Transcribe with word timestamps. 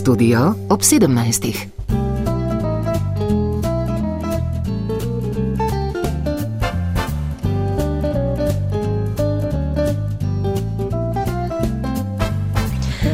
Studio 0.00 0.54
ob 0.68 0.80
17. 0.80 1.54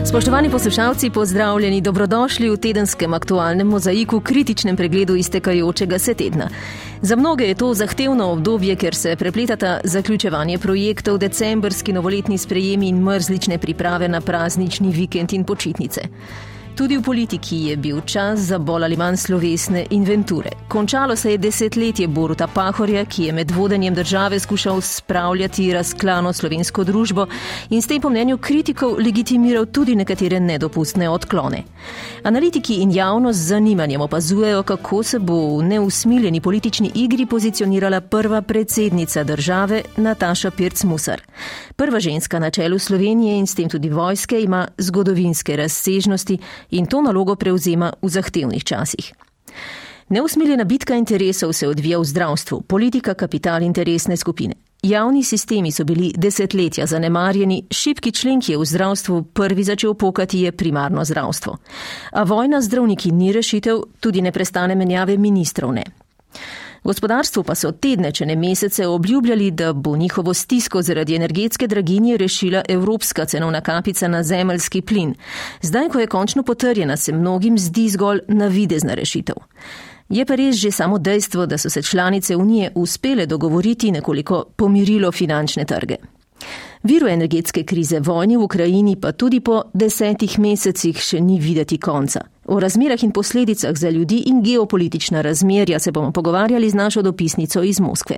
Spoštovani 0.05 0.51
poslušalci, 0.51 1.11
pozdravljeni, 1.11 1.81
dobrodošli 1.81 2.51
v 2.51 2.57
tedenskem 2.57 3.15
aktualnem 3.15 3.67
mozaiku, 3.67 4.21
kritičnem 4.21 4.77
pregledu 4.77 5.17
iztekajočega 5.17 5.99
se 5.99 6.15
tedna. 6.15 6.49
Za 7.03 7.17
mnoge 7.17 7.45
je 7.45 7.55
to 7.55 7.75
zahtevno 7.75 8.31
obdobje, 8.33 8.77
ker 8.77 8.95
se 8.95 9.17
prepletata 9.17 9.81
zaključevanje 9.85 10.59
projektov, 10.59 11.19
decembrski 11.19 11.93
novoletni 11.93 12.39
sprejemi 12.39 12.89
in 12.89 13.03
mrzlične 13.03 13.59
priprave 13.59 14.09
na 14.09 14.21
praznični 14.21 14.93
vikend 14.93 15.33
in 15.33 15.45
počitnice. 15.45 16.01
Tudi 16.77 16.99
v 16.99 17.03
politiki 17.03 17.57
je 17.57 17.77
bil 17.77 18.01
čas 18.05 18.41
za 18.53 18.59
bolj 18.59 18.85
ali 18.85 18.97
manj 18.97 19.17
slovesne 19.17 19.87
inventure. 19.91 20.51
Končalo 20.69 21.17
se 21.17 21.31
je 21.31 21.39
desetletje 21.39 22.09
Boruta 22.09 22.47
Pahorja, 22.47 23.05
ki 23.05 23.23
je 23.25 23.33
med 23.33 23.51
vodenjem 23.51 23.95
države 23.95 24.39
skušal 24.39 24.81
spravljati 24.81 25.73
razklano 25.73 26.33
slovensko 26.33 26.85
družbo 26.85 27.27
in 27.71 27.83
s 27.83 27.87
tem 27.87 28.01
po 28.01 28.11
mnenju 28.11 28.39
kritikov 28.39 28.99
legitimiral 28.99 29.67
tudi 29.67 29.95
nekatere 29.97 30.41
nedopustne 30.41 31.09
odklone. 31.09 31.63
Analitiki 32.23 32.75
in 32.75 32.93
javnost 32.93 33.39
z 33.39 33.49
zanimanjem 33.49 34.01
opazujejo, 34.01 34.63
kako 34.63 35.03
se 35.03 35.19
bo 35.19 35.57
v 35.59 35.63
neusmiljeni 35.63 36.41
politični 36.41 36.91
igri 36.95 37.27
pozicionirala 37.27 38.01
prva 38.01 38.43
predsednica 38.43 39.25
države 39.25 39.83
Nataša 39.97 40.51
Pirc-Musar. 40.51 41.21
Prva 41.77 42.01
ženska 42.01 42.39
na 42.39 42.51
čelu 42.51 42.79
Slovenije 42.79 43.39
in 43.39 43.47
s 43.47 43.55
tem 43.55 43.69
tudi 43.69 43.89
vojske 43.89 44.41
ima 44.41 44.69
zgodovinske 44.79 45.57
razsežnosti 45.57 46.39
in 46.71 46.87
to 46.87 47.03
nalogo 47.03 47.37
prevzema 47.37 47.93
v 48.03 48.09
zahtevnih 48.09 48.65
časih. 48.65 49.13
Neusmiljena 50.09 50.65
bitka 50.65 50.95
interesov 50.95 51.53
se 51.53 51.69
odvija 51.69 51.99
v 51.99 52.05
zdravstvu, 52.05 52.61
politika, 52.63 53.15
kapital, 53.15 53.63
interesne 53.63 54.17
skupine. 54.17 54.55
Javni 54.83 55.25
sistemi 55.25 55.73
so 55.73 55.85
bili 55.85 56.13
desetletja 56.17 56.87
zanemarjeni, 56.87 57.65
šipki 57.71 58.13
člen, 58.13 58.41
ki 58.41 58.53
je 58.53 58.59
v 58.59 58.65
zdravstvu 58.65 59.23
prvi 59.35 59.65
začel 59.65 59.95
pokati, 59.95 60.41
je 60.41 60.53
primarno 60.53 61.05
zdravstvo. 61.05 61.57
A 62.13 62.23
vojna 62.23 62.61
zdravniki 62.61 63.11
ni 63.13 63.33
rešitev, 63.33 63.83
tudi 64.01 64.23
ne 64.23 64.33
prestane 64.33 64.75
menjave 64.75 65.17
ministrov 65.19 65.73
ne. 65.73 65.85
Gospodarstvu 66.87 67.43
pa 67.43 67.55
so 67.59 67.73
tedne, 67.73 68.13
če 68.15 68.29
ne 68.31 68.37
mesece, 68.39 68.87
obljubljali, 68.87 69.51
da 69.51 69.73
bo 69.73 69.97
njihovo 69.97 70.35
stisko 70.35 70.83
zaradi 70.83 71.17
energetske 71.17 71.67
draginje 71.67 72.17
rešila 72.17 72.63
evropska 72.69 73.25
cenovna 73.27 73.61
kapica 73.61 74.09
na 74.09 74.23
zemeljski 74.23 74.83
plin. 74.83 75.15
Zdaj, 75.63 75.89
ko 75.89 76.01
je 76.01 76.07
končno 76.07 76.43
potrjena, 76.43 76.97
se 76.97 77.13
mnogim 77.13 77.59
zdi 77.59 77.89
zgolj 77.89 78.21
navidezna 78.29 78.95
rešitev. 78.95 79.35
Je 80.09 80.27
pa 80.27 80.39
res 80.39 80.57
že 80.57 80.71
samo 80.71 80.99
dejstvo, 80.99 81.47
da 81.47 81.59
so 81.59 81.71
se 81.71 81.83
članice 81.83 82.37
Unije 82.37 82.71
uspele 82.75 83.27
dogovoriti 83.27 83.91
nekoliko 83.91 84.45
pomirilo 84.57 85.13
finančne 85.13 85.65
trge. 85.65 85.97
Viru 86.83 87.09
energetske 87.09 87.65
krize 87.65 88.01
vojni 88.01 88.37
v 88.37 88.43
Ukrajini 88.43 88.97
pa 89.01 89.13
tudi 89.13 89.41
po 89.41 89.63
desetih 89.75 90.39
mesecih 90.39 91.03
še 91.03 91.21
ni 91.21 91.41
videti 91.41 91.79
konca. 91.79 92.21
O 92.49 92.61
razmerah 92.61 93.05
in 93.05 93.11
posledicah 93.11 93.77
za 93.77 93.91
ljudi 93.91 94.23
in 94.27 94.43
geopolitična 94.43 95.21
razmerja 95.21 95.79
se 95.79 95.93
bomo 95.93 96.13
pogovarjali 96.13 96.71
z 96.71 96.75
našo 96.75 97.03
dopisnico 97.03 97.63
iz 97.63 97.81
Moskve. 97.81 98.17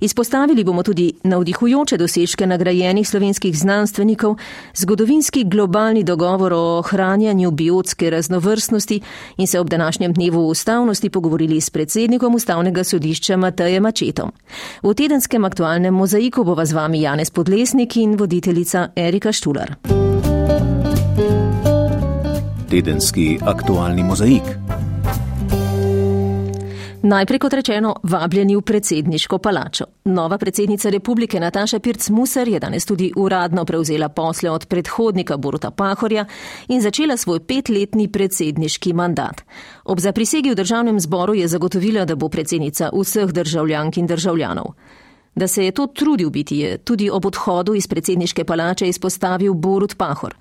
Izpostavili 0.00 0.64
bomo 0.64 0.82
tudi 0.82 1.12
navdihujoče 1.22 1.96
dosežke 1.96 2.46
nagrajenih 2.46 3.08
slovenskih 3.08 3.58
znanstvenikov, 3.58 4.36
zgodovinski 4.74 5.44
globalni 5.44 6.04
dogovor 6.04 6.52
o 6.52 6.78
ohranjanju 6.78 7.50
biotske 7.50 8.10
raznovrstnosti 8.10 9.00
in 9.36 9.46
se 9.46 9.60
ob 9.60 9.70
današnjem 9.70 10.12
dnevu 10.12 10.48
ustavnosti 10.48 11.10
pogovorili 11.10 11.60
s 11.60 11.70
predsednikom 11.70 12.34
ustavnega 12.34 12.84
sodišča 12.84 13.36
Matejem 13.36 13.82
Mačetom. 13.82 14.32
V 14.82 14.94
tedenskem 14.94 15.44
aktualnem 15.44 15.94
mozaiku 15.94 16.44
bova 16.44 16.64
z 16.64 16.72
vami 16.72 17.02
Janez 17.02 17.30
Podlesnik 17.30 17.96
in 17.96 18.16
voditeljica 18.16 18.88
Erika 18.96 19.32
Štular 19.32 20.05
tedenski 22.76 23.38
aktualni 23.40 24.02
mozaik. 24.04 24.42
Najprej 27.02 27.38
kot 27.40 27.54
rečeno, 27.56 27.94
vabljeni 28.02 28.56
v 28.56 28.60
predsedniško 28.60 29.38
palačo. 29.38 29.84
Nova 30.04 30.36
predsednica 30.38 30.90
republike 30.92 31.40
Nataša 31.40 31.78
Pirc-Musar 31.78 32.48
je 32.48 32.60
danes 32.60 32.84
tudi 32.84 33.12
uradno 33.16 33.64
prevzela 33.64 34.08
posle 34.08 34.50
od 34.50 34.66
predhodnika 34.66 35.36
Boruta 35.36 35.70
Pahorja 35.70 36.26
in 36.68 36.82
začela 36.82 37.16
svoj 37.16 37.40
petletni 37.40 38.10
predsedniški 38.12 38.92
mandat. 38.92 39.40
Ob 39.84 40.00
zaprisegi 40.00 40.52
v 40.52 40.60
državnem 40.60 41.00
zboru 41.00 41.34
je 41.34 41.48
zagotovila, 41.48 42.04
da 42.04 42.14
bo 42.16 42.28
predsednica 42.28 42.90
vseh 42.92 43.32
državljank 43.32 43.96
in 43.96 44.06
državljanov. 44.06 44.74
Da 45.34 45.48
se 45.48 45.64
je 45.64 45.72
to 45.72 45.86
trudil 45.86 46.30
biti, 46.30 46.58
je 46.58 46.78
tudi 46.78 47.10
ob 47.10 47.26
odhodu 47.26 47.74
iz 47.74 47.86
predsedniške 47.86 48.44
palače 48.44 48.88
izpostavil 48.88 49.54
Borut 49.54 49.96
Pahor. 49.96 50.34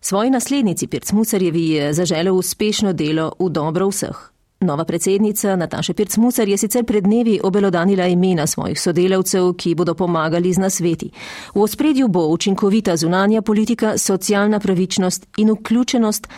Svoji 0.00 0.30
naslednici 0.30 0.86
Pircmucarjevi 0.86 1.68
je 1.68 1.92
zaželel 1.92 2.36
uspešno 2.36 2.92
delo 2.92 3.32
v 3.38 3.48
dobro 3.50 3.88
vseh. 3.88 4.30
Nova 4.60 4.84
predsednica 4.84 5.56
Nataša 5.56 5.94
Pircmucar 5.94 6.48
je 6.48 6.56
sicer 6.56 6.84
pred 6.84 7.04
dnevi 7.04 7.40
obelodanila 7.42 8.06
imena 8.06 8.46
svojih 8.46 8.80
sodelavcev, 8.80 9.52
ki 9.52 9.74
bodo 9.74 9.94
pomagali 9.94 10.52
z 10.52 10.58
nasveti. 10.58 11.10
V 11.54 11.62
ospredju 11.62 12.08
bo 12.08 12.26
učinkovita 12.26 12.96
zunanja 12.96 13.42
politika, 13.42 13.98
socialna 13.98 14.60
pravičnost 14.60 15.26
in 15.36 15.50
vključenost 15.50 16.28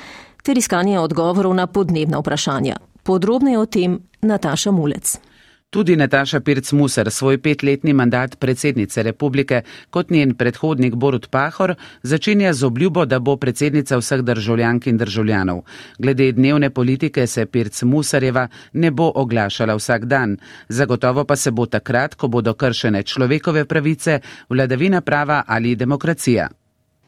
ter 0.42 0.58
iskanje 0.58 0.98
odgovorov 0.98 1.54
na 1.54 1.66
podnebna 1.66 2.18
vprašanja. 2.18 2.76
Podrobneje 3.02 3.58
o 3.58 3.66
tem 3.66 4.00
Nataša 4.22 4.70
Mulec. 4.70 5.29
Tudi 5.70 5.94
Nataša 5.96 6.40
Pirc-Musar 6.40 7.10
svoj 7.10 7.38
petletni 7.38 7.92
mandat 7.92 8.38
predsednice 8.38 9.02
republike 9.02 9.62
kot 9.90 10.10
njen 10.10 10.34
predhodnik 10.34 10.94
Borut 10.94 11.28
Pahor 11.30 11.74
začenja 12.02 12.52
z 12.52 12.66
obljubo, 12.66 13.04
da 13.06 13.18
bo 13.18 13.36
predsednica 13.36 13.98
vseh 13.98 14.22
državljank 14.22 14.86
in 14.86 14.98
državljanov. 14.98 15.62
Glede 15.98 16.32
dnevne 16.32 16.70
politike 16.70 17.26
se 17.26 17.46
Pirc-Musarjeva 17.46 18.48
ne 18.72 18.90
bo 18.90 19.12
oglašala 19.14 19.76
vsak 19.76 20.04
dan, 20.04 20.36
zagotovo 20.68 21.24
pa 21.24 21.36
se 21.36 21.50
bo 21.50 21.66
takrat, 21.66 22.14
ko 22.14 22.28
bodo 22.28 22.54
kršene 22.54 23.02
človekove 23.02 23.64
pravice, 23.64 24.20
vladavina 24.48 25.00
prava 25.00 25.42
ali 25.46 25.76
demokracija. 25.76 26.48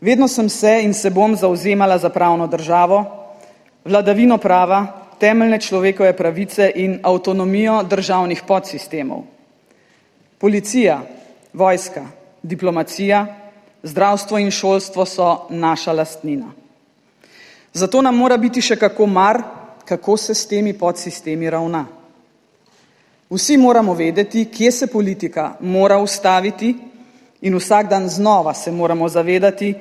Vedno 0.01 0.29
sem 0.29 0.49
se 0.49 0.81
in 0.85 0.95
se 0.95 1.11
bom 1.11 1.37
zauzemala 1.37 1.99
za 1.99 2.11
pravno 2.11 2.47
državo, 2.47 3.05
vladavino 3.85 4.39
prava 4.39 5.02
temeljne 5.23 5.61
človekove 5.61 6.17
pravice 6.17 6.67
in 6.75 6.99
avtonomijo 7.03 7.83
državnih 7.87 8.43
podsistemov. 8.47 9.23
Policija, 10.39 10.99
vojska, 11.53 12.07
diplomacija, 12.43 13.27
zdravstvo 13.83 14.39
in 14.39 14.51
šolstvo 14.51 15.07
so 15.07 15.47
naša 15.51 15.93
lastnina. 15.93 16.51
Zato 17.73 18.03
nam 18.03 18.19
mora 18.19 18.37
biti 18.37 18.61
še 18.61 18.77
kako 18.77 19.07
mar, 19.07 19.43
kako 19.85 20.17
se 20.17 20.35
s 20.35 20.47
temi 20.47 20.75
podsistemi 20.75 21.51
ravna. 21.51 21.87
Vsi 23.31 23.57
moramo 23.57 23.95
vedeti, 23.95 24.49
kje 24.51 24.73
se 24.73 24.87
politika 24.87 25.53
mora 25.61 25.99
ustaviti 26.03 26.75
in 27.41 27.55
vsak 27.57 27.89
dan 27.89 28.09
znova 28.09 28.55
se 28.55 28.73
moramo 28.73 29.09
zavedati, 29.09 29.75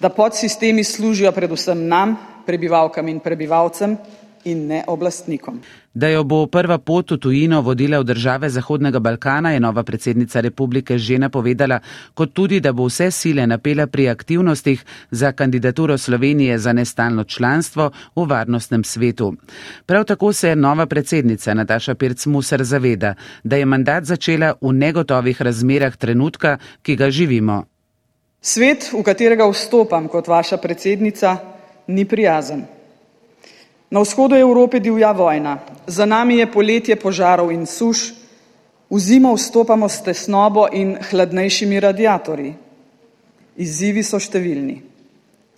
da 0.00 0.08
podsistemi 0.08 0.84
služijo 0.84 1.32
predvsem 1.32 1.88
nam, 1.88 2.16
prebivalkam 2.46 3.08
in 3.08 3.20
prebivalcem, 3.20 3.96
in 4.46 4.66
ne 4.66 4.84
oblastnikom. 4.86 5.60
Da 5.94 6.08
jo 6.08 6.24
bo 6.24 6.46
prva 6.46 6.78
pot 6.78 7.10
v 7.10 7.16
tujino 7.18 7.62
vodila 7.64 7.98
v 8.00 8.04
države 8.04 8.50
Zahodnega 8.50 9.00
Balkana, 9.00 9.52
je 9.52 9.60
nova 9.60 9.82
predsednica 9.82 10.40
republike 10.40 10.98
že 10.98 11.18
napovedala, 11.18 11.80
kot 12.14 12.32
tudi, 12.32 12.60
da 12.60 12.72
bo 12.72 12.86
vse 12.86 13.10
sile 13.10 13.46
napela 13.46 13.86
pri 13.86 14.08
aktivnostih 14.08 14.84
za 15.10 15.32
kandidaturo 15.32 15.98
Slovenije 15.98 16.58
za 16.58 16.72
nestalno 16.72 17.24
članstvo 17.24 17.90
v 18.16 18.26
varnostnem 18.28 18.84
svetu. 18.84 19.34
Prav 19.86 20.04
tako 20.04 20.32
se 20.32 20.56
nova 20.56 20.86
predsednica 20.86 21.54
Nataša 21.54 21.94
Pirc-Musar 21.94 22.62
zaveda, 22.62 23.14
da 23.44 23.56
je 23.56 23.64
mandat 23.66 24.04
začela 24.04 24.54
v 24.60 24.72
negotovih 24.72 25.42
razmerah 25.42 25.96
trenutka, 25.96 26.58
ki 26.82 26.96
ga 26.96 27.10
živimo. 27.10 27.64
Svet, 28.40 28.92
v 28.92 29.02
katerega 29.02 29.48
vstopam 29.50 30.08
kot 30.08 30.28
vaša 30.28 30.56
predsednica, 30.56 31.36
ni 31.86 32.04
prijazen. 32.04 32.75
Na 33.90 34.00
vzhodu 34.00 34.34
Evrope 34.34 34.80
divja 34.80 35.12
vojna, 35.12 35.58
za 35.86 36.06
nami 36.06 36.38
je 36.38 36.52
poletje 36.52 36.96
požarov 36.96 37.52
in 37.54 37.66
suš, 37.66 38.12
v 38.90 38.98
zimo 38.98 39.34
vstopamo 39.34 39.88
s 39.88 40.02
tesnobo 40.02 40.66
in 40.72 40.96
hladnejšimi 41.10 41.80
radiatorji. 41.80 42.54
Izzivi 43.56 44.02
so 44.02 44.18
številni. 44.18 44.82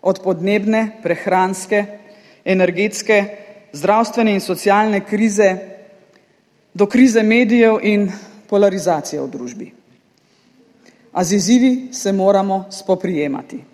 Od 0.03 0.21
podnebne, 0.23 1.01
prehranske, 1.03 1.81
energetske, 2.45 3.19
zdravstvene 3.73 4.37
in 4.37 4.45
socialne 4.45 5.01
krize 5.05 5.49
do 6.73 6.87
krize 6.87 7.23
medijev 7.23 7.81
in 7.83 8.07
polarizacije 8.49 9.21
v 9.21 9.29
družbi. 9.29 9.69
A 11.13 11.25
z 11.25 11.33
izzivi 11.35 11.73
se 11.93 12.13
moramo 12.13 12.69
spoprijemati 12.71 13.65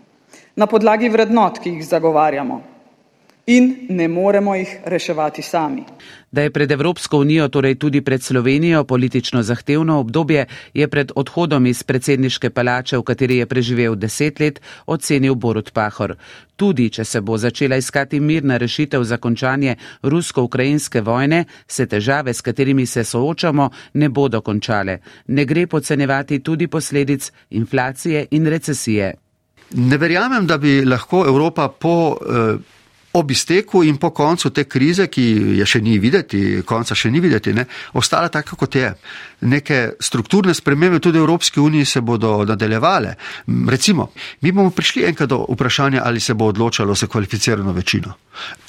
na 0.56 0.66
podlagi 0.66 1.10
vrednot, 1.10 1.58
ki 1.58 1.74
jih 1.74 1.86
zagovarjamo 1.86 2.73
in 3.46 3.86
ne 3.88 4.08
moremo 4.08 4.54
jih 4.54 4.76
reševati 4.84 5.42
sami. 5.42 5.82
Da 6.32 6.42
je 6.42 6.50
pred 6.50 6.70
Evropsko 6.70 7.18
unijo, 7.18 7.48
torej 7.48 7.74
tudi 7.74 8.00
pred 8.00 8.22
Slovenijo, 8.22 8.84
politično 8.84 9.42
zahtevno 9.42 9.98
obdobje, 9.98 10.46
je 10.74 10.88
pred 10.88 11.12
odhodom 11.14 11.66
iz 11.66 11.82
predsedniške 11.82 12.50
palače, 12.50 12.98
v 12.98 13.02
kateri 13.02 13.36
je 13.36 13.46
preživel 13.46 13.94
deset 13.94 14.40
let, 14.40 14.60
ocenil 14.86 15.34
Borut 15.34 15.72
Pahor. 15.72 16.16
Tudi, 16.56 16.90
če 16.90 17.04
se 17.04 17.20
bo 17.20 17.38
začela 17.38 17.76
iskati 17.76 18.20
mirna 18.20 18.56
rešitev 18.56 19.04
za 19.04 19.16
končanje 19.16 19.76
rusko-ukrajinske 20.02 21.00
vojne, 21.00 21.44
se 21.68 21.86
težave, 21.86 22.34
s 22.34 22.40
katerimi 22.40 22.86
se 22.86 23.04
soočamo, 23.04 23.70
ne 23.94 24.08
bodo 24.08 24.40
končale. 24.40 24.98
Ne 25.26 25.44
gre 25.44 25.66
podcenjevati 25.66 26.42
tudi 26.42 26.66
posledic 26.66 27.32
inflacije 27.50 28.26
in 28.30 28.46
recesije. 28.46 29.14
Ne 29.74 29.98
verjamem, 29.98 30.46
da 30.46 30.58
bi 30.58 30.84
lahko 30.84 31.26
Evropa 31.26 31.68
po. 31.68 32.16
Uh 32.20 32.73
ob 33.14 33.30
izteku 33.30 33.84
in 33.86 33.96
po 33.96 34.10
koncu 34.10 34.50
te 34.50 34.64
krize, 34.64 35.06
ki 35.06 35.24
je 35.60 35.66
še 35.66 35.80
ni 35.80 35.98
videti, 36.02 36.62
konca 36.66 36.96
še 36.98 37.10
ni 37.14 37.22
videti, 37.22 37.54
ne, 37.54 37.66
ostala 37.94 38.28
tako, 38.28 38.58
kot 38.58 38.74
je. 38.74 38.90
Neke 39.44 39.90
strukturne 40.00 40.54
spremembe 40.54 40.98
tudi 41.00 41.18
v 41.18 41.22
Evropski 41.22 41.60
uniji 41.60 41.84
se 41.84 42.00
bodo 42.00 42.44
nadaljevale. 42.44 43.14
Recimo, 43.68 44.10
mi 44.40 44.52
bomo 44.52 44.70
prišli 44.70 45.04
enkrat 45.04 45.28
do 45.28 45.44
vprašanja, 45.48 46.02
ali 46.04 46.20
se 46.20 46.34
bo 46.34 46.46
odločalo 46.46 46.94
za 46.94 47.06
kvalificirano 47.06 47.72
večino. 47.72 48.14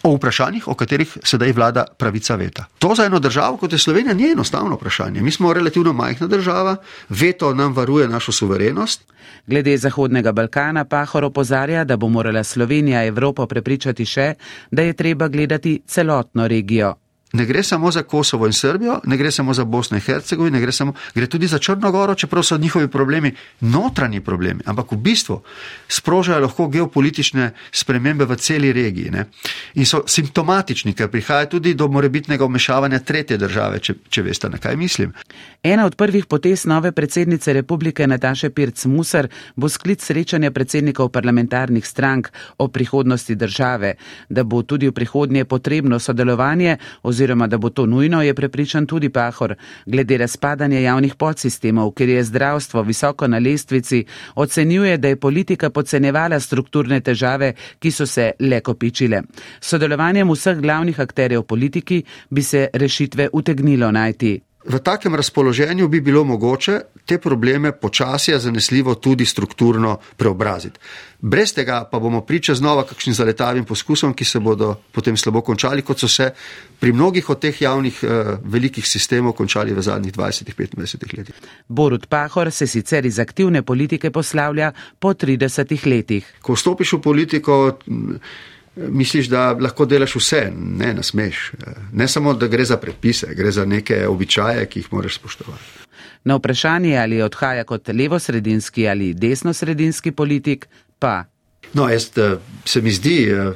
O 0.03 0.15
vprašanjih, 0.15 0.67
o 0.67 0.73
katerih 0.75 1.17
sedaj 1.23 1.51
vlada 1.51 1.85
pravica 1.97 2.35
veta. 2.35 2.65
To 2.79 2.95
za 2.95 3.05
eno 3.05 3.19
državo, 3.19 3.57
kot 3.57 3.71
je 3.71 3.79
Slovenija, 3.79 4.13
ni 4.13 4.31
enostavno 4.31 4.75
vprašanje. 4.75 5.21
Mi 5.21 5.31
smo 5.31 5.53
relativno 5.53 5.93
majhna 5.93 6.27
država, 6.27 6.75
veto 7.09 7.53
nam 7.53 7.73
varuje 7.73 8.07
našo 8.07 8.31
suverenost. 8.31 9.01
Glede 9.47 9.77
Zahodnega 9.77 10.31
Balkana 10.31 10.85
Pahor 10.85 11.23
opozarja, 11.23 11.83
da 11.83 11.97
bo 11.97 12.09
morala 12.09 12.43
Slovenija 12.43 13.05
Evropo 13.05 13.47
prepričati 13.47 14.05
še, 14.05 14.33
da 14.71 14.81
je 14.81 14.93
treba 14.93 15.27
gledati 15.27 15.81
celotno 15.87 16.47
regijo 16.47 16.95
ne 17.35 17.45
gre 17.45 17.63
samo 17.63 17.91
za 17.91 18.03
Kosovo 18.03 18.45
in 18.45 18.53
Srbijo, 18.53 18.99
ne 19.03 19.17
gre 19.17 19.31
samo 19.31 19.53
za 19.53 19.63
Bosno 19.63 19.97
in 19.97 20.01
Hercegovino, 20.01 20.59
gre, 20.59 20.71
gre 21.15 21.27
tudi 21.27 21.47
za 21.47 21.59
Črnogoro, 21.59 22.15
čeprav 22.15 22.43
so 22.43 22.57
njihovi 22.57 22.87
problemi 22.87 23.35
notranji 23.59 24.21
problemi, 24.21 24.61
ampak 24.65 24.91
v 24.91 24.97
bistvu 24.97 25.41
sprožajo 25.87 26.39
lahko 26.39 26.67
geopolitične 26.67 27.51
spremembe 27.71 28.25
v 28.25 28.35
celi 28.35 28.71
regiji 28.73 29.11
ne? 29.11 29.25
in 29.73 29.85
so 29.85 30.03
simptomatični, 30.07 30.93
ker 30.93 31.09
prihaja 31.11 31.49
tudi 31.49 31.73
do 31.73 31.87
morebitnega 31.87 32.45
omešavanja 32.45 32.99
tretje 32.99 33.37
države, 33.37 33.79
če, 33.79 33.95
če 34.09 34.21
veste, 34.21 34.49
na 34.49 34.57
kaj 34.57 34.75
mislim. 34.75 35.13
Ena 35.63 35.85
od 35.85 35.95
prvih 35.95 36.25
potez 36.25 36.65
nove 36.65 36.91
predsednice 36.91 37.53
republike 37.53 38.07
Nataše 38.07 38.49
Pirc 38.49 38.85
Musar 38.85 39.27
bo 39.55 39.69
sklic 39.69 40.03
srečanja 40.03 40.51
predsednikov 40.51 41.09
parlamentarnih 41.09 41.85
strank 41.87 42.31
o 42.57 42.67
prihodnosti 42.67 43.35
države, 43.35 43.95
da 44.29 44.43
bo 44.43 44.61
tudi 44.63 44.87
v 44.87 44.91
prihodnje 44.91 45.45
potrebno 45.45 45.99
sodelovanje 45.99 46.77
oziroma 47.03 47.24
oziroma 47.25 47.47
da 47.47 47.57
bo 47.57 47.69
to 47.69 47.85
nujno, 47.85 48.21
je 48.21 48.33
prepričan 48.33 48.85
tudi 48.85 49.09
Pahor. 49.09 49.55
Glede 49.85 50.17
razpadanja 50.17 50.79
javnih 50.79 51.15
podsistemov, 51.15 51.91
ker 51.91 52.09
je 52.09 52.23
zdravstvo 52.23 52.83
visoko 52.83 53.27
na 53.27 53.39
lestvici, 53.39 54.05
ocenjuje, 54.35 54.97
da 54.97 55.07
je 55.07 55.19
politika 55.19 55.69
podcenevala 55.69 56.39
strukturne 56.39 57.01
težave, 57.01 57.53
ki 57.79 57.91
so 57.91 58.05
se 58.05 58.31
le 58.39 58.61
kopičile. 58.61 59.21
Sodelovanjem 59.59 60.29
vseh 60.29 60.61
glavnih 60.61 60.99
akterjev 60.99 61.43
politiki 61.43 62.03
bi 62.29 62.43
se 62.43 62.67
rešitve 62.73 63.29
utegnilo 63.33 63.91
najti. 63.91 64.39
V 64.67 64.79
takem 64.79 65.15
razpoloženju 65.15 65.87
bi 65.87 66.01
bilo 66.01 66.23
mogoče 66.23 66.79
te 67.05 67.17
probleme 67.17 67.71
počasi, 67.71 68.33
a 68.33 68.39
zanesljivo 68.39 68.95
tudi 68.95 69.25
strukturno 69.25 69.97
preobraziti. 70.17 70.79
Brez 71.19 71.53
tega 71.53 71.83
pa 71.91 71.99
bomo 71.99 72.21
priča 72.21 72.55
znova 72.55 72.83
kakšnim 72.83 73.13
zaletavim 73.13 73.65
poskusom, 73.65 74.13
ki 74.13 74.25
se 74.25 74.39
bodo 74.39 74.75
potem 74.91 75.17
slabo 75.17 75.41
končali, 75.41 75.81
kot 75.81 75.99
so 75.99 76.07
se 76.07 76.31
pri 76.79 76.93
mnogih 76.93 77.29
od 77.29 77.39
teh 77.39 77.61
javnih 77.61 77.99
eh, 78.03 78.37
velikih 78.43 78.87
sistemov 78.87 79.33
končali 79.33 79.73
v 79.73 79.81
zadnjih 79.81 80.13
20-25 80.13 81.17
letih. 81.17 81.35
Borut 81.67 82.07
Pahor 82.07 82.51
se 82.51 82.67
sicer 82.67 83.05
iz 83.05 83.19
aktivne 83.19 83.61
politike 83.61 84.11
poslavlja 84.11 84.71
po 84.99 85.13
30 85.13 85.87
letih. 85.87 86.33
Ko 86.41 86.53
vstopiš 86.53 86.93
v 86.93 87.01
politiko, 87.01 87.77
misliš, 88.75 89.27
da 89.27 89.51
lahko 89.53 89.85
delaš 89.85 90.15
vse, 90.15 90.51
ne 90.55 90.93
nasmeš. 90.93 91.51
Ne 91.93 92.07
samo, 92.07 92.33
da 92.33 92.47
gre 92.47 92.65
za 92.65 92.77
predpise, 92.77 93.27
gre 93.35 93.51
za 93.51 93.65
neke 93.65 94.07
običaje, 94.07 94.65
ki 94.65 94.79
jih 94.79 94.93
moraš 94.93 95.15
spoštovati. 95.15 95.63
Na 96.23 96.35
vprašanje, 96.35 96.97
ali 96.97 97.21
odhaja 97.21 97.63
kot 97.63 97.87
levosredinski 97.87 98.87
ali 98.87 99.13
desnosredinski 99.13 100.11
politik, 100.11 100.67
pa. 100.99 101.23
No, 101.73 101.89
jaz, 101.89 102.09
eh, 102.17 102.37
se 102.65 102.81
mi 102.81 102.91
zdi, 102.91 103.29
eh, 103.29 103.53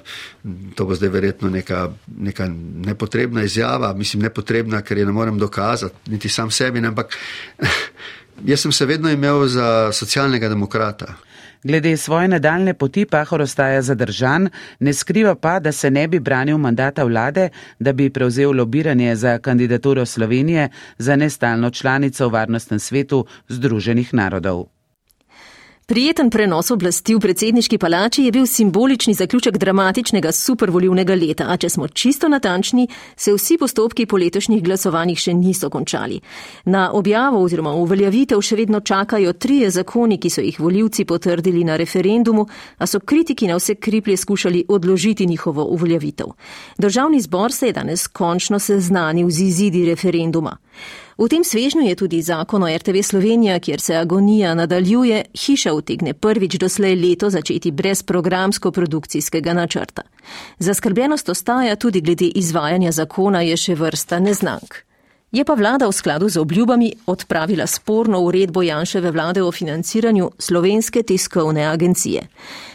to 0.75 0.86
bo 0.86 0.95
zdaj 0.95 1.10
verjetno 1.10 1.50
neka, 1.50 1.89
neka 2.18 2.50
nepotrebna 2.86 3.44
izjava, 3.44 3.94
mislim 3.94 4.24
nepotrebna, 4.24 4.81
ker 4.81 4.98
je 4.98 5.06
ne 5.06 5.12
morem 5.12 5.39
dokazati, 5.39 6.12
niti 6.12 6.30
sam 6.30 6.51
sebi, 6.51 6.80
ampak 6.86 7.18
jaz 8.45 8.60
sem 8.60 8.71
se 8.71 8.86
vedno 8.86 9.10
imel 9.12 9.48
za 9.48 9.92
socialnega 9.92 10.50
demokrata. 10.50 11.16
Glede 11.63 11.97
svoje 11.97 12.27
nadaljne 12.27 12.73
poti 12.73 13.06
Pahor 13.06 13.41
ostaja 13.41 13.81
zadržan, 13.81 14.50
ne 14.79 14.94
skriva 14.94 15.35
pa, 15.35 15.59
da 15.59 15.71
se 15.71 15.91
ne 15.91 16.07
bi 16.07 16.19
branil 16.19 16.57
mandata 16.57 17.03
vlade, 17.03 17.50
da 17.79 17.94
bi 17.94 18.09
prevzel 18.09 18.51
lobiranje 18.51 19.15
za 19.15 19.38
kandidaturo 19.39 20.06
Slovenije 20.06 20.69
za 20.97 21.15
nestalno 21.15 21.69
članico 21.69 22.27
v 22.27 22.31
Varnostnem 22.31 22.79
svetu 22.79 23.25
Združenih 23.47 24.13
narodov. 24.13 24.79
Prijeten 25.89 26.30
prenos 26.30 26.68
oblasti 26.69 27.15
v 27.18 27.19
predsedniški 27.19 27.80
palači 27.81 28.27
je 28.27 28.31
bil 28.31 28.44
simbolični 28.45 29.13
zaključek 29.18 29.56
dramatičnega 29.57 30.30
supervolivnega 30.31 31.15
leta, 31.18 31.47
a 31.50 31.56
če 31.57 31.69
smo 31.69 31.88
čisto 31.88 32.30
natančni, 32.30 32.86
se 33.18 33.33
vsi 33.33 33.57
postopki 33.57 34.06
po 34.06 34.19
letošnjih 34.21 34.62
glasovanjih 34.63 35.18
še 35.18 35.33
niso 35.33 35.71
končali. 35.74 36.19
Na 36.69 36.91
objavo 36.94 37.41
oziroma 37.41 37.74
uveljavitev 37.74 38.38
še 38.38 38.59
vedno 38.62 38.83
čakajo 38.86 39.33
trije 39.33 39.71
zakoni, 39.80 40.19
ki 40.21 40.30
so 40.30 40.45
jih 40.45 40.62
voljivci 40.62 41.09
potrdili 41.09 41.65
na 41.65 41.81
referendumu, 41.81 42.45
a 42.77 42.85
so 42.85 43.01
kritiki 43.01 43.50
na 43.50 43.57
vse 43.57 43.80
kriplje 43.81 44.18
skušali 44.18 44.65
odložiti 44.69 45.25
njihovo 45.25 45.65
uveljavitev. 45.74 46.38
Državni 46.77 47.25
zbor 47.25 47.51
se 47.51 47.74
je 47.74 47.80
danes 47.81 48.07
končno 48.07 48.59
seznanil 48.59 49.30
z 49.30 49.42
izidi 49.50 49.88
referenduma. 49.89 50.59
V 51.19 51.27
tem 51.27 51.44
svežnju 51.44 51.81
je 51.81 51.95
tudi 51.95 52.21
zakon 52.21 52.64
o 52.64 52.68
RTV 52.78 53.02
Slovenija, 53.04 53.59
kjer 53.59 53.81
se 53.81 53.95
agonija 53.95 54.54
nadaljuje, 54.56 55.26
hiša 55.35 55.73
utegne 55.73 56.14
prvič 56.14 56.56
doslej 56.56 56.95
leto 56.95 57.30
začeti 57.30 57.71
brez 57.71 58.04
programsko-produkcijskega 58.04 59.54
načrta. 59.54 60.02
Zaskrbljenost 60.59 61.30
ostaja 61.30 61.76
tudi 61.76 62.02
glede 62.02 62.26
izvajanja 62.26 62.92
zakona, 62.92 63.42
je 63.42 63.57
še 63.57 63.76
vrsta 63.76 64.19
neznank. 64.19 64.76
Je 65.31 65.44
pa 65.45 65.54
vlada 65.54 65.88
v 65.88 65.92
skladu 65.92 66.30
z 66.30 66.40
obljubami 66.40 66.94
odpravila 67.06 67.68
sporno 67.68 68.19
uredbo 68.19 68.61
Janševe 68.61 69.11
vlade 69.11 69.44
o 69.44 69.52
financiranju 69.52 70.31
slovenske 70.40 71.04
tiskovne 71.04 71.68
agencije. 71.68 72.28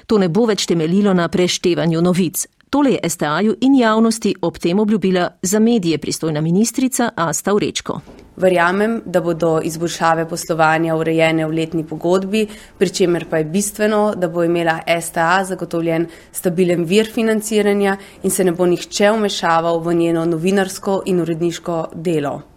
To 0.06 0.18
ne 0.18 0.28
bo 0.28 0.44
več 0.44 0.66
temeljilo 0.66 1.14
na 1.14 1.28
preštevanju 1.28 2.02
novic. 2.02 2.46
Tole 2.71 2.92
je 2.92 3.09
STA-ju 3.09 3.54
in 3.61 3.75
javnosti 3.75 4.35
ob 4.42 4.59
tem 4.59 4.78
obljubila 4.78 5.30
za 5.42 5.59
medije 5.59 5.99
pristojna 5.99 6.40
ministrica 6.40 7.11
Asta 7.16 7.54
Urečko. 7.54 8.00
Verjamem, 8.37 9.02
da 9.06 9.21
bodo 9.21 9.61
izboljšave 9.64 10.28
poslovanja 10.28 10.97
urejene 10.97 11.47
v 11.47 11.54
letni 11.54 11.85
pogodbi, 11.87 12.47
pri 12.78 12.88
čemer 12.88 13.26
pa 13.30 13.38
je 13.38 13.44
bistveno, 13.44 14.14
da 14.16 14.28
bo 14.28 14.42
imela 14.44 14.80
STA 15.00 15.44
zagotovljen 15.44 16.06
stabilen 16.33 16.85
vir 16.85 17.11
financiranja 17.14 17.97
in 18.23 18.30
se 18.30 18.44
ne 18.44 18.52
bo 18.52 18.66
nihče 18.66 19.11
vmešaval 19.11 19.78
v 19.78 19.94
njeno 19.94 20.25
novinarsko 20.25 21.02
in 21.06 21.21
uredniško 21.21 21.85
delo. 21.94 22.53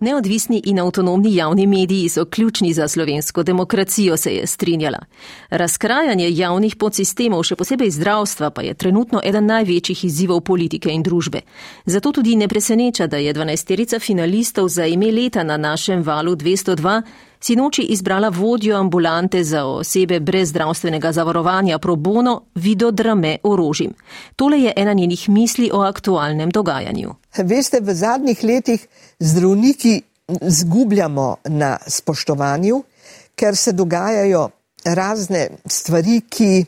Neodvisni 0.00 0.62
in 0.64 0.78
avtonomni 0.78 1.34
javni 1.34 1.66
mediji 1.66 2.08
so 2.08 2.24
ključni 2.24 2.72
za 2.72 2.88
slovensko 2.88 3.42
demokracijo, 3.42 4.16
se 4.16 4.34
je 4.34 4.46
strinjala. 4.46 4.98
Razkrajanje 5.50 6.28
javnih 6.30 6.76
podsistemov, 6.76 7.42
še 7.42 7.56
posebej 7.56 7.90
zdravstva, 7.90 8.50
pa 8.50 8.62
je 8.62 8.74
trenutno 8.74 9.20
eden 9.24 9.46
največjih 9.50 10.04
izzivov 10.04 10.40
politike 10.40 10.92
in 10.94 11.02
družbe. 11.02 11.40
Zato 11.86 12.12
tudi 12.12 12.36
ne 12.36 12.48
preseneča, 12.48 13.06
da 13.06 13.16
je 13.16 13.34
12-terica 13.34 13.98
finalistov 13.98 14.68
za 14.68 14.86
ime 14.86 15.10
leta 15.10 15.42
na 15.42 15.56
našem 15.56 16.02
valu 16.02 16.36
202 16.36 17.02
sinoči 17.40 17.82
izbrala 17.82 18.28
vodjo 18.28 18.76
ambulante 18.76 19.44
za 19.44 19.64
osebe 19.64 20.20
brez 20.20 20.48
zdravstvenega 20.48 21.12
zavarovanja 21.12 21.78
pro 21.78 21.96
bono 21.96 22.42
Vido 22.54 22.90
Drame 22.90 23.36
Orožim. 23.42 23.94
Tole 24.36 24.60
je 24.60 24.72
ena 24.76 24.92
njenih 24.92 25.28
misli 25.28 25.70
o 25.72 25.80
aktualnem 25.80 26.50
dogajanju. 26.50 27.14
Veste, 27.44 27.80
v 27.80 27.94
zadnjih 27.94 28.44
letih 28.44 28.86
zdravniki 29.20 30.02
zgubljamo 30.42 31.36
na 31.44 31.78
spoštovanju, 31.86 32.82
ker 33.34 33.56
se 33.56 33.72
dogajajo 33.72 34.48
razne 34.84 35.48
stvari, 35.66 36.20
ki 36.28 36.64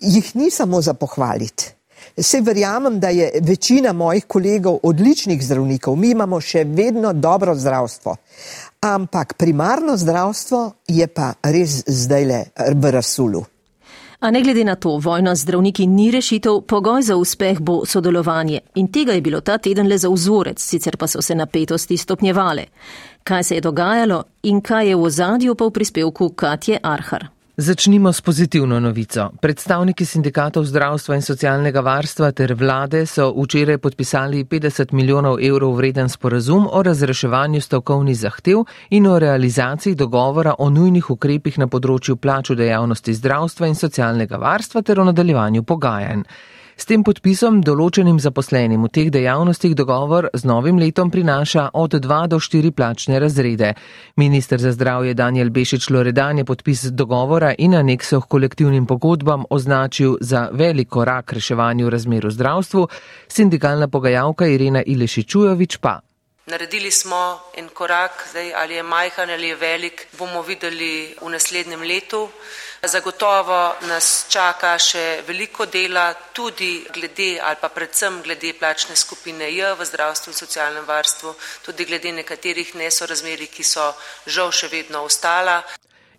jih 0.00 0.36
ni 0.36 0.50
samo 0.50 0.80
za 0.82 0.94
pohvaliti. 0.94 1.72
Se 2.18 2.40
verjamem, 2.40 3.00
da 3.00 3.08
je 3.08 3.30
večina 3.42 3.92
mojih 3.92 4.24
kolegov 4.24 4.78
odličnih 4.82 5.42
zdravnikov, 5.44 5.96
mi 5.96 6.10
imamo 6.10 6.40
še 6.40 6.64
vedno 6.64 7.12
dobro 7.12 7.54
zdravstvo. 7.54 8.16
Ampak 8.80 9.34
primarno 9.34 9.96
zdravstvo 9.96 10.70
je 10.88 11.06
pa 11.06 11.32
res 11.42 11.82
zdaj 11.86 12.24
le 12.24 12.44
v 12.74 12.90
rasulu. 12.90 13.44
A 14.24 14.30
ne 14.30 14.40
glede 14.42 14.64
na 14.64 14.74
to, 14.74 14.96
vojna 14.96 15.34
z 15.34 15.42
zdravniki 15.42 15.86
ni 15.86 16.10
rešitev, 16.10 16.60
pogoj 16.60 17.02
za 17.02 17.16
uspeh 17.16 17.60
bo 17.60 17.82
sodelovanje. 17.86 18.60
In 18.74 18.88
tega 18.88 19.12
je 19.12 19.20
bilo 19.20 19.40
ta 19.40 19.58
teden 19.58 19.88
le 19.88 19.98
za 19.98 20.08
vzorec, 20.08 20.60
sicer 20.60 20.96
pa 20.96 21.06
so 21.06 21.22
se 21.22 21.34
napetosti 21.34 21.96
stopnjevale. 21.96 22.64
Kaj 23.24 23.44
se 23.44 23.54
je 23.54 23.60
dogajalo 23.60 24.22
in 24.42 24.60
kaj 24.60 24.88
je 24.88 24.96
v 24.96 25.02
ozadju 25.02 25.54
pa 25.54 25.64
v 25.64 25.70
prispevku 25.70 26.28
Katje 26.28 26.78
Arhar. 26.82 27.33
Začnimo 27.56 28.12
s 28.12 28.20
pozitivno 28.20 28.80
novico. 28.80 29.30
Predstavniki 29.40 30.04
sindikatov 30.04 30.64
zdravstva 30.66 31.14
in 31.14 31.22
socialnega 31.22 31.80
varstva 31.86 32.32
ter 32.34 32.50
vlade 32.58 33.06
so 33.06 33.28
včeraj 33.30 33.78
podpisali 33.78 34.42
50 34.44 34.92
milijonov 34.92 35.38
evrov 35.38 35.76
vreden 35.76 36.08
sporazum 36.08 36.66
o 36.72 36.82
razreševanju 36.82 37.60
stavkovnih 37.60 38.18
zahtev 38.18 38.64
in 38.90 39.06
o 39.06 39.18
realizaciji 39.18 39.94
dogovora 39.94 40.54
o 40.58 40.66
nujnih 40.70 41.10
ukrepih 41.10 41.58
na 41.58 41.70
področju 41.70 42.16
plač 42.16 42.50
v 42.50 42.58
dejavnosti 42.64 43.14
zdravstva 43.14 43.70
in 43.70 43.78
socialnega 43.78 44.36
varstva 44.36 44.82
ter 44.82 44.98
o 45.00 45.04
nadaljevanju 45.04 45.62
pogajanj. 45.62 46.26
S 46.74 46.88
tem 46.90 47.04
podpisom 47.06 47.60
določenim 47.62 48.16
zaposlenim 48.18 48.82
v 48.82 48.88
teh 48.90 49.10
dejavnostih 49.14 49.76
dogovor 49.78 50.26
z 50.34 50.42
novim 50.50 50.80
letom 50.82 51.10
prinaša 51.10 51.68
od 51.78 51.94
2 52.02 52.18
do 52.32 52.40
4 52.42 52.72
plačne 52.74 53.20
razrede. 53.22 53.74
Ministr 54.18 54.58
za 54.58 54.72
zdravje 54.74 55.14
Daniel 55.14 55.50
Bešič 55.54 55.86
Loredan 55.94 56.42
je 56.42 56.44
podpis 56.44 56.88
dogovora 56.90 57.52
in 57.58 57.78
aneksov 57.78 58.26
kolektivnim 58.26 58.86
pogodbam 58.90 59.46
označil 59.50 60.18
za 60.20 60.48
velik 60.52 60.88
korak 60.88 61.32
reševanju 61.32 61.90
razmer 61.90 62.26
v 62.26 62.34
zdravstvu, 62.34 62.88
sindikalna 63.28 63.88
pogajalka 63.88 64.50
Irena 64.50 64.82
Ilešičujovič 64.82 65.78
pa. 65.78 66.00
Naredili 66.46 66.90
smo 66.90 67.40
en 67.56 67.68
korak, 67.68 68.26
zdaj 68.30 68.52
ali 68.54 68.74
je 68.74 68.82
majhen 68.82 69.30
ali 69.30 69.48
je 69.48 69.56
velik, 69.56 70.06
bomo 70.18 70.42
videli 70.42 71.16
v 71.20 71.28
naslednjem 71.30 71.82
letu. 71.82 72.28
Zagotovo 72.82 73.74
nas 73.88 74.26
čaka 74.28 74.74
še 74.78 75.22
veliko 75.26 75.64
dela, 75.66 76.12
tudi 76.32 76.84
glede 76.92 77.40
ali 77.40 77.56
pa 77.60 77.68
predvsem 77.68 78.18
glede 78.22 78.52
plačne 78.52 78.96
skupine 78.96 79.48
J 79.54 79.72
v 79.78 79.86
zdravstvu 79.88 80.30
in 80.30 80.36
socialnem 80.36 80.84
varstvu, 80.84 81.32
tudi 81.64 81.84
glede 81.84 82.12
nekaterih 82.12 82.74
nesorazmeri, 82.74 83.46
ki 83.46 83.64
so 83.64 83.94
žal 84.26 84.52
še 84.52 84.68
vedno 84.68 85.00
ostala. 85.08 85.62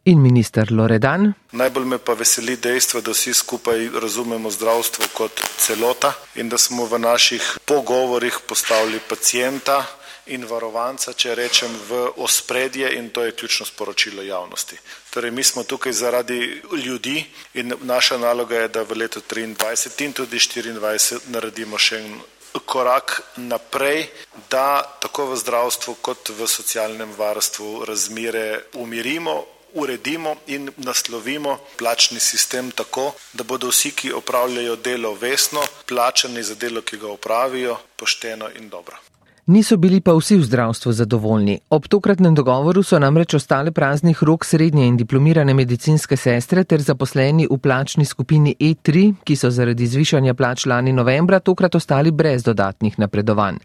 In 0.06 0.22
minister 0.22 0.72
Loredan. 0.72 1.34
Najbolj 1.52 1.86
me 1.86 1.98
pa 1.98 2.14
veseli 2.14 2.58
dejstvo, 2.58 3.02
da 3.02 3.14
vsi 3.14 3.34
skupaj 3.34 3.90
razumemo 4.02 4.50
zdravstvo 4.50 5.06
kot 5.14 5.46
celota 5.58 6.16
in 6.36 6.50
da 6.50 6.58
smo 6.58 6.86
v 6.86 6.98
naših 6.98 7.60
pogovorih 7.66 8.42
postavili 8.50 9.00
pacijenta 9.00 9.84
in 10.26 10.46
varovanca, 10.50 11.14
če 11.14 11.36
rečem, 11.36 11.72
v 11.90 12.02
ospredje 12.18 12.94
in 12.98 13.10
to 13.10 13.24
je 13.24 13.32
ključno 13.32 13.66
sporočilo 13.66 14.24
javnosti. 14.24 14.78
Torej, 15.10 15.32
mi 15.32 15.44
smo 15.44 15.64
tukaj 15.64 15.94
zaradi 15.94 16.62
ljudi 16.86 17.26
in 17.54 17.74
naša 17.82 18.18
naloga 18.18 18.56
je, 18.56 18.68
da 18.68 18.84
v 18.84 18.98
letu 18.98 19.22
23 19.22 20.06
in 20.06 20.14
tudi 20.14 20.40
24 20.40 21.20
naredimo 21.28 21.78
še 21.78 22.00
en 22.00 22.22
korak 22.66 23.22
naprej, 23.36 24.08
da 24.50 24.84
tako 25.02 25.32
v 25.32 25.38
zdravstvu 25.38 25.96
kot 26.02 26.30
v 26.30 26.48
socialnem 26.48 27.12
varstvu 27.18 27.86
razmire 27.86 28.72
umirimo, 28.74 29.44
uredimo 29.76 30.36
in 30.48 30.72
naslovimo 30.78 31.60
plačni 31.78 32.20
sistem 32.20 32.72
tako, 32.72 33.14
da 33.34 33.44
bodo 33.44 33.68
vsi, 33.68 33.92
ki 33.92 34.14
opravljajo 34.14 34.76
delo 34.76 35.14
vesno, 35.14 35.64
plačani 35.86 36.44
za 36.44 36.56
delo, 36.56 36.82
ki 36.82 36.98
ga 36.98 37.12
opravijo, 37.12 37.78
pošteno 37.96 38.50
in 38.56 38.70
dobro. 38.70 38.98
Niso 39.46 39.78
bili 39.78 40.02
pa 40.02 40.14
vsi 40.18 40.38
v 40.38 40.44
zdravstvu 40.44 40.92
zadovoljni. 40.92 41.60
Ob 41.70 41.86
tokratnem 41.88 42.34
dogovoru 42.36 42.82
so 42.84 42.98
namreč 43.00 43.36
ostale 43.38 43.72
praznih 43.72 44.24
rok 44.24 44.46
srednje 44.46 44.88
in 44.88 44.98
diplomirane 44.98 45.54
medicinske 45.54 46.18
sestre 46.18 46.64
ter 46.64 46.82
zaposleni 46.82 47.46
v 47.52 47.58
plačni 47.62 48.06
skupini 48.06 48.56
E3, 48.60 49.12
ki 49.24 49.36
so 49.36 49.52
zaradi 49.54 49.86
zvišanja 49.88 50.34
plač 50.34 50.66
lani 50.66 50.94
novembra 50.94 51.40
tokrat 51.40 51.76
ostali 51.76 52.12
brez 52.12 52.44
dodatnih 52.44 52.98
napredovanj. 52.98 53.62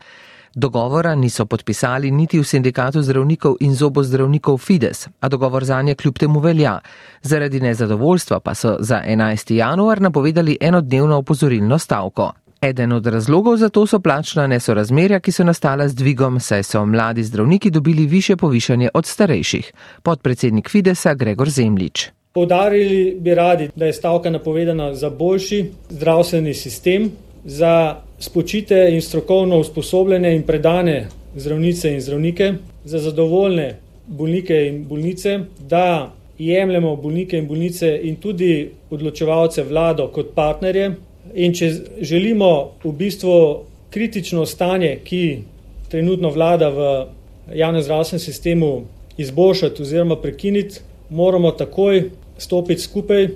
Dogovora 0.55 1.15
niso 1.15 1.47
podpisali 1.47 2.11
niti 2.11 2.39
v 2.39 2.45
sindikatu 2.45 3.01
zdravnikov 3.03 3.57
in 3.61 3.75
zobozdravnikov 3.75 4.59
Fides, 4.59 5.09
a 5.21 5.29
dogovor 5.29 5.65
za 5.65 5.83
nje 5.83 5.95
kljub 5.95 6.19
temu 6.19 6.41
velja. 6.41 6.79
Zaradi 7.23 7.61
nezadovoljstva 7.61 8.41
pa 8.41 8.55
so 8.55 8.77
za 8.81 9.01
11. 9.07 9.55
januar 9.55 10.01
napovedali 10.01 10.59
enodnevno 10.61 11.17
opozorilno 11.17 11.79
stavko. 11.79 12.33
Eden 12.63 12.93
od 12.93 13.07
razlogov 13.07 13.57
za 13.57 13.69
to 13.69 13.87
so 13.87 14.01
plačna 14.01 14.47
nesorazmerja, 14.47 15.21
ki 15.21 15.33
so 15.33 15.45
nastala 15.45 15.87
z 15.89 15.95
dvigom, 15.97 16.41
saj 16.41 16.63
so 16.63 16.83
mladi 16.87 17.25
zdravniki 17.25 17.71
dobili 17.71 18.07
više 18.07 18.37
povišanje 18.37 18.89
od 18.95 19.07
starejših. 19.07 19.73
Podpredsednik 20.03 20.69
Fidesa 20.71 21.15
Gregor 21.15 21.51
Zemlič. 21.51 22.11
Povdarili 22.33 23.17
bi 23.21 23.35
radi, 23.35 23.71
da 23.77 23.87
je 23.87 23.93
stavka 23.93 24.31
napovedana 24.31 24.95
za 24.95 25.11
boljši 25.11 25.65
zdravstveni 25.89 26.55
sistem, 26.55 27.11
za 27.45 27.97
spočite 28.19 28.89
in 28.93 29.03
strokovno 29.03 29.59
usposobljene 29.59 30.37
in 30.37 30.43
predane 30.43 31.09
zdravnice 31.37 31.95
in 31.95 32.01
zdravnike, 32.01 32.55
za 32.85 32.99
zadovoljne 32.99 33.77
bolnike 34.07 34.67
in 34.67 34.85
bolnice, 34.85 35.39
da 35.59 36.13
jemljemo 36.39 36.97
bolnike 36.97 37.39
in 37.39 37.49
bolnice 37.49 38.01
in 38.03 38.17
tudi 38.17 38.71
odločevalce 38.91 39.63
vlado 39.63 40.09
kot 40.09 40.35
partnerje 40.35 40.97
In 41.35 41.55
če 41.55 41.71
želimo 42.01 42.73
v 42.85 42.93
bistvu 42.93 43.35
kritično 43.91 44.47
stanje, 44.47 44.97
ki 45.05 45.43
trenutno 45.91 46.31
vlada 46.31 46.71
v 46.71 46.89
javnem 47.55 47.83
zdravstvenem 47.83 48.21
sistemu, 48.21 48.71
izboljšati 49.19 49.83
oziroma 49.83 50.17
prekiniti, 50.17 50.81
moramo 51.11 51.51
takoj 51.51 52.11
stopiti 52.39 52.83
skupaj 52.83 53.29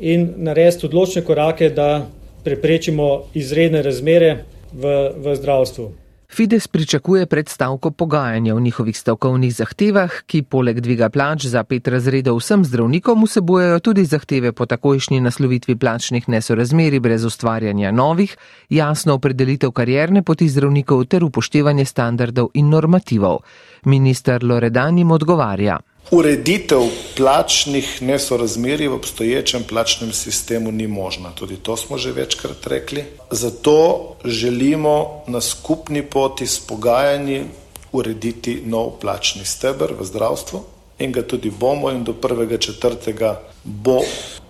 in 0.00 0.28
narediti 0.36 0.86
odločne 0.86 1.22
korake, 1.22 1.70
da 1.70 2.06
preprečimo 2.44 3.28
izredne 3.34 3.82
razmere 3.82 4.44
v, 4.72 4.94
v 5.16 5.34
zdravstvu. 5.36 5.90
Fides 6.30 6.68
pričakuje 6.68 7.26
predstavko 7.26 7.90
pogajanja 7.90 8.54
v 8.54 8.60
njihovih 8.60 8.98
stavkovnih 8.98 9.54
zahtevah, 9.54 10.12
ki 10.26 10.42
poleg 10.42 10.80
dviga 10.80 11.08
plač 11.08 11.46
za 11.48 11.62
pet 11.64 11.88
razredov 11.88 12.36
vsem 12.36 12.64
zdravnikom 12.64 13.24
vsebujejo 13.24 13.78
tudi 13.80 14.04
zahteve 14.04 14.52
po 14.52 14.66
takojšnji 14.66 15.20
naslovitvi 15.20 15.76
plačnih 15.76 16.28
nesorazmeri 16.28 17.00
brez 17.00 17.24
ustvarjanja 17.24 17.90
novih, 17.90 18.36
jasno 18.68 19.14
opredelitev 19.14 19.72
karjerne 19.72 20.22
poti 20.22 20.48
zdravnikov 20.48 21.04
ter 21.04 21.24
upoštevanje 21.24 21.84
standardov 21.84 22.50
in 22.54 22.68
normativov. 22.68 23.38
Minister 23.84 24.44
Loredan 24.44 24.98
jim 24.98 25.10
odgovarja. 25.10 25.78
Ureditev 26.10 26.80
plačnih 27.16 28.02
nesorazmerij 28.02 28.88
v 28.88 28.94
obstoječem 28.94 29.64
plačnem 29.68 30.12
sistemu 30.12 30.72
ni 30.72 30.86
možna. 30.86 31.30
Tudi 31.34 31.56
to 31.56 31.76
smo 31.76 31.98
že 31.98 32.12
večkrat 32.12 32.66
rekli. 32.66 33.04
Zato 33.30 34.08
želimo 34.24 35.22
na 35.26 35.40
skupni 35.40 36.02
poti 36.02 36.46
s 36.46 36.60
pogajanji 36.60 37.44
urediti 37.92 38.62
nov 38.66 38.90
plačni 39.00 39.44
stebr 39.44 39.92
v 40.00 40.04
zdravstvu 40.04 40.60
in 40.98 41.12
ga 41.12 41.22
tudi 41.22 41.50
bomo 41.50 41.90
in 41.90 42.04
do 42.04 42.12
prvega 42.12 42.58
četrtega 42.58 43.40
bo 43.64 44.00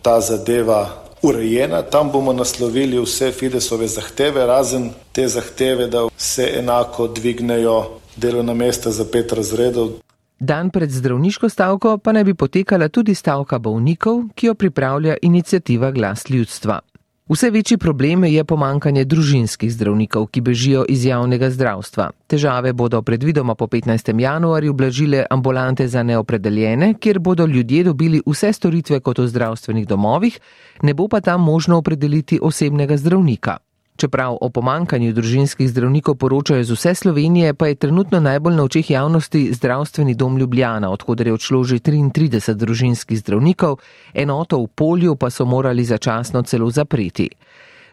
ta 0.03 0.21
zadeva 0.21 1.05
urejena. 1.23 1.83
Tam 1.83 2.11
bomo 2.13 2.33
naslovili 2.33 3.01
vse 3.01 3.33
Fidesove 3.33 3.89
zahteve, 3.89 4.47
razen 4.47 4.91
te 5.13 5.29
zahteve, 5.29 5.87
da 5.87 6.09
se 6.17 6.53
enako 6.59 7.09
dvignejo 7.09 7.87
delovna 8.17 8.55
mesta 8.55 8.91
za 8.91 9.05
pet 9.05 9.33
razredov. 9.33 9.91
Dan 10.41 10.71
pred 10.71 10.91
zdravniško 10.91 11.49
stavko 11.49 11.99
pa 11.99 12.13
naj 12.13 12.25
bi 12.25 12.35
potekala 12.35 12.89
tudi 12.89 13.15
stavka 13.15 13.59
bolnikov, 13.59 14.23
ki 14.35 14.47
jo 14.47 14.55
pripravlja 14.55 15.17
inicijativa 15.23 15.91
Glas 15.91 16.31
ljudstva. 16.31 16.81
Vse 17.29 17.51
večji 17.51 17.77
problem 17.79 18.25
je 18.25 18.45
pomankanje 18.45 19.05
družinskih 19.05 19.73
zdravnikov, 19.73 20.27
ki 20.27 20.41
bežijo 20.41 20.85
iz 20.89 21.05
javnega 21.05 21.51
zdravstva. 21.51 22.11
Težave 22.27 22.73
bodo 22.73 23.03
predvidoma 23.03 23.55
po 23.55 23.67
15. 23.67 24.21
januarju 24.21 24.73
blažile 24.73 25.27
ambulante 25.31 25.89
za 25.89 26.03
neopredeljene, 26.03 26.95
kjer 26.95 27.19
bodo 27.19 27.47
ljudje 27.47 27.85
dobili 27.85 28.23
vse 28.27 28.53
storitve 28.53 29.01
kot 29.01 29.19
v 29.19 29.27
zdravstvenih 29.29 29.87
domovih, 29.87 30.41
ne 30.83 30.95
bo 30.95 31.09
pa 31.09 31.21
tam 31.21 31.43
možno 31.45 31.77
opredeliti 31.77 32.39
osebnega 32.43 32.97
zdravnika. 32.97 33.57
Čeprav 33.99 34.37
o 34.41 34.47
pomankanju 34.55 35.11
družinskih 35.13 35.67
zdravnikov 35.67 36.15
poročajo 36.23 36.63
z 36.65 36.75
vse 36.77 36.95
Slovenije, 36.95 37.55
pa 37.55 37.67
je 37.67 37.75
trenutno 37.75 38.21
najbolj 38.21 38.55
na 38.55 38.63
očeh 38.63 38.91
javnosti 38.91 39.41
zdravstveni 39.53 40.15
dom 40.15 40.39
Ljubljana, 40.39 40.91
odkud 40.91 41.21
je 41.21 41.33
odšlo 41.33 41.65
že 41.65 41.79
33 41.83 42.55
družinskih 42.55 43.19
zdravnikov, 43.19 43.83
enoto 44.15 44.63
v 44.63 44.69
polju 44.71 45.17
pa 45.17 45.31
so 45.31 45.45
morali 45.45 45.85
začasno 45.85 46.43
celo 46.43 46.71
zapreti. 46.71 47.27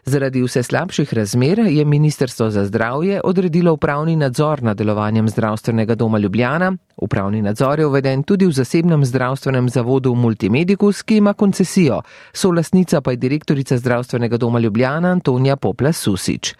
Zaradi 0.08 0.42
vse 0.42 0.62
slabših 0.62 1.14
razmer 1.14 1.58
je 1.58 1.84
Ministrstvo 1.84 2.50
za 2.50 2.64
zdravje 2.64 3.20
odredilo 3.24 3.72
upravni 3.72 4.16
nadzor 4.16 4.62
nad 4.62 4.76
delovanjem 4.76 5.28
zdravstvenega 5.28 5.94
doma 5.94 6.18
Ljubljana. 6.18 6.76
Upravni 6.96 7.42
nadzor 7.42 7.78
je 7.78 7.86
uveden 7.86 8.22
tudi 8.22 8.46
v 8.46 8.52
zasebnem 8.52 9.04
zdravstvenem 9.04 9.68
zavodu 9.68 10.14
Multimedicus, 10.14 11.02
ki 11.02 11.16
ima 11.16 11.32
koncesijo, 11.32 12.02
solasnica 12.32 13.00
pa 13.00 13.10
je 13.10 13.16
direktorica 13.16 13.78
zdravstvenega 13.78 14.36
doma 14.36 14.58
Ljubljana 14.58 15.08
Antonija 15.08 15.56
Popla 15.56 15.92
Susič. 15.92 16.54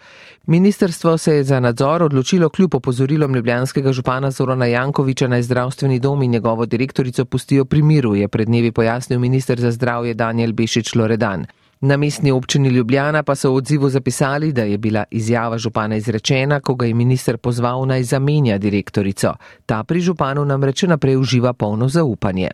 Ministrstvo 0.45 1.17
se 1.17 1.35
je 1.35 1.43
za 1.43 1.59
nadzor 1.59 2.03
odločilo 2.03 2.49
kljub 2.49 2.75
opozorilom 2.75 3.35
ljubljanskega 3.35 3.91
župana 3.91 4.31
Zorana 4.31 4.65
Jankoviča 4.65 5.27
naj 5.27 5.41
zdravstveni 5.41 5.99
dom 5.99 6.23
in 6.23 6.31
njegovo 6.31 6.65
direktorico 6.65 7.25
pustijo 7.25 7.65
pri 7.65 7.81
miru, 7.81 8.15
je 8.15 8.27
pred 8.27 8.47
dnevi 8.47 8.71
pojasnil 8.71 9.19
minister 9.19 9.59
za 9.59 9.71
zdravje 9.71 10.13
Daniel 10.13 10.53
Bešič 10.53 10.95
Loredan. 10.95 11.45
Na 11.81 11.97
mestni 11.97 12.31
občini 12.31 12.69
Ljubljana 12.69 13.23
pa 13.23 13.35
so 13.35 13.51
v 13.51 13.55
odzivu 13.55 13.89
zapisali, 13.89 14.51
da 14.51 14.63
je 14.63 14.77
bila 14.77 15.03
izjava 15.11 15.57
župana 15.57 15.95
izrečena, 15.95 16.59
ko 16.59 16.75
ga 16.75 16.85
je 16.85 16.93
minister 16.93 17.37
pozval 17.37 17.85
naj 17.85 18.03
zamenja 18.03 18.57
direktorico. 18.57 19.33
Ta 19.65 19.83
pri 19.83 20.01
županu 20.01 20.45
namreč 20.45 20.83
naprej 20.83 21.17
uživa 21.17 21.53
polno 21.53 21.89
zaupanje. 21.89 22.49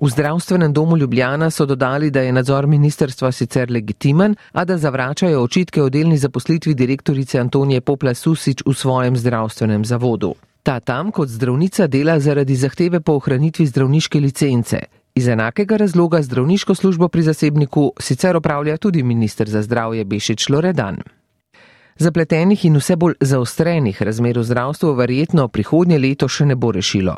V 0.00 0.10
zdravstvenem 0.10 0.72
domu 0.72 0.96
Ljubljana 0.96 1.50
so 1.50 1.66
dodali, 1.66 2.10
da 2.10 2.20
je 2.20 2.32
nadzor 2.32 2.66
ministerstva 2.66 3.32
sicer 3.32 3.70
legitimen, 3.70 4.36
a 4.52 4.64
da 4.64 4.78
zavračajo 4.78 5.42
očitke 5.42 5.82
o 5.82 5.88
delni 5.88 6.18
zaposlitvi 6.18 6.74
direktorice 6.74 7.40
Antonije 7.40 7.80
Popla 7.80 8.14
Susič 8.14 8.62
v 8.66 8.74
svojem 8.74 9.16
zdravstvenem 9.16 9.84
zavodu. 9.84 10.34
Ta 10.62 10.80
tam 10.80 11.12
kot 11.12 11.28
zdravnica 11.28 11.86
dela 11.86 12.20
zaradi 12.20 12.56
zahteve 12.56 13.00
po 13.00 13.12
ohranitvi 13.12 13.66
zdravniške 13.66 14.20
licence. 14.20 14.78
Iz 15.16 15.28
enakega 15.28 15.76
razloga 15.76 16.22
zdravniško 16.22 16.74
službo 16.74 17.08
pri 17.08 17.22
zasebniku 17.22 17.92
sicer 18.00 18.36
opravlja 18.36 18.76
tudi 18.76 19.02
minister 19.02 19.48
za 19.48 19.62
zdravje 19.62 20.04
Bešič 20.04 20.48
Loredan. 20.48 20.96
Zapletenih 21.96 22.64
in 22.64 22.76
vse 22.76 22.96
bolj 22.96 23.14
zaostrenih 23.20 24.02
razmer 24.02 24.38
v 24.38 24.44
zdravstvu 24.44 24.92
verjetno 24.92 25.48
prihodnje 25.48 25.98
leto 25.98 26.28
še 26.28 26.46
ne 26.46 26.54
bo 26.54 26.72
rešilo. 26.72 27.16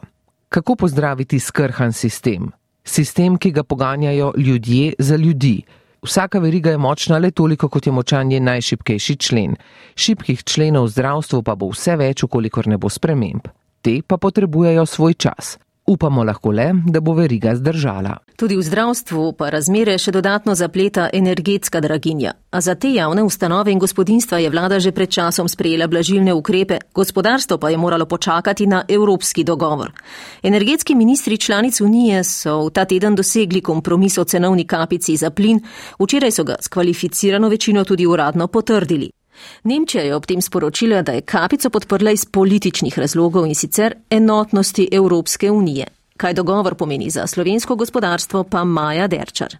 Kako 0.49 0.77
pozdraviti 0.77 1.41
skrhan 1.41 1.93
sistem? 1.93 2.53
Sistem, 2.85 3.37
ki 3.37 3.51
ga 3.51 3.63
poganjajo 3.63 4.33
ljudje 4.37 4.95
za 4.99 5.17
ljudi. 5.17 5.63
Vsaka 6.03 6.39
veriga 6.39 6.71
je 6.71 6.79
močna 6.79 7.19
le 7.19 7.31
toliko, 7.31 7.69
kot 7.69 7.87
je 7.87 7.93
močan 7.93 8.31
je 8.33 8.41
najšipkejši 8.41 9.17
člen. 9.17 9.57
Šipkih 9.97 10.45
členov 10.45 10.85
v 10.85 10.95
zdravstvu 10.95 11.43
pa 11.43 11.55
bo 11.55 11.75
vse 11.75 11.97
več, 11.97 12.23
ukolikor 12.23 12.71
ne 12.71 12.79
bo 12.79 12.89
sprememb. 12.89 13.51
Te 13.83 14.03
pa 14.07 14.17
potrebujejo 14.17 14.87
svoj 14.87 15.15
čas. 15.15 15.59
Upamo 15.89 16.25
lahko 16.25 16.51
le, 16.53 16.73
da 16.87 17.01
bo 17.01 17.15
veriga 17.17 17.55
zdržala. 17.57 18.19
Tudi 18.37 18.57
v 18.57 18.63
zdravstvu 18.63 19.33
pa 19.39 19.49
razmere 19.49 19.95
še 19.99 20.13
dodatno 20.13 20.53
zapleta 20.55 21.07
energetska 21.17 21.81
draginja. 21.81 22.35
A 22.53 22.61
za 22.61 22.75
te 22.75 22.91
javne 22.93 23.25
ustanove 23.25 23.73
in 23.73 23.81
gospodinstva 23.81 24.43
je 24.43 24.51
vlada 24.53 24.81
že 24.85 24.93
pred 24.93 25.09
časom 25.09 25.49
sprejela 25.49 25.89
blažilne 25.89 26.35
ukrepe, 26.37 26.79
gospodarstvo 26.93 27.57
pa 27.59 27.71
je 27.73 27.81
moralo 27.81 28.05
počakati 28.05 28.67
na 28.67 28.83
evropski 28.89 29.45
dogovor. 29.45 29.93
Energetski 30.43 30.95
ministri 30.95 31.39
članic 31.39 31.81
Unije 31.81 32.25
so 32.25 32.67
v 32.67 32.71
ta 32.71 32.85
teden 32.85 33.17
dosegli 33.17 33.65
kompromis 33.65 34.19
o 34.19 34.25
cenovni 34.25 34.67
kapici 34.67 35.17
za 35.17 35.31
plin, 35.31 35.65
včeraj 35.99 36.31
so 36.31 36.45
ga 36.45 36.61
s 36.61 36.69
kvalificirano 36.69 37.49
večino 37.49 37.85
tudi 37.85 38.07
uradno 38.07 38.47
potrdili. 38.47 39.09
Nemčija 39.63 40.05
je 40.05 40.15
ob 40.15 40.27
tem 40.27 40.43
sporočila, 40.43 41.03
da 41.03 41.13
je 41.13 41.21
kapico 41.21 41.71
podprla 41.71 42.11
iz 42.11 42.25
političnih 42.25 42.99
razlogov 42.99 43.47
in 43.47 43.55
sicer 43.55 43.95
enotnosti 44.11 44.89
Evropske 44.93 45.51
unije. 45.51 45.87
Kaj 46.17 46.35
dogovor 46.35 46.75
pomeni 46.75 47.11
za 47.11 47.27
slovensko 47.27 47.77
gospodarstvo, 47.77 48.45
pa 48.45 48.65
Maja 48.65 49.07
Derčar. 49.07 49.57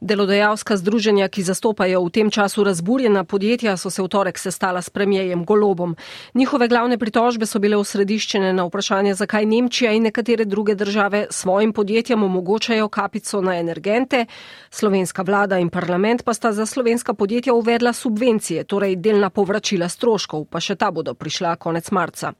Delodajalska 0.00 0.76
združenja, 0.76 1.26
ki 1.26 1.42
zastopajo 1.42 2.04
v 2.06 2.10
tem 2.14 2.28
času 2.30 2.62
razburjena 2.64 3.24
podjetja, 3.24 3.74
so 3.76 3.90
se 3.90 4.02
v 4.02 4.06
torek 4.06 4.38
sestala 4.38 4.82
s 4.82 4.90
premijejem 4.90 5.44
Golobom. 5.44 5.96
Njihove 6.34 6.68
glavne 6.68 6.98
pritožbe 6.98 7.46
so 7.46 7.58
bile 7.58 7.76
osrediščene 7.76 8.52
na 8.52 8.62
vprašanje, 8.64 9.14
zakaj 9.14 9.46
Nemčija 9.46 9.92
in 9.92 10.06
nekatere 10.06 10.44
druge 10.44 10.74
države 10.74 11.26
svojim 11.30 11.72
podjetjem 11.72 12.22
omogočajo 12.22 12.88
kapico 12.88 13.40
na 13.40 13.58
energente. 13.58 14.26
Slovenska 14.70 15.22
vlada 15.22 15.58
in 15.58 15.68
parlament 15.68 16.22
pa 16.22 16.34
sta 16.34 16.52
za 16.52 16.66
slovenska 16.66 17.14
podjetja 17.14 17.54
uvedla 17.54 17.92
subvencije, 17.92 18.64
torej 18.64 18.96
delna 18.96 19.30
povračila 19.30 19.88
stroškov, 19.88 20.44
pa 20.44 20.60
še 20.60 20.76
ta 20.76 20.90
bodo 20.90 21.14
prišla 21.14 21.56
konec 21.56 21.90
marca. 21.90 22.32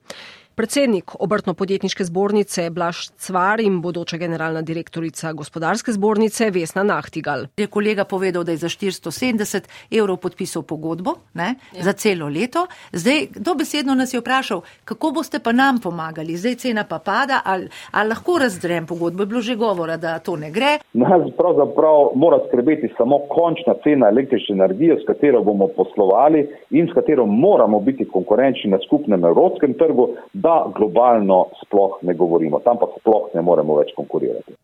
Predsednik 0.59 1.13
obrtno-podjetniške 1.23 2.05
zbornice 2.05 2.65
Blaž 2.75 3.05
Cvar 3.17 3.61
in 3.63 3.77
bodoča 3.81 4.17
generalna 4.19 4.59
direktorica 4.67 5.31
gospodarske 5.33 5.93
zbornice 5.95 6.49
Vesna 6.51 6.83
Nahtigal. 6.83 7.45
Je 7.57 7.69
kolega 7.71 8.05
povedal, 8.05 8.43
da 8.45 8.51
je 8.51 8.65
za 8.65 8.69
470 8.69 9.69
evrov 9.91 10.17
podpisal 10.17 10.65
pogodbo 10.67 11.15
ne, 11.35 11.55
ja. 11.77 11.83
za 11.87 11.93
celo 11.93 12.27
leto. 12.29 12.65
Zdaj, 12.93 13.27
dobesedno 13.37 13.95
nas 13.95 14.15
je 14.15 14.21
vprašal, 14.21 14.65
kako 14.85 15.13
boste 15.21 15.39
pa 15.39 15.53
nam 15.53 15.79
pomagali. 15.79 16.37
Zdaj 16.37 16.55
cena 16.55 16.85
pa 16.91 16.99
pada, 16.99 17.39
ali, 17.45 17.69
ali 17.93 18.09
lahko 18.09 18.41
razdrem 18.43 18.87
pogodbo. 18.87 19.23
Je 19.23 19.27
bilo 19.27 19.41
že 19.41 19.55
govora, 19.55 19.97
da 19.97 20.19
to 20.19 20.37
ne 20.37 20.51
gre. 20.51 20.73
Nas 20.93 21.31
pravzaprav 21.39 22.11
mora 22.15 22.41
skrbeti 22.49 22.91
samo 22.97 23.21
končna 23.31 23.79
cena 23.85 24.09
električne 24.09 24.59
energije, 24.59 24.99
s 24.99 25.07
katero 25.07 25.45
bomo 25.45 25.71
poslovali 25.77 26.49
in 26.71 26.91
s 26.91 26.99
katero 26.99 27.27
moramo 27.27 27.81
biti 27.81 28.09
konkurenčni 28.09 28.71
na 28.71 28.79
skupnem 28.89 29.25
evropskem 29.25 29.79
trgu 29.79 30.09
da 30.49 30.73
globalno 30.77 31.47
sploh 31.63 31.99
ne 32.03 32.15
govorimo, 32.15 32.61
tam 32.65 32.79
pa 32.81 32.87
sploh 33.01 33.29
ne 33.35 33.43
moremo 33.43 33.77
več 33.79 33.93
konkurirati. 33.97 34.57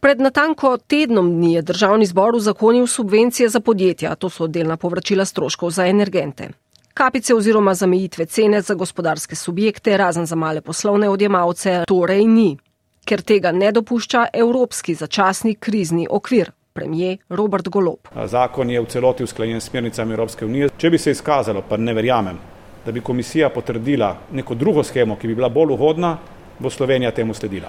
Pred 0.00 0.22
natanko 0.26 0.76
tednom 0.90 1.28
dni 1.36 1.52
je 1.54 1.62
državni 1.72 2.08
zbor 2.10 2.36
uzakonil 2.36 2.86
subvencije 2.86 3.48
za 3.48 3.60
podjetja, 3.60 4.14
to 4.14 4.30
so 4.30 4.48
delna 4.48 4.76
povračila 4.76 5.24
stroškov 5.24 5.70
za 5.76 5.86
energente. 5.86 6.50
Kapice 6.94 7.34
oziroma 7.34 7.74
zamejitve 7.74 8.26
cene 8.26 8.60
za 8.60 8.74
gospodarske 8.74 9.36
subjekte, 9.36 9.96
razen 9.96 10.26
za 10.26 10.36
male 10.36 10.60
poslovne 10.60 11.08
odjemalce, 11.08 11.84
torej 11.88 12.24
ni, 12.26 12.48
ker 13.06 13.22
tega 13.22 13.52
ne 13.52 13.70
dopušča 13.72 14.26
Evropski 14.32 14.94
začasni 14.94 15.54
krizni 15.54 16.08
okvir. 16.10 16.50
Premijer 16.72 17.16
Robert 17.28 17.68
Golob. 17.68 18.08
Zakon 18.26 18.70
je 18.70 18.80
v 18.80 18.86
celoti 18.86 19.24
usklajen 19.26 19.60
s 19.60 19.70
smernicami 19.70 20.14
Evropske 20.14 20.46
unije. 20.46 20.68
Če 20.78 20.90
bi 20.90 20.98
se 20.98 21.10
izkazalo, 21.10 21.64
pa 21.68 21.76
ne 21.76 21.94
verjamem, 21.94 22.38
da 22.86 22.92
bi 22.92 23.00
komisija 23.00 23.48
potrdila 23.48 24.16
neko 24.32 24.54
drugo 24.54 24.82
schemo, 24.82 25.16
ki 25.16 25.28
bi 25.28 25.34
bila 25.34 25.48
bolj 25.48 25.72
ugodna, 25.72 26.16
bo 26.58 26.70
Slovenija 26.70 27.10
temu 27.10 27.34
sledila. 27.34 27.68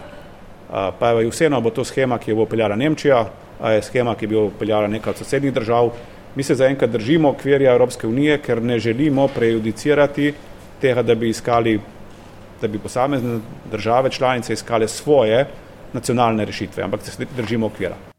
Pa 1.00 1.10
je 1.10 1.30
vseeno 1.30 1.62
bo 1.62 1.69
to 1.69 1.84
schema, 1.84 2.17
ki 2.17 2.32
jo 2.32 2.36
bo 2.36 2.43
upeljala 2.43 2.76
Nemčija, 2.76 3.26
je 3.69 3.82
schema, 3.82 4.15
ki 4.15 4.28
bi 4.28 4.36
jo 4.36 4.45
upeljala 4.45 4.88
neka 4.88 5.10
od 5.10 5.17
sosednjih 5.17 5.54
držav. 5.54 5.91
Mi 6.36 6.43
se 6.43 6.56
zaenkrat 6.56 6.89
držimo 6.89 7.30
okvirja 7.30 7.74
Evropske 7.74 8.08
unije, 8.08 8.38
ker 8.38 8.62
ne 8.62 8.80
želimo 8.80 9.28
prejudicirati 9.28 10.34
tega, 10.82 11.04
da 11.04 11.15
bi 11.15 11.30
iskali, 11.30 11.80
da 12.62 12.67
bi 12.67 12.80
posamezne 12.80 13.39
države 13.71 14.10
članice 14.10 14.54
iskale 14.54 14.88
svoje 14.88 15.47
nacionalne 15.93 16.45
rešitve, 16.45 16.84
ampak 16.84 17.02
se 17.02 17.26
držimo 17.38 17.65
okvira. 17.65 18.11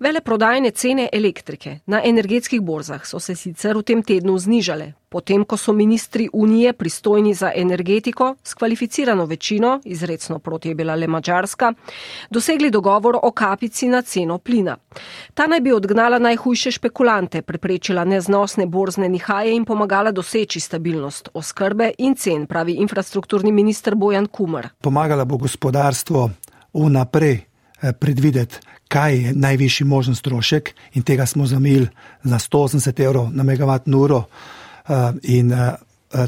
Veleprodajne 0.00 0.70
cene 0.70 1.08
elektrike 1.12 1.78
na 1.86 2.02
energetskih 2.04 2.60
borzah 2.60 3.06
so 3.06 3.20
se 3.20 3.34
sicer 3.34 3.76
v 3.76 3.82
tem 3.82 4.02
tednu 4.02 4.38
znižale, 4.38 4.92
potem 5.08 5.44
ko 5.44 5.56
so 5.56 5.72
ministri 5.72 6.28
Unije 6.32 6.72
pristojni 6.72 7.34
za 7.34 7.52
energetiko 7.54 8.34
s 8.42 8.54
kvalificirano 8.54 9.24
večino, 9.24 9.80
izredno 9.84 10.38
proti 10.38 10.68
je 10.68 10.74
bila 10.74 10.94
le 10.94 11.06
Mačarska, 11.06 11.72
dosegli 12.30 12.70
dogovor 12.70 13.18
o 13.22 13.30
kapici 13.30 13.88
na 13.88 14.02
ceno 14.02 14.38
plina. 14.38 14.76
Ta 15.34 15.46
naj 15.46 15.60
bi 15.60 15.72
odgnala 15.72 16.18
najhujše 16.18 16.70
špekulante, 16.70 17.42
preprečila 17.42 18.04
neznosne 18.04 18.66
borzne 18.66 19.08
nihaje 19.08 19.54
in 19.56 19.64
pomagala 19.64 20.10
doseči 20.10 20.60
stabilnost 20.60 21.28
oskrbe 21.34 21.92
in 21.98 22.14
cen, 22.14 22.46
pravi 22.46 22.72
infrastrukturni 22.72 23.52
minister 23.52 23.94
Bojan 23.94 24.26
Kumar. 24.26 24.68
Pomagala 24.80 25.24
bo 25.24 25.36
gospodarstvo 25.36 26.30
vnaprej 26.74 27.32
eh, 27.82 27.92
predvideti, 27.92 28.56
kaj 28.88 29.16
je 29.16 29.32
najvišji 29.34 29.86
možen 29.86 30.14
strošek 30.14 30.74
in 30.94 31.02
tega 31.02 31.26
smo 31.26 31.46
zamili 31.46 31.88
za 32.24 32.38
180 32.38 33.04
evrov 33.04 33.30
na 33.32 33.42
megavatno 33.42 33.98
uro 33.98 34.24
eh, 34.88 34.92
in 35.22 35.52
eh, 35.52 35.72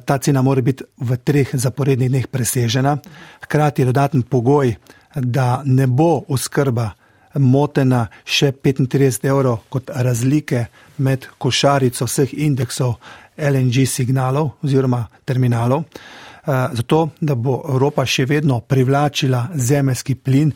ta 0.05 0.18
cena 0.18 0.42
mora 0.42 0.61
biti 0.61 0.85
v 0.99 1.16
treh 1.16 1.49
zaporednih 1.53 2.11
dneh 2.11 2.27
presežena. 2.27 2.99
Hkrati 3.42 3.83
je 3.83 3.87
dodaten 3.87 4.23
pogoj, 4.23 4.75
da 5.14 5.62
ne 5.64 5.87
bo 5.87 6.23
oskrba 6.29 6.90
motena 7.35 8.07
še 8.25 8.53
35 8.53 9.25
evrov 9.29 9.59
kot 9.68 9.90
razlike 9.94 10.66
med 10.99 11.27
košarico 11.38 12.05
vseh 12.05 12.35
indeksov 12.35 12.99
LNG 13.38 13.87
signalov 13.87 14.51
oziroma 14.62 15.07
terminalov. 15.25 15.85
Eh, 15.85 16.68
zato, 16.73 17.09
da 17.20 17.35
bo 17.35 17.62
Evropa 17.68 18.05
še 18.07 18.27
vedno 18.27 18.61
privlačila 18.61 19.49
zemljski 19.55 20.14
plin 20.14 20.53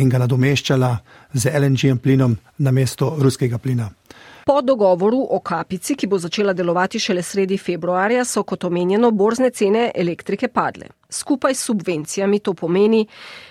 in 0.00 0.08
ga 0.08 0.16
nadomeščala 0.18 0.88
z 1.32 1.50
LNG 1.58 2.00
plinom 2.02 2.36
na 2.58 2.70
mesto 2.70 3.16
ruskega 3.18 3.58
plina. 3.58 3.90
Po 4.48 4.62
dogovoru 4.62 5.26
o 5.30 5.40
kapici, 5.40 5.94
ki 5.94 6.06
bo 6.06 6.18
začela 6.18 6.52
delovati 6.56 6.98
šele 6.98 7.22
sredi 7.22 7.58
februarja, 7.58 8.24
so 8.24 8.42
kot 8.48 8.64
omenjeno 8.64 9.10
borzne 9.10 9.50
cene 9.50 9.90
elektrike 9.94 10.48
padle. 10.48 10.86
Skupaj 11.10 11.54
s 11.54 11.66
subvencijami 11.68 12.38
to 12.38 12.54
pomeni, 12.54 13.06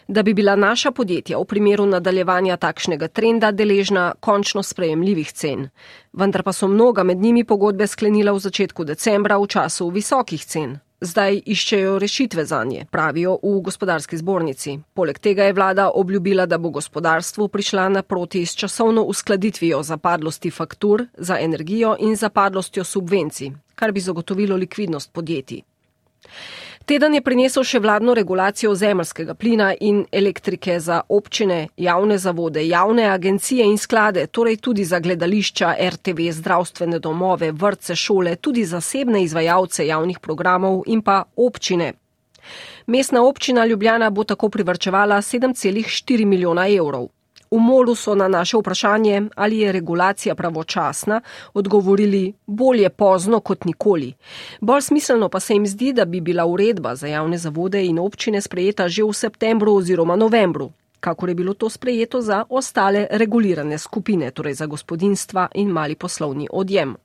da 0.07 0.23
bi 0.23 0.33
bila 0.33 0.55
naša 0.55 0.91
podjetja 0.91 1.37
v 1.37 1.45
primeru 1.45 1.85
nadaljevanja 1.85 2.57
takšnega 2.57 3.07
trenda 3.07 3.51
deležna 3.51 4.13
končno 4.19 4.63
sprejemljivih 4.63 5.31
cen. 5.31 5.69
Vendar 6.13 6.43
pa 6.43 6.53
so 6.53 6.67
mnoga 6.67 7.03
med 7.03 7.21
njimi 7.21 7.43
pogodbe 7.43 7.87
sklenila 7.87 8.33
v 8.33 8.39
začetku 8.39 8.83
decembra 8.83 9.37
v 9.37 9.47
času 9.47 9.89
visokih 9.89 10.45
cen 10.45 10.79
zdaj 11.01 11.41
iščejo 11.45 11.99
rešitve 11.99 12.45
za 12.45 12.63
nje, 12.63 12.85
pravijo 12.91 13.37
v 13.43 13.61
gospodarski 13.61 14.17
zbornici. 14.17 14.77
Poleg 14.93 15.19
tega 15.19 15.43
je 15.43 15.53
vlada 15.53 15.89
obljubila, 15.93 16.45
da 16.45 16.57
bo 16.57 16.69
gospodarstvu 16.69 17.47
prišla 17.47 17.89
naproti 17.89 18.45
s 18.45 18.55
časovno 18.55 19.03
uskladitvijo 19.03 19.83
zapadlosti 19.83 20.51
faktur 20.51 21.05
za 21.17 21.39
energijo 21.39 21.95
in 21.99 22.15
zapadlostjo 22.15 22.83
subvencij, 22.83 23.51
kar 23.75 23.91
bi 23.91 23.99
zagotovilo 23.99 24.55
likvidnost 24.55 25.13
podjetij. 25.13 25.61
Teden 26.87 27.17
je 27.17 27.19
prinesel 27.19 27.65
še 27.67 27.81
vladno 27.83 28.13
regulacijo 28.15 28.69
zemljskega 28.79 29.33
plina 29.35 29.73
in 29.83 30.05
elektrike 30.11 30.77
za 30.79 31.01
občine, 31.11 31.57
javne 31.75 32.15
zavode, 32.17 32.63
javne 32.63 33.09
agencije 33.11 33.65
in 33.67 33.75
sklade, 33.77 34.23
torej 34.31 34.55
tudi 34.63 34.85
za 34.87 35.01
gledališča, 35.03 35.73
RTV, 35.95 36.29
zdravstvene 36.37 37.01
domove, 37.03 37.51
vrtce, 37.51 37.95
šole, 37.95 38.37
tudi 38.39 38.63
zasebne 38.65 39.25
izvajalce 39.25 39.87
javnih 39.87 40.21
programov 40.23 40.85
in 40.87 41.01
pa 41.03 41.25
občine. 41.35 41.91
Mestna 42.87 43.25
občina 43.27 43.65
Ljubljana 43.65 44.09
bo 44.09 44.23
tako 44.23 44.47
privrčevala 44.49 45.17
7,4 45.19 46.25
milijona 46.25 46.69
evrov. 46.71 47.09
V 47.51 47.59
Molu 47.59 47.95
so 47.95 48.15
na 48.15 48.27
naše 48.27 48.57
vprašanje, 48.57 49.21
ali 49.35 49.59
je 49.59 49.71
regulacija 49.71 50.35
pravočasna, 50.35 51.21
odgovorili 51.53 52.33
bolje 52.45 52.89
pozno 52.89 53.39
kot 53.39 53.65
nikoli. 53.65 54.13
Bolj 54.61 54.81
smiselno 54.81 55.29
pa 55.29 55.39
se 55.39 55.53
jim 55.53 55.67
zdi, 55.67 55.93
da 55.93 56.05
bi 56.05 56.21
bila 56.21 56.45
uredba 56.45 56.95
za 56.95 57.07
javne 57.07 57.37
zavode 57.37 57.85
in 57.85 57.99
občine 57.99 58.41
sprejeta 58.41 58.87
že 58.87 59.03
v 59.03 59.13
septembru 59.13 59.75
oziroma 59.75 60.15
novembru, 60.15 60.71
kakor 60.99 61.29
je 61.29 61.35
bilo 61.35 61.53
to 61.53 61.69
sprejeto 61.69 62.21
za 62.21 62.43
ostale 62.49 63.07
regulirane 63.11 63.77
skupine, 63.77 64.31
torej 64.31 64.53
za 64.53 64.65
gospodinstva 64.65 65.47
in 65.53 65.69
mali 65.69 65.95
poslovni 65.95 66.47
odjem. 66.51 66.95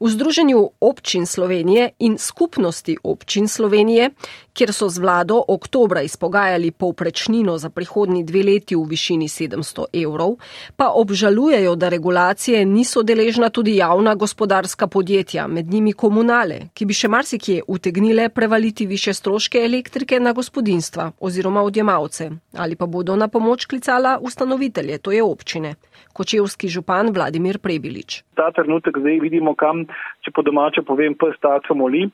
V 0.00 0.08
Združenju 0.08 0.70
občin 0.80 1.26
Slovenije 1.26 1.90
in 1.98 2.18
skupnosti 2.18 2.96
občin 3.02 3.48
Slovenije, 3.48 4.10
kjer 4.52 4.72
so 4.72 4.88
z 4.88 4.98
vlado 4.98 5.42
oktobra 5.48 6.02
izpogajali 6.02 6.70
povprečnino 6.70 7.58
za 7.58 7.70
prihodnji 7.70 8.24
dve 8.24 8.42
leti 8.42 8.76
v 8.76 8.84
višini 8.88 9.28
700 9.28 9.84
evrov, 9.92 10.36
pa 10.76 10.88
obžalujejo, 10.96 11.76
da 11.76 11.88
regulacije 11.88 12.64
niso 12.64 13.02
deležna 13.02 13.50
tudi 13.50 13.76
javna 13.76 14.14
gospodarska 14.14 14.86
podjetja, 14.86 15.46
med 15.46 15.68
njimi 15.68 15.92
komunale, 15.92 16.60
ki 16.74 16.86
bi 16.86 16.94
še 16.94 17.08
marsikje 17.08 17.62
utegnile 17.68 18.28
prevaliti 18.28 18.86
više 18.86 19.14
stroške 19.14 19.58
elektrike 19.58 20.20
na 20.20 20.32
gospodinstva 20.32 21.12
oziroma 21.20 21.62
odjemalce, 21.62 22.30
ali 22.56 22.76
pa 22.76 22.86
bodo 22.86 23.16
na 23.16 23.28
pomoč 23.28 23.66
klicala 23.66 24.18
ustanovitelje, 24.22 24.98
to 24.98 25.12
je 25.12 25.22
občine. 25.22 25.74
Kočevski 26.12 26.68
župan 26.68 27.12
Vladimir 27.14 27.58
Prebilič. 27.62 28.22
Ta 28.34 28.50
trenutek 28.56 28.98
zdaj 28.98 29.20
vidimo, 29.20 29.54
kam, 29.54 29.84
če 30.24 30.32
po 30.34 30.42
domače 30.42 30.82
povem, 30.86 31.14
pes 31.14 31.36
taco 31.44 31.74
moli. 31.76 32.06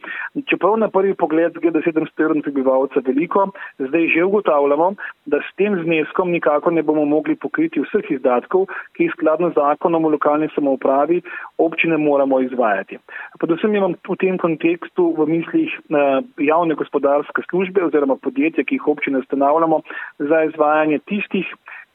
Čeprav 0.51 0.77
na 0.83 0.89
prvi 0.93 1.15
pogled 1.15 1.57
gre 1.63 1.71
700 1.71 2.27
evrov 2.27 2.43
prebivalca 2.47 3.03
veliko, 3.07 3.49
zdaj 3.79 4.09
že 4.15 4.25
ugotavljamo, 4.25 4.93
da 5.27 5.41
s 5.43 5.55
tem 5.57 5.77
zneskom 5.83 6.31
nikako 6.35 6.71
ne 6.71 6.83
bomo 6.83 7.05
mogli 7.05 7.37
pokriti 7.37 7.83
vseh 7.85 8.11
izdatkov, 8.19 8.67
ki 8.97 9.07
jih 9.07 9.15
skladno 9.17 9.51
z 9.51 9.59
zakonom 9.61 10.05
o 10.05 10.13
lokalni 10.15 10.49
samoupravi 10.55 11.23
občine 11.59 11.97
moramo 11.97 12.41
izvajati. 12.41 12.99
Predvsem 13.41 13.75
imam 13.75 13.95
v 14.09 14.17
tem 14.21 14.39
kontekstu 14.39 15.13
v 15.17 15.27
mislih 15.31 15.71
eh, 15.73 16.21
javne 16.47 16.75
gospodarske 16.75 17.43
službe 17.51 17.85
oziroma 17.89 18.17
podjetja, 18.17 18.65
ki 18.65 18.79
jih 18.79 18.89
občine 18.89 19.23
ustanavljamo 19.25 19.81
za 20.19 20.45
izvajanje 20.51 20.99
tistih 21.09 21.47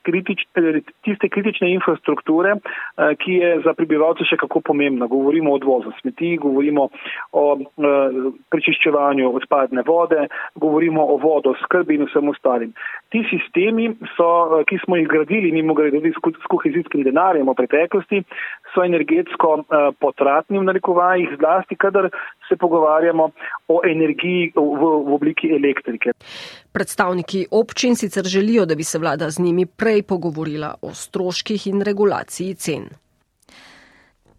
kritične, 0.03 0.81
tiste 1.05 1.29
kritične 1.29 1.71
infrastrukture, 1.73 2.55
eh, 2.57 3.15
ki 3.15 3.33
je 3.41 3.51
za 3.65 3.73
prebivalce 3.73 4.25
še 4.25 4.37
kako 4.41 4.61
pomembna. 4.71 5.07
Govorimo 5.07 5.51
o 5.51 5.59
odvozu 5.59 5.93
smeti, 6.01 6.37
govorimo 6.41 6.87
o 7.31 7.45
eh, 7.57 8.17
prečiščevanju 8.53 9.31
odpadne 9.41 9.83
vode, 9.87 10.27
govorimo 10.55 11.05
o 11.13 11.17
vodo, 11.21 11.55
skrbi 11.63 11.99
in 11.99 12.07
vsem 12.09 12.29
ostalim. 12.29 12.73
Ti 13.11 13.23
sistemi, 13.29 13.91
so, 14.15 14.59
eh, 14.59 14.65
ki 14.69 14.81
smo 14.85 14.99
jih 14.99 15.09
gradili, 15.11 15.51
mimo 15.51 15.77
grede 15.77 16.01
tudi 16.01 16.13
s 16.37 16.51
kohezijskim 16.51 17.03
denarjem 17.07 17.49
v 17.49 17.57
preteklosti, 17.57 18.23
so 18.73 18.83
energetsko 18.85 19.65
potratni 19.99 20.59
v 20.59 20.63
narekovajih, 20.63 21.33
zlasti 21.39 21.75
kadar 21.75 22.07
se 22.51 22.57
pogovarjamo 22.59 23.29
o 23.67 23.81
energiji 23.85 24.51
v, 24.55 24.61
v 25.07 25.13
obliki 25.13 25.51
elektrike. 25.55 26.11
Predstavniki 26.71 27.45
občin 27.51 27.95
sicer 27.95 28.25
želijo, 28.25 28.65
da 28.65 28.75
bi 28.75 28.83
se 28.83 28.99
vlada 28.99 29.29
z 29.29 29.39
njimi 29.39 29.65
prej 29.65 30.03
pogovorila 30.03 30.75
o 30.81 30.93
stroških 30.93 31.67
in 31.67 31.81
regulaciji 31.81 32.55
cen. 32.55 32.89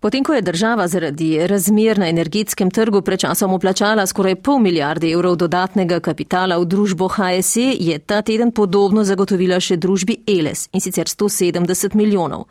Potem, 0.02 0.24
ko 0.24 0.34
je 0.34 0.42
država 0.42 0.88
zaradi 0.88 1.46
razmer 1.46 1.98
na 1.98 2.08
energetskem 2.08 2.70
trgu 2.70 3.02
pred 3.02 3.20
časom 3.20 3.52
uplačala 3.54 4.06
skoraj 4.06 4.34
pol 4.34 4.58
milijarde 4.58 5.12
evrov 5.12 5.36
dodatnega 5.36 6.00
kapitala 6.00 6.58
v 6.58 6.66
družbo 6.66 7.08
HSE, 7.08 7.68
je 7.78 7.98
ta 7.98 8.18
teden 8.22 8.50
podobno 8.50 9.04
zagotovila 9.04 9.60
še 9.60 9.76
družbi 9.76 10.18
ELES 10.26 10.68
in 10.74 10.82
sicer 10.82 11.06
170 11.06 11.94
milijonov. 11.94 12.48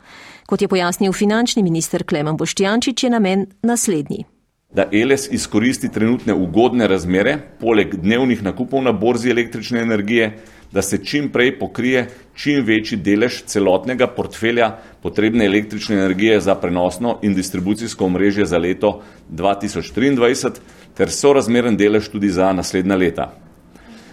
Kot 0.48 0.64
je 0.64 0.68
pojasnil 0.68 1.12
finančni 1.12 1.62
minister 1.62 2.08
Klemen 2.08 2.40
Boštjančič, 2.40 3.04
je 3.04 3.10
namen 3.10 3.46
naslednji 3.62 4.24
da 4.74 4.88
Eles 4.92 5.28
izkoristi 5.30 5.88
trenutne 5.92 6.34
ugodne 6.34 6.86
razmere, 6.88 7.36
poleg 7.60 7.94
dnevnih 7.94 8.42
nakupov 8.42 8.82
na 8.82 8.92
borzi 8.92 9.30
električne 9.30 9.80
energije, 9.80 10.32
da 10.72 10.82
se 10.82 11.04
čim 11.04 11.28
prej 11.28 11.58
pokrije 11.58 12.06
čim 12.34 12.64
večji 12.64 12.96
delež 12.98 13.42
celotnega 13.46 14.06
portfelja 14.06 14.70
potrebne 15.02 15.44
električne 15.44 15.96
energije 15.96 16.40
za 16.40 16.54
prenosno 16.54 17.18
in 17.22 17.34
distribucijsko 17.34 18.04
omrežje 18.04 18.46
za 18.46 18.58
leto 18.58 19.02
2023 19.30 20.50
ter 20.96 21.10
sorazmeren 21.10 21.76
delež 21.76 22.08
tudi 22.08 22.28
za 22.28 22.52
naslednja 22.52 22.96
leta. 22.96 23.32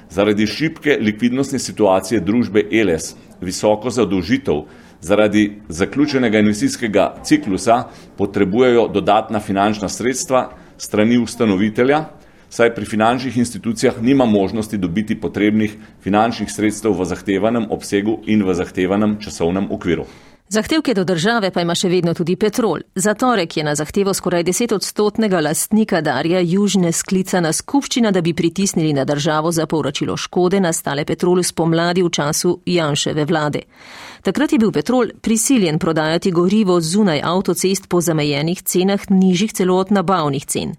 Zaradi 0.09 0.47
šibke 0.47 0.97
likvidnostne 1.01 1.59
situacije 1.59 2.19
družbe 2.19 2.65
Eles, 2.71 3.15
visoko 3.41 3.89
zadolžitev 3.89 4.63
zaradi 5.01 5.61
zaključenega 5.69 6.39
investicijskega 6.39 7.15
ciklusa 7.23 7.83
potrebujejo 8.17 8.87
dodatna 8.87 9.39
finančna 9.39 9.89
sredstva 9.89 10.49
strani 10.77 11.17
ustanovitelja, 11.17 12.05
saj 12.49 12.73
pri 12.75 12.85
finančnih 12.85 13.37
institucijah 13.37 14.01
nima 14.01 14.25
možnosti 14.25 14.77
dobiti 14.77 15.19
potrebnih 15.21 15.75
finančnih 16.01 16.51
sredstev 16.51 16.97
v 16.99 17.05
zahtevanem 17.05 17.67
obsegu 17.71 18.19
in 18.25 18.43
v 18.43 18.53
zahtevanem 18.53 19.17
časovnem 19.21 19.71
okviru. 19.71 20.05
Zahtevke 20.51 20.93
do 20.93 21.03
države 21.03 21.51
pa 21.51 21.61
ima 21.61 21.75
še 21.77 21.89
vedno 21.89 22.13
tudi 22.17 22.33
Petrol. 22.35 22.79
Za 22.95 23.13
torek 23.13 23.57
je 23.57 23.63
na 23.63 23.75
zahtevo 23.75 24.13
skoraj 24.13 24.43
deset 24.43 24.71
odstotnega 24.71 25.39
lastnika 25.45 26.01
Darja 26.01 26.39
Južne 26.41 26.89
sklicana 26.91 27.51
skupščina, 27.53 28.09
da 28.11 28.21
bi 28.25 28.33
pritisnili 28.33 28.93
na 28.93 29.03
državo 29.05 29.51
za 29.51 29.67
povračilo 29.69 30.15
škode 30.17 30.59
nastale 30.59 31.05
Petrolu 31.05 31.43
spomladi 31.43 32.01
v 32.01 32.09
času 32.09 32.55
Janševe 32.65 33.25
vlade. 33.29 33.61
Takrat 34.25 34.53
je 34.53 34.59
bil 34.59 34.71
Petrol 34.71 35.11
prisiljen 35.21 35.77
prodajati 35.79 36.31
gorivo 36.31 36.79
zunaj 36.81 37.21
avtocest 37.23 37.85
po 37.89 38.01
zamejenih 38.01 38.63
cenah 38.63 39.05
nižjih 39.09 39.53
celo 39.53 39.77
od 39.77 39.91
nabavnih 39.91 40.45
cen. 40.45 40.73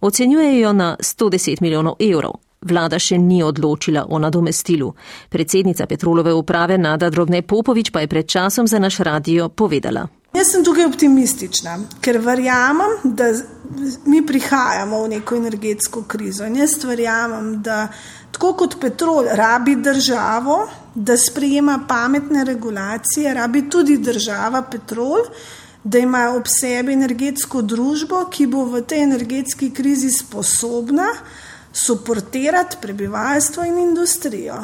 Ocenjujejo 0.00 0.72
na 0.72 0.96
110 1.00 1.60
milijonov 1.60 2.00
evrov. 2.00 2.40
Vlada 2.62 2.98
še 2.98 3.18
ni 3.18 3.42
odločila 3.42 4.06
o 4.08 4.18
nadomestilu. 4.18 4.92
Predsednica 5.28 5.86
Petrolove 5.86 6.32
uprave 6.32 6.78
Nada 6.78 7.10
Drobne 7.10 7.42
Popovič 7.42 7.90
pa 7.90 8.00
je 8.00 8.08
pred 8.08 8.26
časom 8.26 8.66
za 8.66 8.78
naš 8.78 8.98
radio 9.02 9.48
povedala. 9.48 10.06
Jaz 10.32 10.48
sem 10.48 10.62
tukaj 10.64 10.86
optimistična, 10.88 11.74
ker 12.00 12.16
verjamem, 12.24 12.94
da 13.04 13.26
mi 14.08 14.22
prihajamo 14.26 15.02
v 15.02 15.08
neko 15.08 15.36
energetsko 15.36 16.06
krizo. 16.08 16.46
In 16.48 16.56
jaz 16.56 16.78
verjamem, 16.84 17.58
da 17.62 17.88
tako 18.32 18.54
kot 18.62 18.78
Petrol 18.80 19.28
rabi 19.36 19.76
državo, 19.76 20.56
da 20.94 21.18
sprejema 21.20 21.82
pametne 21.88 22.46
regulacije, 22.48 23.34
rabi 23.34 23.66
tudi 23.70 23.98
država 23.98 24.62
Petrol, 24.62 25.28
da 25.84 25.98
ima 25.98 26.30
ob 26.36 26.48
sebi 26.48 26.96
energetsko 26.96 27.62
družbo, 27.62 28.24
ki 28.30 28.46
bo 28.46 28.64
v 28.64 28.86
tej 28.88 29.04
energetski 29.04 29.70
krizi 29.70 30.10
sposobna 30.10 31.10
suportirati 31.72 32.76
prebivalstvo 32.80 33.64
in 33.64 33.78
industrijo. 33.78 34.54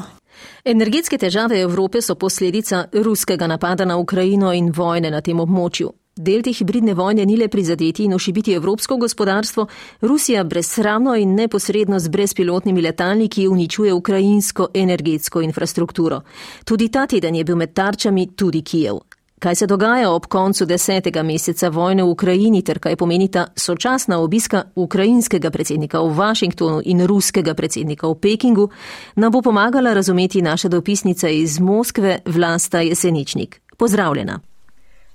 Energetske 0.64 1.18
težave 1.18 1.60
Evrope 1.60 2.02
so 2.02 2.14
posledica 2.14 2.84
ruskega 2.92 3.46
napada 3.46 3.84
na 3.84 3.96
Ukrajino 3.96 4.52
in 4.52 4.72
vojne 4.72 5.10
na 5.10 5.20
tem 5.20 5.40
območju. 5.40 5.92
Del 6.18 6.42
te 6.42 6.50
hibridne 6.50 6.94
vojne 6.98 7.24
ni 7.26 7.36
le 7.36 7.46
prizadeti 7.48 8.04
in 8.04 8.14
ošibiti 8.14 8.52
evropsko 8.52 8.96
gospodarstvo, 8.96 9.66
Rusija 10.00 10.44
brezsramno 10.44 11.14
in 11.14 11.34
neposredno 11.34 11.98
z 11.98 12.08
brezpilotnimi 12.08 12.82
letalniki 12.82 13.48
uničuje 13.48 13.92
ukrajinsko 13.92 14.68
energetsko 14.74 15.40
infrastrukturo. 15.40 16.20
Tudi 16.64 16.88
ta 16.88 17.06
teden 17.06 17.34
je 17.34 17.44
bil 17.44 17.56
med 17.56 17.72
tarčami 17.72 18.26
tudi 18.36 18.62
Kijev. 18.62 18.98
Kaj 19.38 19.54
se 19.54 19.66
dogaja 19.66 20.10
ob 20.10 20.26
koncu 20.26 20.66
desetega 20.66 21.22
meseca 21.22 21.68
vojne 21.68 22.02
v 22.02 22.10
Ukrajini 22.10 22.62
ter 22.62 22.78
kaj 22.78 22.96
pomenita 22.96 23.46
sočasna 23.56 24.18
obiska 24.18 24.64
ukrajinskega 24.74 25.50
predsednika 25.50 26.00
v 26.00 26.10
Washingtonu 26.16 26.82
in 26.84 27.06
ruskega 27.06 27.54
predsednika 27.54 28.08
v 28.08 28.14
Pekingu, 28.14 28.68
nam 29.16 29.32
bo 29.32 29.42
pomagala 29.42 29.94
razumeti 29.94 30.42
naša 30.42 30.68
dopisnica 30.68 31.28
iz 31.28 31.60
Moskve 31.60 32.18
Vlasta 32.26 32.80
Jeseničnik. 32.80 33.60
Pozdravljena. 33.76 34.47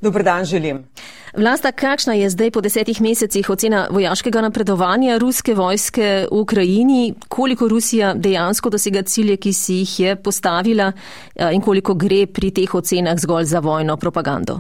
Dobar 0.04 0.24
dan 0.24 0.46
želim. 0.46 0.84
Vlasta, 1.38 1.72
kakšna 1.72 2.14
je 2.14 2.30
zdaj 2.30 2.52
po 2.52 2.62
desetih 2.62 3.02
mesecih 3.02 3.50
ocena 3.50 3.88
vojaškega 3.92 4.42
napredovanja 4.42 5.18
ruske 5.18 5.56
vojske 5.56 6.28
v 6.32 6.40
Ukrajini, 6.40 7.14
koliko 7.28 7.68
Rusija 7.68 8.14
dejansko 8.14 8.70
dosega 8.70 9.02
cilje, 9.02 9.38
ki 9.38 9.54
si 9.54 9.74
jih 9.74 10.00
je 10.00 10.16
postavila 10.16 10.92
eh, 10.92 11.54
in 11.54 11.62
koliko 11.62 11.94
gre 11.94 12.26
pri 12.28 12.52
teh 12.52 12.76
ocenah 12.76 13.16
zgolj 13.18 13.46
za 13.46 13.60
vojno 13.60 13.98
propagando? 13.98 14.60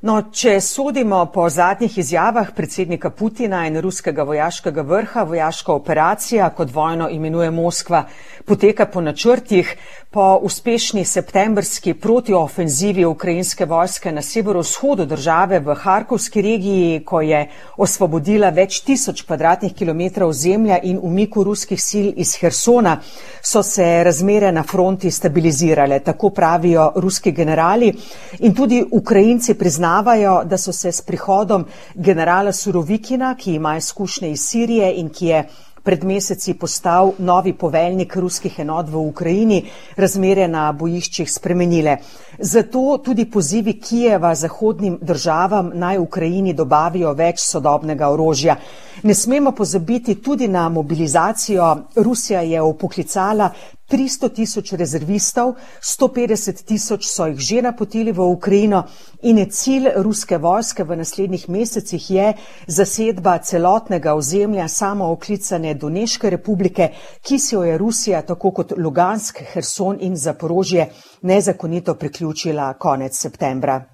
No, 0.00 0.14
če 0.32 0.54
sodimo 0.64 1.18
po 1.28 1.42
zadnjih 1.52 1.98
izjavah 2.00 2.54
predsednika 2.56 3.10
Putina 3.12 3.66
in 3.68 3.74
ruskega 3.84 4.24
vojaškega 4.24 4.80
vrha, 4.88 5.26
vojaška 5.28 5.74
operacija, 5.74 6.46
kot 6.56 6.72
vojno 6.72 7.10
imenuje 7.12 7.50
Moskva, 7.52 8.06
poteka 8.48 8.86
po 8.88 9.02
načrtih, 9.04 9.74
po 10.12 10.40
uspešni 10.42 11.04
septembrski 11.04 11.94
protioofenzivi 11.94 13.04
ukrajinske 13.04 13.64
vojske 13.64 14.12
na 14.12 14.22
severovzhodu 14.22 15.04
države 15.06 15.60
v 15.60 15.74
Harkovski 15.74 16.42
regiji, 16.42 17.04
ko 17.04 17.20
je 17.20 17.44
osvobodila 17.76 18.50
več 18.50 18.80
tisoč 18.82 19.22
kvadratnih 19.22 19.74
kilometrov 19.74 20.32
zemlja 20.32 20.80
in 20.82 20.98
umiku 21.02 21.44
ruskih 21.46 21.78
sil 21.88 22.10
iz 22.16 22.34
Hersona, 22.40 22.96
so 23.42 23.62
se 23.62 23.86
razmere 24.04 24.50
na 24.52 24.66
fronti 24.66 25.10
stabilizirale, 25.10 26.00
tako 26.00 26.30
pravijo 26.34 26.90
ruski 26.96 27.30
generali. 27.32 27.94
In 28.38 28.54
tudi 28.54 28.82
Ukrajinci 28.90 29.54
priznavajo, 29.54 30.42
da 30.44 30.58
so 30.58 30.72
se 30.72 30.92
s 30.92 31.06
prihodom 31.06 31.66
generala 31.94 32.52
Surovikina, 32.52 33.36
ki 33.38 33.54
ima 33.54 33.76
izkušnje 33.76 34.30
iz 34.30 34.40
Sirije 34.42 34.94
in 34.96 35.08
ki 35.08 35.26
je 35.26 35.48
pred 35.82 36.04
meseci 36.04 36.54
postal 36.54 37.12
novi 37.18 37.52
poveljnik 37.52 38.16
ruskih 38.16 38.58
enot 38.58 38.88
v 38.88 38.96
Ukrajini, 38.96 39.62
razmere 39.96 40.48
na 40.48 40.72
bojiščih 40.72 41.32
spremenile. 41.32 41.96
Zato 42.38 42.98
tudi 43.04 43.24
pozivi 43.30 43.78
Kijeva 43.80 44.34
zahodnim 44.34 44.98
državam 45.00 45.72
naj 45.74 45.98
Ukrajini 45.98 46.54
dobavijo 46.54 47.12
več 47.12 47.40
sodobnega 47.40 48.08
orožja. 48.08 48.56
Ne 49.02 49.14
smemo 49.14 49.52
pozabiti 49.52 50.14
tudi 50.22 50.48
na 50.48 50.68
mobilizacijo. 50.68 51.76
Rusija 51.96 52.40
je 52.40 52.62
upoklicala 52.62 53.50
300 53.90 54.28
tisoč 54.34 54.72
rezervistov, 54.72 55.54
150 55.82 56.64
tisoč 56.64 57.06
so 57.10 57.26
jih 57.26 57.38
že 57.38 57.62
napotili 57.62 58.12
v 58.12 58.20
Ukrajino 58.20 58.84
in 59.22 59.38
je 59.38 59.46
cilj 59.50 59.90
ruske 59.96 60.38
vojske 60.38 60.84
v 60.84 60.96
naslednjih 60.96 61.48
mesecih 61.48 62.10
je 62.10 62.32
zasedba 62.66 63.38
celotnega 63.38 64.14
ozemlja 64.14 64.68
samo 64.68 65.10
oklicane 65.12 65.74
Doneške 65.74 66.30
republike, 66.30 66.90
ki 67.22 67.38
si 67.38 67.54
jo 67.54 67.64
je 67.64 67.78
Rusija 67.78 68.22
tako 68.22 68.50
kot 68.50 68.72
Lugansk, 68.76 69.42
Herson 69.52 69.98
in 70.00 70.16
Zaporožje 70.16 70.90
nezakonito 71.22 71.94
priključila 71.94 72.74
konec 72.78 73.18
septembra. 73.18 73.84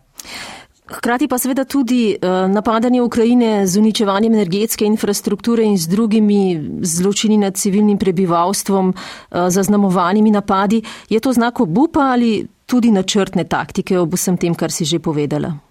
Hkrati 0.87 1.27
pa 1.29 1.38
seveda 1.38 1.64
tudi 1.64 2.14
uh, 2.14 2.46
napadanje 2.51 3.03
Ukrajine 3.03 3.66
z 3.66 3.79
uničevanjem 3.79 4.35
energetske 4.35 4.85
infrastrukture 4.87 5.64
in 5.64 5.79
z 5.79 5.88
drugimi 5.88 6.62
zločini 6.83 7.37
nad 7.37 7.57
civilnim 7.57 7.99
prebivalstvom, 7.99 8.88
uh, 8.88 9.49
zaznamovanimi 9.49 10.31
napadi. 10.31 10.83
Je 11.09 11.20
to 11.20 11.33
znak 11.33 11.61
obupa 11.61 12.01
ali 12.01 12.46
tudi 12.66 12.90
načrtne 12.90 13.44
taktike 13.44 13.99
ob 13.99 14.14
vsem 14.14 14.37
tem, 14.37 14.55
kar 14.55 14.70
si 14.70 14.85
že 14.85 14.99
povedala? 14.99 15.65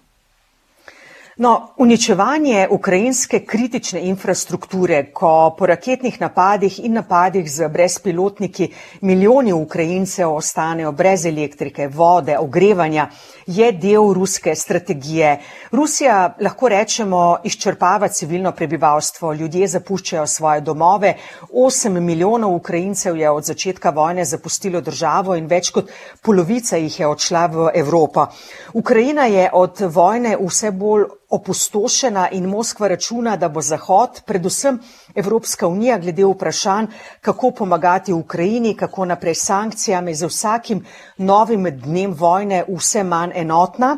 No, 1.38 1.68
uničevanje 1.76 2.68
ukrajinske 2.70 3.42
kritične 3.44 4.00
infrastrukture, 4.08 5.02
ko 5.12 5.54
po 5.58 5.66
raketnih 5.66 6.14
napadih 6.20 6.78
in 6.84 6.94
napadih 6.96 7.50
z 7.52 7.68
brezpilotniki 7.68 8.70
milijoni 9.00 9.52
Ukrajincev 9.52 10.32
ostanejo 10.32 10.92
brez 10.92 11.26
elektrike, 11.26 11.88
vode, 11.88 12.38
ogrevanja, 12.38 13.10
je 13.46 13.68
del 13.72 14.14
ruske 14.16 14.54
strategije. 14.54 15.34
Rusija, 15.72 16.36
lahko 16.40 16.68
rečemo, 16.68 17.36
izčrpava 17.44 18.08
civilno 18.08 18.52
prebivalstvo, 18.52 19.32
ljudje 19.32 19.68
zapuščajo 19.68 20.26
svoje 20.26 20.60
domove, 20.60 21.14
8 21.52 22.00
milijonov 22.00 22.54
Ukrajincev 22.54 23.16
je 23.16 23.30
od 23.30 23.44
začetka 23.44 23.90
vojne 23.90 24.24
zapustilo 24.24 24.80
državo 24.80 25.36
in 25.36 25.52
več 25.52 25.70
kot 25.70 25.92
polovica 26.22 26.76
jih 26.76 27.00
je 27.00 27.06
odšla 27.06 27.46
v 27.46 27.70
Evropo. 27.74 28.26
Ukrajina 28.72 29.26
je 29.26 29.50
od 29.52 29.80
vojne 29.80 30.36
vse 30.40 30.70
bolj 30.70 31.04
opustošena 31.30 32.28
in 32.32 32.46
Moskva 32.46 32.88
računa, 32.88 33.36
da 33.36 33.48
bo 33.48 33.62
Zahod, 33.62 34.20
predvsem 34.26 34.78
Evropska 35.14 35.68
unija, 35.68 35.98
glede 35.98 36.24
vprašanj, 36.24 36.86
kako 37.20 37.50
pomagati 37.50 38.12
Ukrajini, 38.12 38.76
kako 38.76 39.04
naprej 39.04 39.34
s 39.34 39.46
sankcijami, 39.46 40.14
z 40.14 40.26
vsakim 40.26 40.84
novim 41.18 41.64
dnem 41.64 42.12
vojne 42.14 42.64
vse 42.68 43.04
manj 43.04 43.32
enotna. 43.34 43.96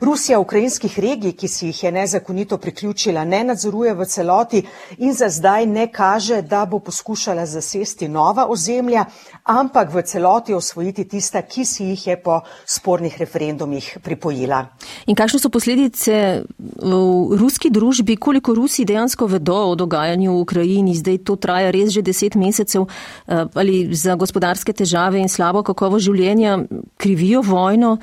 Rusija 0.00 0.38
ukrajinskih 0.38 0.98
regij, 0.98 1.32
ki 1.32 1.48
si 1.48 1.66
jih 1.66 1.82
je 1.84 1.92
nezakonito 1.92 2.58
priključila, 2.58 3.24
ne 3.24 3.44
nadzoruje 3.44 3.94
v 3.94 4.04
celoti 4.04 4.62
in 4.98 5.12
za 5.14 5.28
zdaj 5.28 5.66
ne 5.66 5.92
kaže, 5.92 6.42
da 6.42 6.64
bo 6.66 6.78
poskušala 6.78 7.46
zasesti 7.46 8.08
nova 8.08 8.46
ozemlja, 8.48 9.04
ampak 9.44 9.92
v 9.94 10.02
celoti 10.02 10.54
osvojiti 10.54 11.04
tista, 11.08 11.42
ki 11.42 11.64
si 11.64 11.84
jih 11.84 12.06
je 12.06 12.16
po 12.22 12.40
spornih 12.66 13.18
referendumih 13.18 13.98
pripojila. 14.02 14.64
In 15.06 15.16
kakšne 15.16 15.38
so 15.40 15.50
posledice 15.50 16.42
v 16.76 17.36
ruski 17.38 17.70
družbi, 17.70 18.16
koliko 18.16 18.54
Rusi 18.54 18.84
dejansko 18.84 19.26
vedo 19.26 19.56
o 19.70 19.74
dogajanju 19.74 20.32
v 20.32 20.40
Ukrajini, 20.40 20.94
zdaj 20.94 21.18
to 21.24 21.36
traja 21.36 21.70
res 21.70 21.92
že 21.92 22.02
deset 22.02 22.34
mesecev, 22.34 22.86
eh, 22.86 23.44
ali 23.54 23.94
za 23.94 24.14
gospodarske 24.14 24.72
težave 24.72 25.18
in 25.18 25.28
slabo 25.28 25.62
kakovo 25.62 25.98
življenja 25.98 26.58
krivijo 26.96 27.42
vojno? 27.42 27.98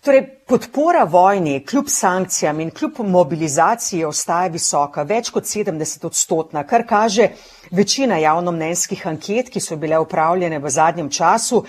Torej, 0.00 0.22
podpora 0.48 1.04
vojni 1.04 1.64
kljub 1.66 1.88
sankcijam 1.88 2.60
in 2.60 2.70
kljub 2.70 3.02
mobilizaciji 3.04 4.04
ostaja 4.04 4.48
visoka, 4.48 5.02
več 5.04 5.28
kot 5.30 5.44
70 5.44 6.06
odstotna, 6.08 6.62
kar 6.64 6.86
kaže 6.88 7.28
večina 7.70 8.16
javnomnenjskih 8.16 9.06
anket, 9.06 9.50
ki 9.52 9.60
so 9.60 9.76
bile 9.76 9.98
upravljene 10.00 10.58
v 10.58 10.70
zadnjem 10.72 11.10
času. 11.10 11.64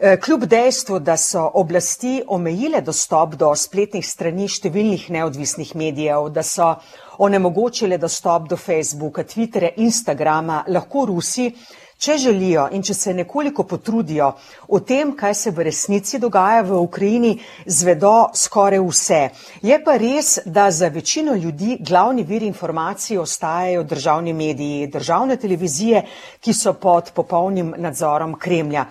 Eh, 0.00 0.20
kljub 0.20 0.42
dejstvu, 0.44 0.98
da 0.98 1.14
so 1.16 1.50
oblasti 1.54 2.22
omejile 2.28 2.82
dostop 2.84 3.32
do 3.40 3.48
spletnih 3.56 4.04
strani 4.04 4.44
številnih 4.44 5.06
neodvisnih 5.14 5.70
medijev, 5.72 6.28
da 6.36 6.42
so 6.44 6.66
onemogočile 7.24 7.96
dostop 7.96 8.44
do 8.50 8.58
Facebooka, 8.60 9.24
Twitterja, 9.24 9.70
Instagrama, 9.80 10.58
lahko 10.68 11.06
Rusi, 11.08 11.48
če 11.96 12.18
želijo 12.26 12.66
in 12.76 12.84
če 12.84 12.94
se 12.94 13.16
nekoliko 13.16 13.64
potrudijo 13.64 14.34
o 14.68 14.82
tem, 14.84 15.16
kaj 15.16 15.34
se 15.34 15.54
v 15.56 15.64
resnici 15.70 16.20
dogaja 16.20 16.60
v 16.68 16.76
Ukrajini, 16.76 17.32
zvedo 17.64 18.28
skoraj 18.36 18.84
vse. 18.84 19.24
Je 19.64 19.80
pa 19.80 19.96
res, 19.96 20.42
da 20.44 20.68
za 20.70 20.92
večino 20.92 21.32
ljudi 21.32 21.80
glavni 21.80 22.22
vir 22.22 22.44
informacij 22.44 23.16
ostajajo 23.16 23.88
državni 23.88 24.36
mediji, 24.36 24.92
državne 24.92 25.40
televizije, 25.40 26.04
ki 26.44 26.52
so 26.52 26.76
pod 26.76 27.14
popolnim 27.16 27.72
nadzorom 27.78 28.36
Kremlja. 28.36 28.90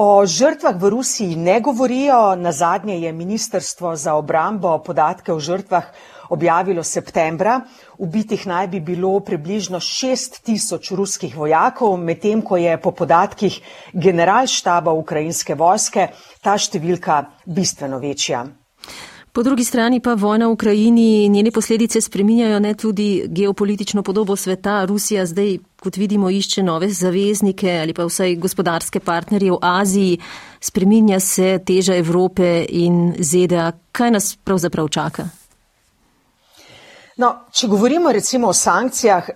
O 0.00 0.24
žrtvah 0.24 0.80
v 0.80 0.88
Rusiji 0.96 1.36
ne 1.36 1.60
govorijo, 1.60 2.32
na 2.36 2.52
zadnje 2.52 2.94
je 3.00 3.12
Ministrstvo 3.12 3.96
za 3.96 4.14
obrambo 4.14 4.78
podatke 4.78 5.32
o 5.32 5.40
žrtvah 5.40 5.90
objavilo 6.32 6.80
septembra. 6.82 7.60
Ubitih 7.98 8.46
naj 8.46 8.68
bi 8.72 8.80
bilo 8.80 9.10
približno 9.20 9.76
6 9.76 10.40
tisoč 10.40 10.90
ruskih 10.96 11.36
vojakov, 11.36 11.98
medtem 12.00 12.40
ko 12.40 12.56
je 12.56 12.78
po 12.80 12.94
podatkih 12.96 13.60
generalštaba 13.92 14.96
ukrajinske 14.96 15.54
vojske 15.54 16.08
ta 16.40 16.56
številka 16.56 17.20
bistveno 17.44 18.00
večja. 18.00 18.46
Po 19.32 19.42
drugi 19.42 19.64
strani 19.64 20.00
pa 20.00 20.14
vojna 20.14 20.46
v 20.46 20.50
Ukrajini 20.50 21.24
in 21.24 21.32
njene 21.32 21.50
posledice 21.50 22.00
spreminjajo 22.00 22.58
ne 22.58 22.74
tudi 22.74 23.24
geopolitično 23.28 24.02
podobo 24.02 24.36
sveta. 24.36 24.84
Rusija 24.84 25.26
zdaj, 25.26 25.58
kot 25.80 25.96
vidimo, 25.96 26.30
išče 26.30 26.62
nove 26.62 26.88
zaveznike 26.88 27.78
ali 27.82 27.94
pa 27.94 28.04
vsaj 28.04 28.34
gospodarske 28.36 29.00
partnerje 29.00 29.52
v 29.52 29.58
Aziji. 29.62 30.18
Spreminja 30.60 31.20
se 31.20 31.58
teža 31.66 31.94
Evrope 31.96 32.66
in 32.68 33.14
ZDA. 33.18 33.72
Kaj 33.92 34.10
nas 34.10 34.36
pravzaprav 34.44 34.88
čaka? 34.88 35.28
No, 37.16 37.34
če 37.52 37.68
govorimo 37.68 38.12
recimo 38.12 38.48
o 38.48 38.52
sankcijah, 38.52 39.28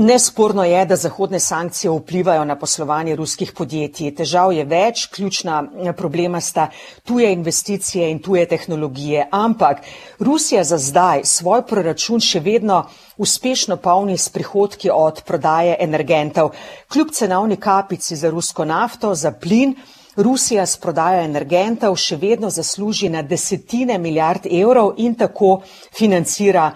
Nesporno 0.00 0.64
je, 0.64 0.84
da 0.86 0.96
zahodne 0.96 1.40
sankcije 1.40 1.90
vplivajo 1.90 2.44
na 2.44 2.54
poslovanje 2.58 3.16
ruskih 3.16 3.50
podjetij. 3.52 4.12
Težav 4.14 4.52
je 4.54 4.62
več, 4.64 5.08
ključna 5.10 5.56
eh, 5.64 5.92
problema 5.92 6.40
sta 6.40 6.68
tuje 7.02 7.32
investicije 7.32 8.10
in 8.10 8.20
tuje 8.22 8.46
tehnologije. 8.46 9.26
Ampak 9.30 9.82
Rusija 10.18 10.62
za 10.64 10.78
zdaj 10.78 11.24
svoj 11.24 11.66
proračun 11.66 12.22
še 12.22 12.38
vedno 12.40 12.84
uspešno 13.16 13.76
polni 13.76 14.18
s 14.18 14.28
prihodki 14.28 14.90
od 14.94 15.24
prodaje 15.26 15.74
energentov. 15.80 16.54
Kljub 16.92 17.10
cenovni 17.10 17.56
kapici 17.56 18.16
za 18.16 18.30
rusko 18.30 18.64
nafto, 18.64 19.14
za 19.14 19.32
plin, 19.32 19.74
Rusija 20.18 20.66
s 20.66 20.76
prodajo 20.76 21.20
energentov 21.22 21.96
še 21.96 22.16
vedno 22.16 22.48
zasluži 22.50 23.08
na 23.08 23.22
desetine 23.22 23.98
milijard 23.98 24.46
evrov 24.50 24.94
in 24.98 25.14
tako 25.14 25.60
financira 25.94 26.72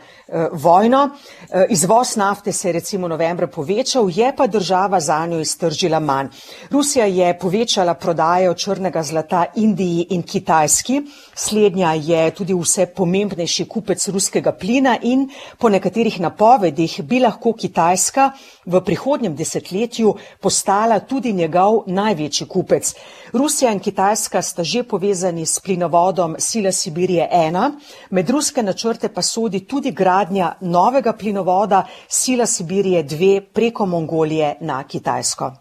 vojno. 0.53 1.11
Eh, 1.51 1.66
izvoz 1.68 2.16
nafte 2.16 2.53
se 2.53 2.68
je 2.68 2.73
recimo 2.73 3.09
novembra 3.09 3.47
povečal, 3.47 4.11
je 4.11 4.33
pa 4.37 4.47
država 4.47 5.01
za 5.01 5.27
njo 5.27 5.40
iztržila 5.40 6.01
manj. 6.01 6.29
Rusija 6.71 7.07
je 7.07 7.38
povečala 7.38 7.95
prodajo 7.95 8.55
črnega 8.55 9.03
zlata 9.03 9.45
Indiji 9.57 10.07
in 10.11 10.23
Kitajski. 10.23 11.03
Slednja 11.35 11.92
je 11.92 12.31
tudi 12.31 12.55
vse 12.55 12.87
pomembnejši 12.87 13.64
kupec 13.68 14.09
ruskega 14.09 14.53
plina 14.53 14.97
in 15.03 15.29
po 15.59 15.68
nekaterih 15.68 16.21
napovedih 16.21 17.01
bi 17.05 17.21
lahko 17.21 17.53
Kitajska 17.53 18.31
v 18.66 18.81
prihodnjem 18.81 19.37
desetletju 19.37 20.14
postala 20.40 21.01
tudi 21.01 21.33
njegov 21.33 21.83
največji 21.87 22.47
kupec. 22.47 22.95
Rusija 23.33 23.73
in 23.73 23.81
Kitajska 23.81 24.42
sta 24.42 24.64
že 24.64 24.83
povezani 24.83 25.47
s 25.47 25.61
plinovodom 25.61 26.37
Sila 26.38 26.73
Sibirije 26.73 27.29
1, 27.33 27.71
med 28.11 28.31
ruske 28.31 28.62
načrte 28.62 29.09
pa 29.09 29.23
sodi 29.23 29.61
tudi 29.66 29.90
gradnja 29.90 30.21
novega 30.61 31.12
plinovoda 31.12 31.87
Sila 32.08 32.46
Sibirije 32.46 33.04
2 33.04 33.40
preko 33.40 33.87
Mongolije 33.87 34.54
na 34.61 34.85
Kitajsko. 34.85 35.52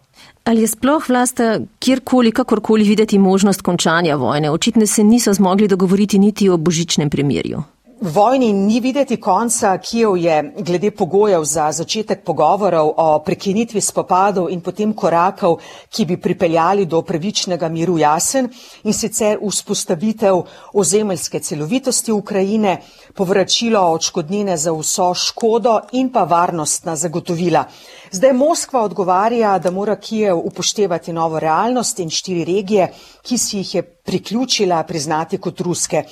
Ali 0.44 0.60
je 0.60 0.66
sploh 0.66 1.08
vlast 1.08 1.40
kjerkoli, 1.78 2.32
kakorkoli 2.32 2.84
videti 2.84 3.18
možnost 3.18 3.62
končanja 3.62 4.16
vojne? 4.16 4.50
Očitno 4.50 4.86
se 4.86 5.04
niso 5.04 5.32
zmogli 5.32 5.68
dogovoriti 5.68 6.18
niti 6.18 6.48
o 6.48 6.56
božičnem 6.56 7.10
premirju. 7.10 7.62
Vojni 8.02 8.52
ni 8.52 8.80
videti 8.80 9.16
konca, 9.20 9.78
Kijev 9.78 10.16
je 10.16 10.54
glede 10.58 10.90
pogojev 10.90 11.44
za 11.44 11.68
začetek 11.72 12.24
pogovorov 12.24 12.88
o 12.96 13.22
prekinitvi 13.22 13.80
spopadov 13.80 14.48
in 14.50 14.60
potem 14.60 14.90
korakov, 14.94 15.60
ki 15.86 16.04
bi 16.04 16.16
pripeljali 16.16 16.86
do 16.86 17.02
pravičnega 17.02 17.68
miru 17.68 17.94
jasen 17.98 18.48
in 18.82 18.92
sicer 18.92 19.38
vzpostavitev 19.38 20.42
ozemeljske 20.72 21.40
celovitosti 21.40 22.12
Ukrajine, 22.12 22.80
povračilo 23.14 23.86
odškodnine 23.94 24.56
za 24.56 24.74
vso 24.74 25.14
škodo 25.14 25.78
in 25.92 26.10
pa 26.10 26.24
varnostna 26.24 26.96
zagotovila. 26.96 27.64
Zdaj 28.10 28.32
Moskva 28.32 28.82
odgovarja, 28.82 29.58
da 29.58 29.70
mora 29.70 29.96
Kijev 29.96 30.42
upoštevati 30.42 31.12
novo 31.12 31.38
realnost 31.38 31.98
in 31.98 32.10
štiri 32.10 32.44
regije, 32.44 32.92
ki 33.22 33.38
si 33.38 33.58
jih 33.58 33.74
je 33.74 33.82
priključila 33.82 34.82
priznati 34.82 35.38
kot 35.38 35.60
ruske. 35.60 36.04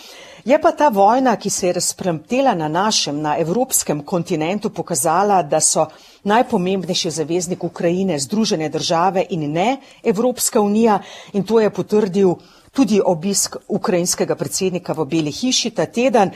Je 0.45 0.59
pa 0.61 0.73
ta 0.73 0.89
vojna, 0.89 1.37
ki 1.37 1.51
se 1.51 1.67
je 1.67 1.73
razpremtela 1.73 2.55
na 2.55 2.69
našem, 2.69 3.21
na 3.21 3.37
evropskem 3.39 4.03
kontinentu, 4.03 4.71
pokazala, 4.71 5.43
da 5.43 5.61
so 5.61 5.87
najpomembnejši 6.25 7.11
zaveznik 7.11 7.65
Ukrajine 7.65 8.19
Združene 8.19 8.69
države 8.69 9.27
in 9.31 9.53
ne 9.53 9.77
Evropska 10.03 10.61
unija 10.61 11.01
in 11.33 11.45
to 11.45 11.61
je 11.61 11.71
potrdil 11.71 12.35
tudi 12.73 13.01
obisk 13.05 13.57
ukrajinskega 13.69 14.35
predsednika 14.35 14.93
v 14.93 15.05
Beli 15.05 15.31
hiši 15.31 15.71
ta 15.71 15.87
teden. 15.87 16.31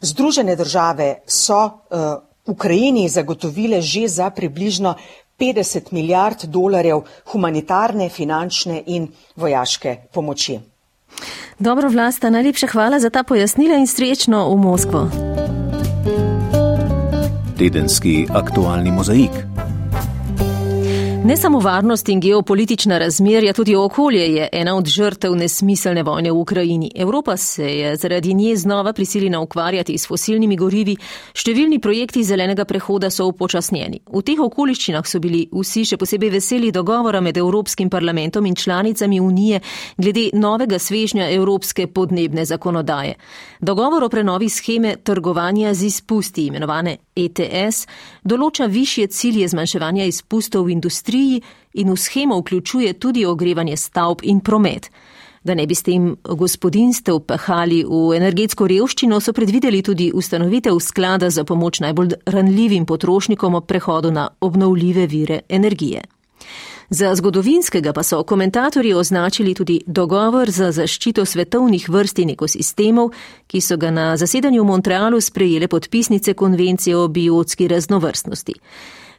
Združene 0.00 0.56
države 0.56 1.22
so 1.26 1.64
uh, 1.64 1.70
Ukrajini 2.46 3.08
zagotovile 3.08 3.80
že 3.80 4.08
za 4.08 4.30
približno 4.30 4.94
50 5.38 5.92
milijard 5.92 6.44
dolarjev 6.44 7.00
humanitarne, 7.32 8.08
finančne 8.08 8.82
in 8.86 9.08
vojaške 9.36 9.96
pomoči. 10.12 10.75
Dobro, 11.58 11.88
vlasta, 11.88 12.30
najlepša 12.30 12.66
hvala 12.66 13.00
za 13.00 13.10
ta 13.10 13.22
pojasnila 13.22 13.76
in 13.76 13.86
srečno 13.86 14.48
v 14.50 14.56
Moskvo. 14.56 15.08
Tedenski 17.58 18.26
aktualni 18.30 18.90
mozaik. 18.90 19.32
Ne 21.24 21.36
samo 21.36 21.58
varnost 21.60 22.08
in 22.08 22.20
geopolitična 22.20 22.98
razmerja, 22.98 23.52
tudi 23.52 23.74
okolje 23.76 24.34
je 24.34 24.48
ena 24.52 24.76
od 24.76 24.86
žrtev 24.86 25.34
nesmiselne 25.34 26.02
vojne 26.02 26.30
v 26.30 26.38
Ukrajini. 26.38 26.90
Evropa 26.94 27.36
se 27.36 27.64
je 27.64 27.96
zaradi 27.96 28.34
nje 28.34 28.56
znova 28.56 28.92
prisiljena 28.92 29.40
ukvarjati 29.40 29.98
s 29.98 30.06
fosilnimi 30.06 30.56
gorivi, 30.56 30.96
številni 31.34 31.78
projekti 31.78 32.24
zelenega 32.24 32.64
prehoda 32.64 33.10
so 33.10 33.26
upočasnjeni. 33.26 34.00
V 34.12 34.22
teh 34.22 34.40
okoliščinah 34.40 35.06
so 35.06 35.20
bili 35.20 35.46
vsi 35.52 35.84
še 35.84 35.96
posebej 35.96 36.30
veseli 36.36 36.70
dogovora 36.72 37.20
med 37.20 37.36
Evropskim 37.36 37.90
parlamentom 37.90 38.46
in 38.46 38.54
članicami 38.54 39.20
Unije 39.20 39.60
glede 39.96 40.30
novega 40.32 40.78
svežnja 40.78 41.30
Evropske 41.30 41.86
podnebne 41.86 42.44
zakonodaje. 42.44 43.14
Dogovor 43.60 44.04
o 44.04 44.08
prenovi 44.08 44.48
scheme 44.48 44.96
trgovanja 44.96 45.74
z 45.74 45.82
izpusti, 45.86 46.46
imenovane 46.46 46.96
ETS, 47.16 47.86
določa 48.24 48.68
višje 48.70 49.08
cilje 49.08 49.48
zmanjševanja 49.48 50.06
izpustov 50.06 50.66
v 50.66 50.76
industriji 50.76 51.42
in 51.80 51.90
v 51.92 51.96
schemo 51.96 52.38
vključuje 52.40 52.92
tudi 53.00 53.24
ogrevanje 53.26 53.76
stavb 53.76 54.22
in 54.22 54.40
promet. 54.40 54.90
Da 55.46 55.54
ne 55.54 55.66
bi 55.66 55.74
s 55.74 55.86
tem 55.86 56.16
gospodinstev 56.22 57.20
pehali 57.22 57.84
v 57.86 58.16
energetsko 58.16 58.66
revščino, 58.66 59.20
so 59.22 59.32
predvideli 59.32 59.82
tudi 59.82 60.10
ustanovitev 60.14 60.80
sklada 60.82 61.30
za 61.30 61.44
pomoč 61.44 61.80
najbolj 61.84 62.16
ranljivim 62.26 62.86
potrošnikom 62.86 63.54
ob 63.54 63.66
prehodu 63.70 64.10
na 64.10 64.28
obnovljive 64.40 65.06
vire 65.06 65.40
energije. 65.48 66.02
Za 66.90 67.14
zgodovinskega 67.14 67.92
pa 67.92 68.02
so 68.02 68.22
komentatorji 68.22 68.94
označili 68.94 69.54
tudi 69.54 69.80
dogovor 69.86 70.50
za 70.50 70.72
zaščito 70.72 71.24
svetovnih 71.24 71.88
vrst 71.88 72.18
in 72.18 72.30
ekosistemov, 72.30 73.10
ki 73.46 73.60
so 73.60 73.76
ga 73.76 73.90
na 73.90 74.16
zasedanju 74.16 74.62
v 74.62 74.66
Montrealu 74.66 75.20
sprejele 75.20 75.68
podpisnice 75.68 76.34
konvencije 76.34 76.96
o 76.96 77.08
biotski 77.08 77.68
raznovrstnosti. 77.68 78.54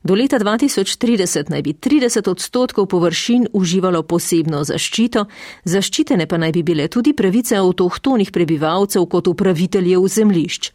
Do 0.04 0.16
leta 0.16 0.40
2030 0.40 1.50
naj 1.50 1.62
bi 1.62 1.74
30 1.74 2.30
odstotkov 2.30 2.86
površin 2.88 3.48
uživalo 3.54 4.04
posebno 4.04 4.64
zaščito, 4.64 5.26
zaščitene 5.64 6.28
pa 6.28 6.38
naj 6.38 6.52
bi 6.52 6.64
bile 6.64 6.88
tudi 6.88 7.14
pravice 7.14 7.58
avtohtonih 7.58 8.32
prebivalcev 8.32 9.06
kot 9.06 9.28
upraviteljev 9.28 10.08
zemlišč. 10.08 10.72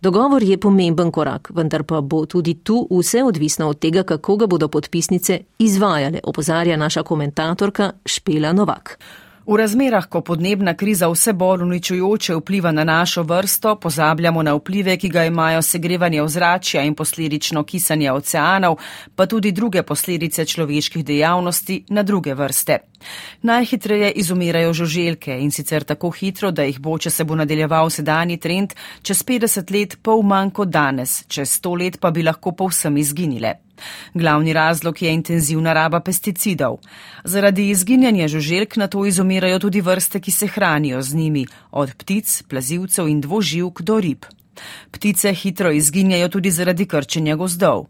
Dogovor 0.00 0.42
je 0.42 0.58
pomemben 0.58 1.10
korak, 1.10 1.50
vendar 1.54 1.82
pa 1.82 2.00
bo 2.00 2.26
tudi 2.26 2.54
tu 2.54 2.86
vse 2.90 3.22
odvisno 3.24 3.68
od 3.68 3.78
tega, 3.78 4.02
kako 4.02 4.36
ga 4.36 4.46
bodo 4.46 4.68
podpisnice 4.68 5.40
izvajale, 5.58 6.20
opozarja 6.22 6.76
naša 6.76 7.02
komentatorka 7.02 7.92
Špela 8.06 8.52
Novak. 8.52 8.98
V 9.46 9.54
razmerah, 9.56 10.08
ko 10.10 10.20
podnebna 10.26 10.72
kriza 10.74 11.06
vse 11.06 11.32
bolj 11.32 11.62
uničujoče 11.62 12.34
vpliva 12.34 12.72
na 12.72 12.84
našo 12.84 13.22
vrsto, 13.22 13.76
pozabljamo 13.76 14.42
na 14.42 14.54
vplive, 14.54 14.96
ki 14.98 15.08
ga 15.08 15.22
imajo 15.24 15.62
segrevanje 15.62 16.22
ozračja 16.22 16.82
in 16.82 16.94
posledično 16.94 17.62
kisanje 17.62 18.12
oceanov, 18.12 18.74
pa 19.14 19.26
tudi 19.26 19.52
druge 19.52 19.82
posledice 19.82 20.44
človeških 20.44 21.04
dejavnosti 21.04 21.84
na 21.88 22.02
druge 22.02 22.34
vrste. 22.34 22.78
Najhitreje 23.42 24.10
izumirajo 24.10 24.72
žuželke 24.72 25.38
in 25.40 25.50
sicer 25.50 25.84
tako 25.84 26.10
hitro, 26.10 26.50
da 26.50 26.66
jih 26.66 26.80
bo, 26.80 26.98
če 26.98 27.10
se 27.10 27.24
bo 27.24 27.36
nadaljeval 27.38 27.90
sedanji 27.90 28.36
trend, 28.36 28.74
čez 29.02 29.22
50 29.22 29.70
let 29.70 29.96
pol 30.02 30.26
manj 30.26 30.50
kot 30.50 30.68
danes, 30.68 31.22
čez 31.28 31.54
100 31.62 31.78
let 31.84 32.00
pa 32.00 32.10
bi 32.10 32.26
lahko 32.26 32.50
povsem 32.52 32.96
izginile. 32.96 33.54
Glavni 34.14 34.52
razlog 34.52 35.02
je 35.02 35.12
intenzivna 35.12 35.72
raba 35.72 36.00
pesticidov. 36.00 36.78
Zaradi 37.24 37.70
izginjanja 37.70 38.28
žuželk 38.28 38.76
na 38.76 38.86
to 38.86 39.06
izumirajo 39.06 39.58
tudi 39.58 39.80
vrste, 39.80 40.20
ki 40.20 40.30
se 40.30 40.46
hranijo 40.46 41.02
z 41.02 41.14
njimi, 41.14 41.46
od 41.70 41.94
ptic, 41.94 42.42
plazivcev 42.42 43.08
in 43.08 43.20
dvoživk 43.20 43.82
do 43.82 44.00
rib. 44.00 44.24
Ptice 44.90 45.32
hitro 45.34 45.70
izginjajo 45.72 46.28
tudi 46.28 46.50
zaradi 46.50 46.86
krčenja 46.86 47.36
gozdov. 47.36 47.86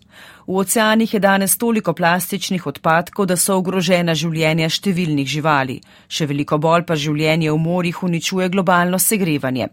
V 0.47 0.59
oceanih 0.63 1.15
je 1.15 1.21
danes 1.21 1.57
toliko 1.59 1.93
plastičnih 1.93 2.67
odpadkov, 2.67 3.27
da 3.27 3.37
so 3.37 3.57
ogrožena 3.59 4.15
življenja 4.15 4.69
številnih 4.71 5.27
živali. 5.27 5.81
Še 6.09 6.27
veliko 6.27 6.59
bolj 6.59 6.87
pa 6.87 6.95
življenje 6.95 7.51
v 7.51 7.59
morjih 7.59 8.03
uničuje 8.03 8.49
globalno 8.49 8.99
segrevanje. 8.99 9.69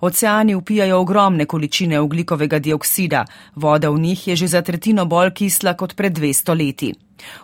Oceani 0.00 0.54
upijajo 0.54 1.00
ogromne 1.00 1.46
količine 1.46 2.00
oglikovega 2.00 2.58
dioksida, 2.58 3.24
voda 3.56 3.90
v 3.90 3.98
njih 3.98 4.28
je 4.28 4.36
že 4.36 4.48
za 4.48 4.62
tretjino 4.62 5.06
bolj 5.06 5.34
kisla 5.34 5.74
kot 5.74 5.96
pred 5.96 6.12
200 6.12 6.58
leti. 6.58 6.92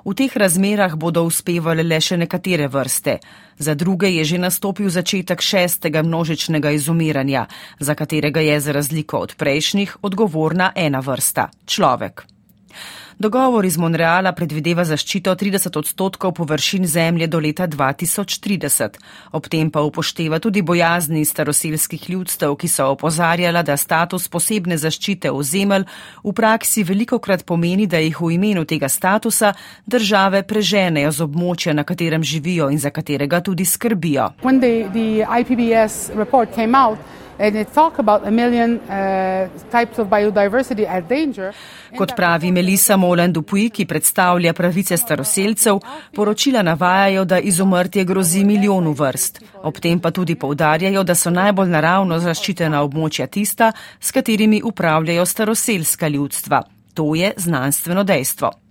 V 0.05 0.14
teh 0.14 0.37
razmerah 0.37 0.97
bodo 0.97 1.25
uspevale 1.25 1.83
le 1.83 2.01
še 2.01 2.17
nekatere 2.17 2.69
vrste. 2.69 3.19
Za 3.59 3.75
druge 3.75 4.11
je 4.11 4.25
že 4.25 4.38
nastopil 4.38 4.91
začetek 4.91 5.43
šestega 5.43 6.03
množičnega 6.03 6.71
izumiranja, 6.71 7.47
za 7.81 7.95
katerega 7.95 8.41
je 8.41 8.61
za 8.61 8.73
razliko 8.73 9.19
od 9.19 9.35
prejšnjih 9.35 9.97
odgovorna 10.03 10.73
ena 10.75 11.01
vrsta- 11.01 11.51
človek. 11.73 12.27
Dogovor 13.18 13.64
iz 13.66 13.74
Monreala 13.76 14.31
predvideva 14.31 14.85
zaščito 14.87 15.33
30 15.35 15.74
odstotkov 15.81 16.37
površin 16.38 16.85
zemlje 16.87 17.26
do 17.26 17.40
leta 17.42 17.66
2030. 17.66 18.98
Ob 19.35 19.48
tem 19.50 19.72
pa 19.74 19.83
upošteva 19.83 20.38
tudi 20.38 20.62
bojazni 20.62 21.24
staroselskih 21.26 22.11
ljudstev, 22.11 22.54
ki 22.54 22.70
so 22.70 22.87
opozarjala, 22.94 23.64
da 23.66 23.74
status 23.76 24.28
posebne 24.31 24.78
zaščite 24.78 25.35
ozemelj 25.35 25.88
v 26.22 26.31
praksi 26.31 26.87
veliko 26.87 27.18
krat 27.18 27.42
pomeni, 27.42 27.90
da 27.90 27.98
jih 27.98 28.22
v 28.22 28.37
imenu 28.38 28.62
tega 28.62 28.87
statusa 28.87 29.50
države 29.87 30.46
preženejo 30.46 31.11
z 31.11 31.26
območja, 31.26 31.74
na 31.74 31.83
katerem 31.83 32.22
živijo 32.22 32.70
in 32.70 32.78
za 32.78 32.94
katerega 32.94 33.42
tudi 33.42 33.66
skrbijo. 33.66 34.31
Uh, 34.38 34.54
Kot 41.97 42.12
pravi 42.16 42.53
Melisa 42.53 42.97
Molen 42.97 43.32
Dupuy, 43.32 43.70
ki 43.70 43.86
predstavlja 43.86 44.53
pravice 44.53 44.97
staroseljcev, 44.97 45.78
poročila 46.14 46.62
navajajo, 46.62 47.24
da 47.24 47.39
izumrtje 47.39 48.05
grozi 48.05 48.45
milijonu 48.45 48.93
vrst. 48.93 49.43
Ob 49.62 49.78
tem 49.78 50.01
pa 50.01 50.11
tudi 50.11 50.34
povdarjajo, 50.34 51.03
da 51.03 51.14
so 51.14 51.30
najbolj 51.30 51.68
naravno 51.70 52.18
zaščitena 52.18 52.82
območja 52.82 53.26
tista, 53.26 53.72
s 54.01 54.12
katerimi 54.12 54.62
upravljajo 54.64 55.26
staroseljska 55.26 56.09
ljudstva. 56.09 56.62
To 56.95 57.14
je 57.14 57.32
znanstveno 57.36 58.05
dejstvo. 58.05 58.68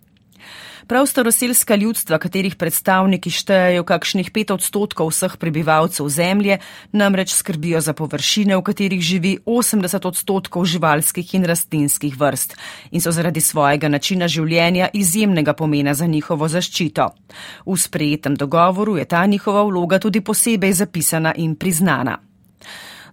Prav 0.88 1.06
staroselska 1.06 1.76
ljudstva, 1.76 2.16
katerih 2.18 2.54
predstavniki 2.56 3.28
štejejo 3.28 3.84
kakšnih 3.84 4.30
pet 4.32 4.54
odstotkov 4.56 5.10
vseh 5.12 5.34
prebivalcev 5.36 6.08
zemlje, 6.08 6.62
namreč 6.96 7.34
skrbijo 7.36 7.82
za 7.84 7.92
površine, 7.94 8.56
v 8.56 8.64
katerih 8.64 9.02
živi 9.04 9.34
80 9.44 10.08
odstotkov 10.08 10.64
živalskih 10.64 11.34
in 11.36 11.44
rastlinskih 11.44 12.16
vrst 12.16 12.56
in 12.92 13.04
so 13.04 13.12
zaradi 13.12 13.44
svojega 13.44 13.92
načina 13.92 14.32
življenja 14.32 14.88
izjemnega 14.94 15.54
pomena 15.54 15.94
za 15.94 16.08
njihovo 16.08 16.48
zaščito. 16.48 17.10
V 17.66 17.76
sprejetem 17.76 18.40
dogovoru 18.40 18.96
je 18.98 19.06
ta 19.06 19.26
njihova 19.26 19.68
vloga 19.68 20.00
tudi 20.00 20.24
posebej 20.24 20.74
zapisana 20.74 21.36
in 21.36 21.56
priznana. 21.60 22.16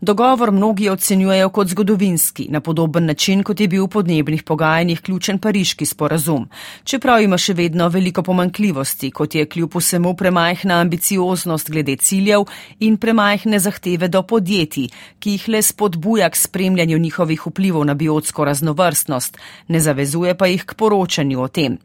Dogovor 0.04 0.50
mnogi 0.52 0.88
ocenjujejo 0.88 1.48
kot 1.48 1.68
zgodovinski, 1.68 2.46
na 2.50 2.60
podoben 2.60 3.06
način, 3.06 3.42
kot 3.42 3.60
je 3.60 3.68
bil 3.68 3.86
v 3.86 3.88
podnebnih 3.88 4.42
pogajanjih 4.42 5.00
ključen 5.00 5.38
pariški 5.38 5.86
sporazum. 5.86 6.44
Čeprav 6.84 7.22
ima 7.24 7.38
še 7.40 7.54
vedno 7.56 7.86
veliko 7.88 8.22
pomankljivosti, 8.22 9.10
kot 9.10 9.34
je 9.34 9.46
kljub 9.48 9.78
vsemu 9.78 10.12
premajhna 10.16 10.82
ambicioznost 10.84 11.70
glede 11.70 11.96
ciljev 11.96 12.44
in 12.80 13.00
premajhne 13.00 13.58
zahteve 13.58 14.08
do 14.12 14.22
podjetij, 14.22 14.90
ki 15.18 15.38
jih 15.38 15.48
le 15.48 15.62
spodbuja 15.62 16.28
k 16.28 16.42
spremljanju 16.42 16.98
njihovih 16.98 17.46
vplivov 17.46 17.88
na 17.88 17.94
biotsko 17.94 18.44
raznovrstnost, 18.44 19.40
ne 19.68 19.80
zavezuje 19.80 20.36
pa 20.36 20.52
jih 20.52 20.68
k 20.68 20.76
poročanju 20.76 21.40
o 21.40 21.48
tem. 21.48 21.80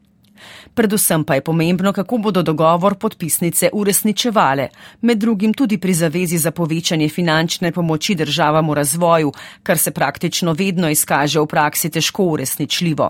Predvsem 0.80 1.24
pa 1.24 1.36
je 1.36 1.42
pomembno, 1.42 1.92
kako 1.94 2.18
bodo 2.18 2.42
dogovor 2.42 2.96
podpisnice 2.96 3.70
uresničevale, 3.74 4.68
med 5.02 5.18
drugim 5.18 5.54
tudi 5.54 5.78
pri 5.78 5.94
zavezi 5.94 6.38
za 6.38 6.52
povečanje 6.52 7.10
finančne 7.10 7.72
pomoči 7.72 8.16
državam 8.16 8.70
v 8.70 8.74
razvoju, 8.74 9.32
kar 9.64 9.78
se 9.78 9.92
praktično 9.92 10.54
vedno 10.54 10.90
izkaže 10.90 11.40
v 11.40 11.46
praksi 11.46 11.90
težko 11.90 12.24
uresničljivo. 12.24 13.10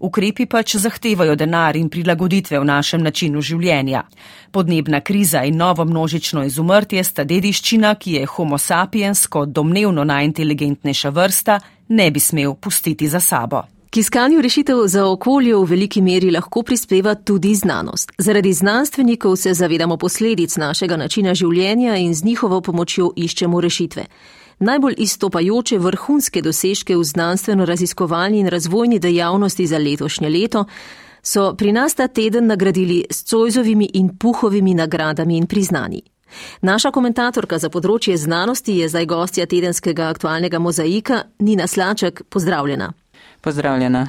Ukrepi 0.00 0.46
pač 0.46 0.76
zahtevajo 0.76 1.34
denar 1.34 1.76
in 1.76 1.90
prilagoditve 1.90 2.60
v 2.60 2.64
našem 2.70 3.02
načinu 3.02 3.42
življenja. 3.42 4.04
Podnebna 4.52 5.00
kriza 5.00 5.42
in 5.42 5.58
novo 5.58 5.84
množično 5.84 6.44
izumrtje 6.46 7.04
sta 7.04 7.24
dediščina, 7.24 7.94
ki 7.94 8.20
je 8.20 8.30
homo 8.36 8.58
sapiens 8.58 9.26
kot 9.26 9.48
domnevno 9.48 10.04
najinteligentnejša 10.04 11.10
vrsta 11.10 11.60
ne 11.88 12.10
bi 12.10 12.20
smel 12.20 12.54
pustiti 12.54 13.08
za 13.08 13.20
sabo. 13.20 13.66
K 13.90 13.96
iskanju 13.96 14.40
rešitev 14.40 14.86
za 14.86 15.06
okolje 15.06 15.56
v 15.56 15.64
veliki 15.64 16.00
meri 16.02 16.30
lahko 16.30 16.62
prispeva 16.62 17.14
tudi 17.14 17.54
znanost. 17.54 18.12
Zaradi 18.18 18.52
znanstvenikov 18.52 19.36
se 19.36 19.54
zavedamo 19.54 19.96
posledic 19.96 20.56
našega 20.56 20.96
načina 20.96 21.34
življenja 21.34 21.96
in 21.96 22.14
z 22.14 22.24
njihovo 22.24 22.60
pomočjo 22.60 23.10
iščemo 23.16 23.60
rešitve. 23.60 24.04
Najbolj 24.58 24.94
izstopajoče 24.98 25.78
vrhunske 25.78 26.42
dosežke 26.42 26.96
v 26.96 27.02
znanstveno-raziskovalni 27.02 28.44
in 28.44 28.48
razvojni 28.48 28.98
dejavnosti 28.98 29.66
za 29.66 29.78
letošnje 29.78 30.28
leto 30.28 30.64
so 31.22 31.54
pri 31.56 31.72
nas 31.72 31.94
ta 31.94 32.08
teden 32.08 32.46
nagradili 32.46 33.04
s 33.10 33.24
Cojzovimi 33.24 33.90
in 33.94 34.16
Puhovimi 34.18 34.74
nagradami 34.74 35.36
in 35.36 35.46
priznani. 35.46 36.02
Naša 36.62 36.94
komentatorka 36.94 37.58
za 37.58 37.68
področje 37.68 38.16
znanosti 38.16 38.78
je 38.78 38.88
zdaj 38.88 39.06
gostja 39.06 39.46
tedenskega 39.46 40.12
aktualnega 40.14 40.58
mozaika 40.58 41.24
Nina 41.38 41.66
Slaček. 41.66 42.22
Pozdravljena. 42.30 42.92
Pozdravljena. 43.40 44.08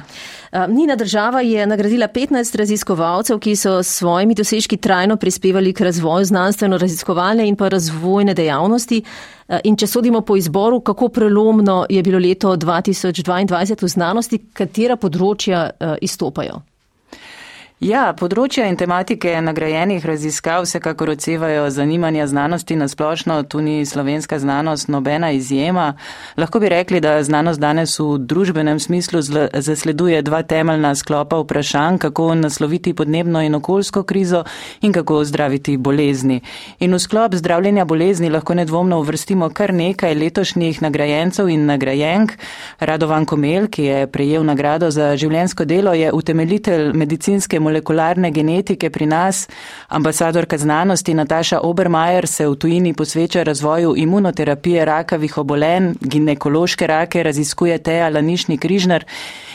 Nina 0.68 0.96
država 0.96 1.40
je 1.40 1.66
nagradila 1.66 2.08
15 2.08 2.56
raziskovalcev, 2.56 3.38
ki 3.38 3.56
so 3.56 3.82
s 3.82 3.88
svojimi 3.88 4.34
dosežki 4.34 4.76
trajno 4.76 5.16
prispevali 5.16 5.72
k 5.72 5.80
razvoju 5.80 6.24
znanstveno-raziskovalne 6.24 7.46
in 7.48 7.56
pa 7.56 7.68
razvojne 7.68 8.34
dejavnosti. 8.34 9.02
In 9.64 9.76
če 9.76 9.86
sodimo 9.86 10.20
po 10.20 10.36
izboru, 10.36 10.80
kako 10.80 11.08
prelomno 11.08 11.86
je 11.88 12.02
bilo 12.02 12.18
leto 12.18 12.56
2022 12.56 13.82
v 13.82 13.88
znanosti, 13.88 14.38
katera 14.52 14.96
področja 14.96 15.70
izstopajo? 16.00 16.60
Ja, 17.82 18.12
področja 18.14 18.68
in 18.70 18.76
tematike 18.78 19.32
nagrajenih 19.42 20.04
raziskav 20.06 20.62
vsekakor 20.62 21.10
odsevajo 21.16 21.64
zanimanja 21.74 22.28
znanosti 22.30 22.76
na 22.78 22.86
splošno, 22.86 23.40
tu 23.50 23.58
ni 23.58 23.80
slovenska 23.82 24.36
znanost 24.38 24.86
nobena 24.86 25.32
izjema. 25.34 25.88
Lahko 26.38 26.60
bi 26.62 26.70
rekli, 26.70 27.00
da 27.02 27.16
znanost 27.26 27.58
danes 27.58 27.96
v 27.98 28.20
družbenem 28.22 28.78
smislu 28.78 29.18
zasleduje 29.66 30.20
dva 30.22 30.44
temeljna 30.46 30.92
sklopa 30.94 31.40
vprašanj, 31.40 31.98
kako 32.04 32.28
nasloviti 32.44 32.92
podnebno 32.94 33.42
in 33.42 33.58
okoljsko 33.58 34.04
krizo 34.06 34.44
in 34.80 34.94
kako 34.94 35.24
zdraviti 35.26 35.74
bolezni. 35.74 36.38
In 36.78 36.94
v 36.94 37.02
sklop 37.02 37.34
zdravljenja 37.34 37.84
bolezni 37.84 38.30
lahko 38.30 38.54
nedvomno 38.54 39.00
uvrstimo 39.02 39.50
kar 39.50 39.74
nekaj 39.74 40.14
letošnjih 40.14 40.84
nagrajencev 40.86 41.50
in 41.50 41.66
nagrajenk. 41.66 42.38
Radovan 42.78 43.26
Komel, 43.26 43.66
ki 43.66 43.90
je 43.90 44.06
prejel 44.06 44.46
nagrado 44.46 44.94
za 44.94 45.16
življensko 45.18 45.66
delo, 45.66 45.98
je 45.98 46.14
utemeljitelj 46.14 46.92
medicinske 46.94 47.58
molekule 47.58 47.71
molekularne 47.72 48.30
genetike 48.30 48.90
pri 48.90 49.06
nas. 49.06 49.48
Ambasadorka 49.88 50.58
znanosti 50.58 51.14
Nataša 51.14 51.60
Obermajer 51.60 52.26
se 52.26 52.46
v 52.48 52.56
tujini 52.56 52.94
posveča 52.94 53.42
razvoju 53.42 53.94
imunoterapije 53.96 54.84
rakavih 54.84 55.38
obolenj, 55.38 55.94
ginekološke 56.00 56.86
rake 56.86 57.22
raziskuje 57.22 57.78
Teja 57.78 58.08
Lanišni 58.08 58.58
Križnar. 58.58 59.04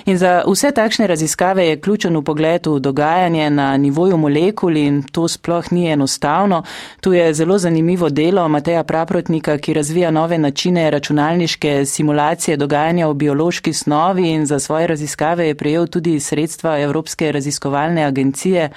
In 0.05 0.17
za 0.17 0.43
vse 0.47 0.71
takšne 0.71 1.07
raziskave 1.07 1.67
je 1.67 1.79
ključen 1.81 2.17
v 2.17 2.21
pogledu 2.23 2.79
dogajanje 2.79 3.49
na 3.49 3.77
nivoju 3.77 4.17
molekul 4.17 4.77
in 4.77 5.03
to 5.11 5.27
sploh 5.27 5.71
ni 5.71 5.89
enostavno. 5.91 6.63
Tu 7.01 7.13
je 7.13 7.33
zelo 7.33 7.57
zanimivo 7.57 8.09
delo 8.09 8.47
Mateja 8.47 8.83
Praprotnika, 8.83 9.57
ki 9.57 9.73
razvija 9.73 10.11
nove 10.11 10.37
načine 10.37 10.91
računalniške 10.91 11.85
simulacije 11.85 12.57
dogajanja 12.57 13.07
v 13.07 13.13
biološki 13.13 13.73
snovi 13.73 14.29
in 14.29 14.45
za 14.45 14.59
svoje 14.59 14.87
raziskave 14.87 15.47
je 15.47 15.55
prejel 15.55 15.87
tudi 15.87 16.19
sredstva 16.19 16.79
Evropske 16.79 17.31
raziskovalne 17.31 18.06
agencije. 18.07 18.69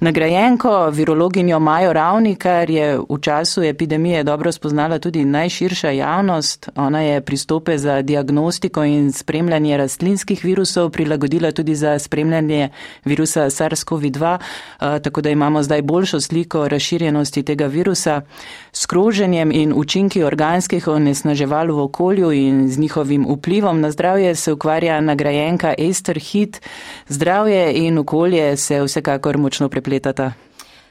Nagrajenko, 0.00 0.90
virologinjo 0.90 1.58
Majo 1.58 1.92
Ravnikar 1.92 2.70
je 2.70 2.98
v 2.98 3.18
času 3.20 3.62
epidemije 3.62 4.24
dobro 4.24 4.52
spoznala 4.52 4.98
tudi 4.98 5.24
najširša 5.24 5.90
javnost. 5.90 6.68
Ona 6.76 7.00
je 7.00 7.20
pristope 7.20 7.78
za 7.78 8.02
diagnostiko 8.02 8.84
in 8.84 9.12
spremljanje 9.12 9.76
rastlinskih 9.76 10.44
virusov 10.44 10.90
prilagodila 10.90 11.52
tudi 11.52 11.74
za 11.74 11.98
spremljanje 11.98 12.68
virusa 13.04 13.44
SARS-CoV-2, 13.44 14.38
tako 14.78 15.20
da 15.20 15.30
imamo 15.30 15.62
zdaj 15.62 15.82
boljšo 15.82 16.20
sliko 16.20 16.68
razširjenosti 16.68 17.42
tega 17.42 17.66
virusa. 17.66 18.22
S 18.72 18.86
kroženjem 18.86 19.52
in 19.52 19.72
učinki 19.76 20.22
organskih 20.22 20.88
onesnaževal 20.88 21.66
v 21.72 21.80
okolju 21.80 22.32
in 22.32 22.68
z 22.68 22.78
njihovim 22.78 23.26
vplivom 23.28 23.80
na 23.80 23.90
zdravje 23.90 24.34
se 24.34 24.52
ukvarja 24.52 25.00
nagrajenka 25.00 25.74
Ester 25.78 26.18
Hit. 26.18 26.60
Zdravje 27.08 27.72
in 27.74 27.98
okolje 27.98 28.56
se 28.56 28.82
vsekakor 28.82 29.38
močno 29.38 29.68
prepletejo 29.68 29.85
prepletata. 29.86 30.32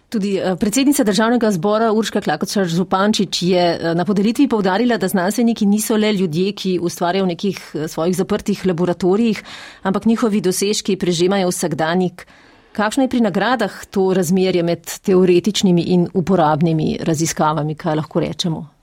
Tudi 0.09 0.37
eh, 0.37 0.55
predsednica 0.55 1.03
državnega 1.03 1.51
zbora 1.51 1.91
Urška 1.91 2.21
Klakočar 2.21 2.67
Zupančič 2.67 3.41
je 3.41 3.63
eh, 3.73 3.95
na 3.95 4.05
podelitvi 4.05 4.47
povdarila, 4.47 4.97
da 4.97 5.07
znanstveniki 5.07 5.65
niso 5.65 5.97
le 5.97 6.13
ljudje, 6.13 6.53
ki 6.53 6.77
ustvarjajo 6.79 7.25
v 7.25 7.31
nekih 7.33 7.59
eh, 7.73 7.87
svojih 7.87 8.15
zaprtih 8.15 8.65
laboratorijih, 8.65 9.43
ampak 9.83 10.05
njihovi 10.05 10.41
dosežki 10.41 10.95
prežemajo 10.95 11.49
vsakdanjik. 11.49 12.27
Kakšno 12.75 13.03
je 13.03 13.09
pri 13.09 13.21
nagradah 13.23 13.75
to 13.89 14.13
razmerje 14.13 14.63
med 14.63 14.85
teoretičnimi 15.03 15.81
in 15.95 16.07
uporabnimi 16.13 16.97
raziskavami, 17.01 17.75
kaj 17.75 17.95
lahko 17.95 18.19
rečemo? 18.19 18.74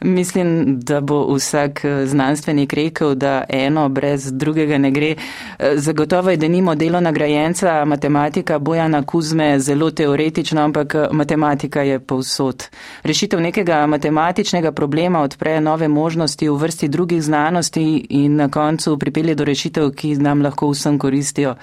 Mislim, 0.00 0.80
da 0.80 1.00
bo 1.00 1.34
vsak 1.34 1.84
eh, 1.84 2.06
znanstvenik 2.06 2.72
rekel, 2.72 3.14
da 3.14 3.44
eno 3.48 3.88
brez 3.88 4.32
drugega 4.32 4.78
ne 4.78 4.90
gre. 4.90 5.14
Eh, 5.58 5.72
zagotovo 5.76 6.30
je, 6.30 6.36
da 6.36 6.48
nimo 6.48 6.74
delo 6.74 7.00
nagrajenca, 7.00 7.84
matematika 7.84 8.58
Bojana 8.58 9.02
Kuzme 9.02 9.58
zelo 9.58 9.90
teoretična, 9.90 10.64
ampak 10.64 10.94
eh, 10.94 11.08
matematika 11.12 11.82
je 11.82 11.98
povsod. 11.98 12.68
Rešitev 13.02 13.40
nekega 13.40 13.86
matematičnega 13.86 14.72
problema 14.72 15.20
odpre 15.20 15.60
nove 15.60 15.88
možnosti 15.88 16.48
v 16.48 16.56
vrsti 16.56 16.88
drugih 16.88 17.22
znanosti 17.22 18.06
in 18.08 18.36
na 18.36 18.48
koncu 18.48 18.98
pripelje 18.98 19.34
do 19.34 19.44
rešitev, 19.44 19.90
ki 19.90 20.14
nam 20.16 20.42
lahko 20.42 20.70
vsem 20.70 20.98
koristijo. 20.98 21.54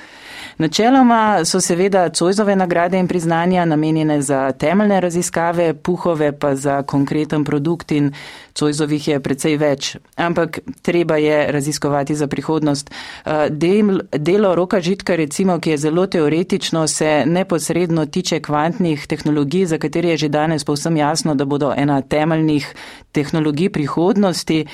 Načeloma 0.57 1.45
so 1.45 1.61
seveda 1.61 2.09
Cojzove 2.09 2.55
nagrade 2.55 2.99
in 2.99 3.07
priznanja 3.07 3.65
namenjene 3.65 4.21
za 4.21 4.51
temeljne 4.51 5.01
raziskave, 5.01 5.73
puhove 5.73 6.31
pa 6.39 6.55
za 6.55 6.83
konkreten 6.83 7.43
produkt 7.43 7.91
in 7.91 8.11
Cojzovih 8.53 9.07
je 9.07 9.19
precej 9.19 9.57
več. 9.57 9.95
Ampak 10.15 10.59
treba 10.81 11.17
je 11.17 11.51
raziskovati 11.51 12.15
za 12.15 12.27
prihodnost. 12.27 12.89
Eh, 12.89 13.49
del, 13.49 14.01
delo 14.11 14.55
roka 14.55 14.81
žitka, 14.81 15.15
recimo, 15.15 15.59
ki 15.59 15.69
je 15.69 15.77
zelo 15.77 16.07
teoretično, 16.07 16.87
se 16.87 17.23
neposredno 17.25 18.05
tiče 18.05 18.39
kvantnih 18.39 19.07
tehnologij, 19.07 19.65
za 19.65 19.77
katere 19.77 20.09
je 20.09 20.17
že 20.17 20.29
danes 20.29 20.63
povsem 20.63 20.97
jasno, 20.97 21.35
da 21.35 21.45
bodo 21.45 21.73
ena 21.77 22.01
temeljnih 22.01 22.73
tehnologij 23.11 23.69
prihodnosti. 23.69 24.65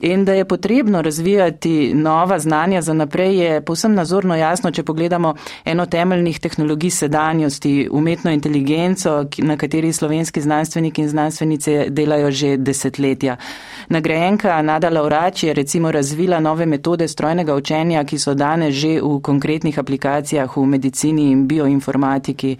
In 0.00 0.24
da 0.24 0.32
je 0.32 0.44
potrebno 0.44 1.02
razvijati 1.02 1.94
nova 1.94 2.38
znanja 2.38 2.82
za 2.82 2.92
naprej, 2.92 3.36
je 3.36 3.60
povsem 3.60 3.94
nazorno 3.94 4.36
jasno, 4.36 4.70
če 4.70 4.82
pogledamo 4.82 5.34
eno 5.64 5.86
temeljnih 5.86 6.40
tehnologij 6.40 6.90
sedanjosti, 6.90 7.88
umetno 7.92 8.30
inteligenco, 8.30 9.24
na 9.38 9.56
kateri 9.56 9.92
slovenski 9.92 10.40
znanstveniki 10.40 11.02
in 11.02 11.08
znanstvenice 11.08 11.86
delajo 11.88 12.30
že 12.30 12.56
desetletja. 12.56 13.36
Nagrajenka 13.88 14.62
Nada 14.62 14.90
Laurač 14.90 15.42
je 15.42 15.54
recimo 15.54 15.90
razvila 15.92 16.40
nove 16.40 16.66
metode 16.66 17.08
strojnega 17.08 17.54
učenja, 17.54 18.04
ki 18.04 18.18
so 18.18 18.34
danes 18.34 18.74
že 18.74 19.00
v 19.00 19.20
konkretnih 19.22 19.78
aplikacijah 19.78 20.56
v 20.56 20.66
medicini 20.66 21.30
in 21.30 21.48
bioinformatiki. 21.48 22.56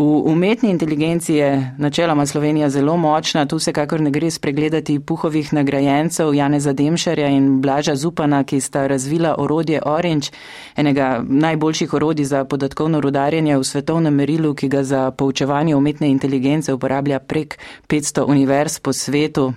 V 0.00 0.02
umetni 0.02 0.70
inteligenci 0.70 1.34
je 1.34 1.74
načeloma 1.78 2.26
Slovenija 2.26 2.70
zelo 2.70 2.96
močna, 2.96 3.46
tu 3.46 3.58
se 3.58 3.72
kakor 3.72 4.00
ne 4.00 4.10
gre 4.10 4.30
spregledati 4.30 5.00
puhovih 5.00 5.52
nagrajencev 5.52 6.34
Janeza 6.34 6.72
Demšarja 6.72 7.28
in 7.28 7.60
Blaža 7.60 7.96
Zupana, 7.96 8.44
ki 8.44 8.60
sta 8.60 8.86
razvila 8.86 9.34
orodje 9.38 9.82
Orange, 9.84 10.28
enega 10.76 11.22
najboljših 11.28 11.94
orodij 11.94 12.24
za 12.24 12.44
podatkovno 12.44 13.00
rudarjenje 13.00 13.58
v 13.58 13.64
svetovnem 13.64 14.14
merilu, 14.14 14.54
ki 14.54 14.68
ga 14.68 14.82
za 14.82 15.10
poučevanje 15.10 15.76
umetne 15.76 16.08
inteligence 16.08 16.72
uporablja 16.72 17.18
prek 17.18 17.58
500 17.88 18.24
univerz 18.24 18.78
po 18.78 18.92
svetu. 18.92 19.52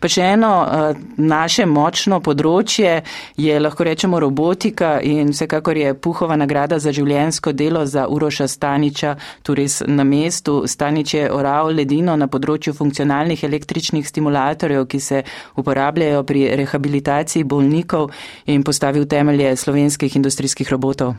Pa 0.00 0.08
še 0.08 0.32
eno 0.34 0.52
eh, 0.64 1.00
naše 1.16 1.66
močno 1.66 2.20
področje 2.20 3.00
je, 3.36 3.58
lahko 3.60 3.84
rečemo, 3.84 4.20
robotika 4.20 4.98
in 5.02 5.32
vsekakor 5.34 5.76
je 5.76 5.94
Puhova 5.94 6.36
nagrada 6.36 6.78
za 6.78 6.92
življensko 6.92 7.52
delo 7.52 7.84
za 7.86 8.06
Uroša 8.08 8.48
Staniča, 8.48 9.16
tu 9.42 9.54
res 9.54 9.80
na 9.86 10.04
mestu. 10.04 10.62
Stanič 10.66 11.14
je 11.14 11.30
oral 11.32 11.74
ledino 11.74 12.16
na 12.16 12.28
področju 12.30 12.74
funkcionalnih 12.76 13.44
električnih 13.44 14.06
stimulatorjev, 14.08 14.86
ki 14.90 15.00
se 15.00 15.22
uporabljajo 15.60 16.22
pri 16.28 16.46
rehabilitaciji 16.60 17.44
bolnikov 17.44 18.10
in 18.46 18.64
postavil 18.66 19.06
temelje 19.06 19.56
slovenskih 19.56 20.16
industrijskih 20.16 20.70
robotov. 20.70 21.14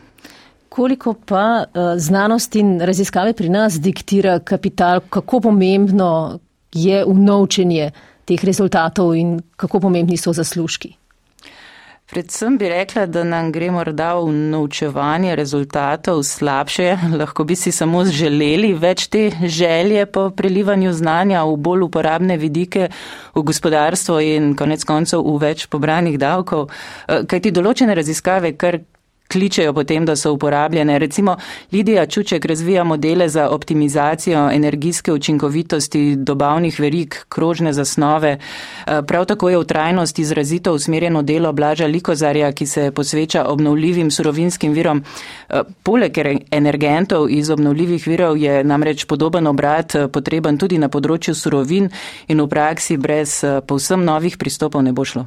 Koliko 0.72 1.14
pa 1.14 1.64
uh, 1.64 1.82
znanost 2.00 2.56
in 2.56 2.80
raziskave 2.80 3.34
pri 3.36 3.48
nas 3.48 3.76
diktira 3.80 4.38
kapital, 4.38 5.00
kako 5.10 5.40
pomembno 5.40 6.38
je 6.72 7.04
unovčenje 7.04 7.90
teh 8.24 8.44
rezultatov 8.44 9.14
in 9.16 9.38
kako 9.56 9.80
pomembni 9.80 10.16
so 10.16 10.32
zaslužki? 10.32 10.96
Predvsem 12.12 12.58
bi 12.58 12.68
rekla, 12.68 13.06
da 13.06 13.22
nam 13.24 13.46
gre 13.52 13.70
morda 13.72 14.10
v 14.20 14.32
naučevanje 14.52 15.36
rezultatov 15.36 16.20
slabše, 16.22 16.96
lahko 17.20 17.44
bi 17.48 17.56
si 17.56 17.72
samo 17.72 18.04
želeli 18.04 18.74
več 18.76 19.06
te 19.08 19.30
želje 19.48 20.04
po 20.06 20.26
prelivanju 20.30 20.92
znanja 20.92 21.44
v 21.48 21.56
bolj 21.56 21.86
uporabne 21.86 22.36
vidike 22.36 22.90
v 23.34 23.42
gospodarstvo 23.42 24.20
in 24.20 24.52
konec 24.56 24.84
koncev 24.84 25.24
v 25.24 25.38
več 25.40 25.66
pobranih 25.72 26.18
davkov. 26.20 26.68
Eh, 27.08 27.24
Kaj 27.24 27.40
ti 27.40 27.50
določene 27.50 27.96
raziskave, 27.96 28.52
kar 28.60 28.82
kličejo 29.32 29.72
potem, 29.72 30.04
da 30.04 30.16
so 30.16 30.32
uporabljene. 30.32 30.98
Recimo 30.98 31.36
Lidija 31.72 32.06
Čuček 32.06 32.44
razvija 32.44 32.84
modele 32.84 33.28
za 33.28 33.48
optimizacijo 33.48 34.50
energijske 34.50 35.12
učinkovitosti 35.12 36.16
dobavnih 36.16 36.80
verig, 36.80 37.16
krožne 37.28 37.72
zasnove. 37.72 38.38
Eh, 38.86 39.02
prav 39.06 39.24
tako 39.24 39.50
je 39.50 39.58
v 39.58 39.64
trajnost 39.64 40.18
izrazito 40.18 40.74
usmerjeno 40.74 41.22
delo 41.22 41.52
Blaža 41.52 41.86
Likozarja, 41.86 42.52
ki 42.52 42.66
se 42.66 42.90
posveča 42.90 43.44
obnovljivim 43.48 44.10
surovinskim 44.10 44.72
virom. 44.72 45.04
Eh, 45.48 45.60
poleg 45.82 46.18
energentov 46.50 47.30
iz 47.30 47.50
obnovljivih 47.50 48.06
virov 48.06 48.36
je 48.38 48.64
namreč 48.64 49.04
podoben 49.04 49.46
obrat 49.46 49.94
eh, 49.94 50.08
potreben 50.08 50.58
tudi 50.58 50.78
na 50.78 50.88
področju 50.88 51.34
surovin 51.34 51.88
in 52.28 52.40
v 52.40 52.48
praksi 52.48 52.96
brez 52.96 53.44
povsem 53.66 54.04
novih 54.04 54.36
pristopov 54.36 54.82
ne 54.82 54.92
bo 54.92 55.04
šlo. 55.04 55.26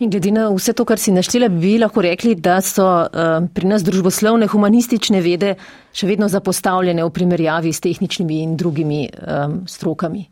In 0.00 0.10
glede 0.10 0.32
na 0.32 0.48
vse 0.48 0.72
to, 0.72 0.84
kar 0.88 0.98
si 0.98 1.12
naštela, 1.12 1.50
bi 1.52 1.76
lahko 1.78 2.02
rekli, 2.02 2.34
da 2.34 2.60
so 2.64 2.86
uh, 2.86 3.44
pri 3.54 3.68
nas 3.68 3.84
družboslovne 3.86 4.48
humanistične 4.48 5.20
vede 5.20 5.54
še 5.92 6.08
vedno 6.08 6.28
zapostavljene 6.28 7.04
v 7.04 7.14
primerjavi 7.14 7.72
s 7.72 7.84
tehničnimi 7.84 8.42
in 8.42 8.56
drugimi 8.56 9.06
um, 9.06 9.62
strokami. 9.68 10.24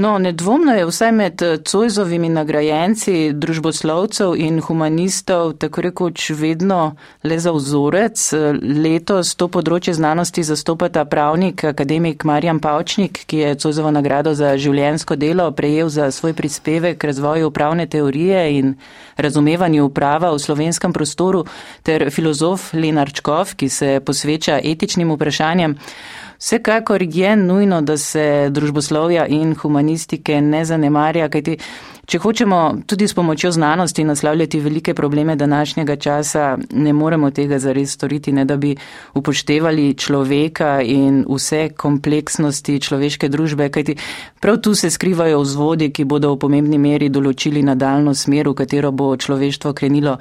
No, 0.00 0.18
nedvomno 0.18 0.72
je 0.72 0.86
vsaj 0.86 1.12
med 1.12 1.42
eh, 1.42 1.56
Cojzovimi 1.56 2.28
nagrajenci 2.32 3.32
družboslovcev 3.36 4.32
in 4.36 4.60
humanistov 4.64 5.52
tako 5.60 5.82
rekoč 5.84 6.30
vedno 6.30 6.94
le 7.22 7.36
za 7.38 7.52
vzorec. 7.52 8.22
Letos 8.80 9.34
to 9.36 9.50
področje 9.52 9.92
znanosti 9.98 10.40
zastopata 10.46 11.04
pravnik 11.04 11.66
akademik 11.68 12.24
Marjan 12.24 12.62
Pavčnik, 12.64 13.26
ki 13.28 13.42
je 13.42 13.58
Cojzovo 13.60 13.92
nagrado 13.92 14.32
za 14.34 14.54
življensko 14.56 15.18
delo 15.20 15.50
prejel 15.52 15.92
za 15.92 16.08
svoj 16.10 16.32
prispevek 16.38 16.96
k 16.96 17.10
razvoju 17.12 17.52
pravne 17.52 17.84
teorije 17.84 18.46
in 18.56 18.72
razumevanju 19.20 19.90
prava 19.92 20.32
v 20.32 20.40
slovenskem 20.40 20.96
prostoru, 20.96 21.44
ter 21.84 22.08
filozof 22.08 22.72
Lenarčkov, 22.72 23.52
ki 23.60 23.68
se 23.68 24.00
posveča 24.00 24.62
etičnim 24.64 25.12
vprašanjem. 25.12 25.76
Vsekakor 26.40 27.02
je 27.02 27.36
nujno, 27.36 27.82
da 27.82 27.98
se 27.98 28.48
družboslovja 28.50 29.26
in 29.26 29.54
humanistike 29.54 30.40
ne 30.40 30.64
zanemarja, 30.64 31.28
kajti 31.28 31.58
Če 32.10 32.18
hočemo 32.18 32.56
tudi 32.90 33.06
s 33.06 33.14
pomočjo 33.14 33.52
znanosti 33.54 34.02
naslavljati 34.04 34.60
velike 34.60 34.94
probleme 34.94 35.36
današnjega 35.36 35.96
časa, 35.96 36.58
ne 36.70 36.92
moremo 36.92 37.30
tega 37.30 37.58
zares 37.58 37.92
storiti, 37.92 38.32
ne 38.32 38.44
da 38.44 38.56
bi 38.56 38.72
upoštevali 39.14 39.94
človeka 39.94 40.80
in 40.82 41.20
vse 41.28 41.68
kompleksnosti 41.78 42.80
človeške 42.80 43.28
družbe, 43.28 43.68
kajti 43.70 43.94
prav 44.40 44.58
tu 44.58 44.74
se 44.74 44.90
skrivajo 44.90 45.38
vzvodi, 45.40 45.92
ki 45.92 46.04
bodo 46.04 46.32
v 46.34 46.38
pomembni 46.42 46.78
meri 46.82 47.12
določili 47.14 47.62
nadaljno 47.62 48.14
smer, 48.14 48.50
v 48.50 48.58
katero 48.58 48.90
bo 48.90 49.12
človeštvo 49.16 49.72
krenilo. 49.72 50.16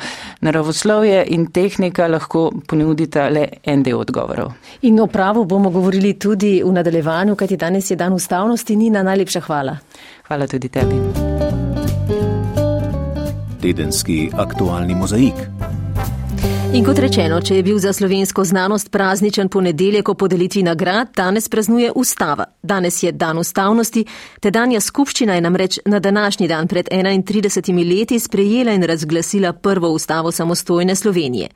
Naravoslovje 0.45 1.25
in 1.33 1.49
tehnika 1.49 2.05
lahko 2.07 2.51
ponudita 2.69 3.31
le 3.33 3.47
en 3.63 3.81
del 3.81 3.97
odgovorov. 3.97 4.53
In 4.85 5.01
o 5.01 5.07
pravu 5.07 5.45
bomo 5.45 5.73
govorili 5.73 6.13
tudi 6.21 6.59
v 6.61 6.69
nadaljevanju, 6.69 7.35
kajti 7.35 7.57
danes 7.57 7.89
je 7.89 7.97
dan 7.97 8.13
ustavnosti. 8.13 8.77
Nina, 8.77 9.01
najlepša 9.03 9.41
hvala. 9.49 9.77
Hvala 10.29 10.45
tudi 10.45 10.69
tebi 10.69 11.78
tedenski 13.61 14.29
aktualni 14.33 14.95
mozaik. 14.95 15.35
In 16.69 16.85
kot 16.85 16.99
rečeno, 17.01 17.39
če 17.41 17.55
je 17.55 17.63
bil 17.65 17.79
za 17.81 17.89
slovensko 17.93 18.43
znanost 18.45 18.91
prazničen 18.93 19.47
ponedeljek 19.49 20.09
o 20.09 20.13
podelitvi 20.13 20.61
nagrad, 20.63 21.09
danes 21.17 21.49
praznuje 21.49 21.89
ustava. 21.95 22.45
Danes 22.61 22.99
je 23.03 23.11
dan 23.11 23.39
ustavnosti, 23.41 24.03
tedanja 24.39 24.77
skupščina 24.79 25.33
je 25.33 25.41
namreč 25.41 25.79
na 25.89 25.99
današnji 25.99 26.47
dan 26.47 26.67
pred 26.67 26.89
31 26.91 27.89
leti 27.89 28.19
sprejela 28.19 28.75
in 28.77 28.83
razglasila 28.83 29.53
prvo 29.53 29.89
ustavo 29.89 30.31
samostojne 30.31 30.95
Slovenije. 30.95 31.49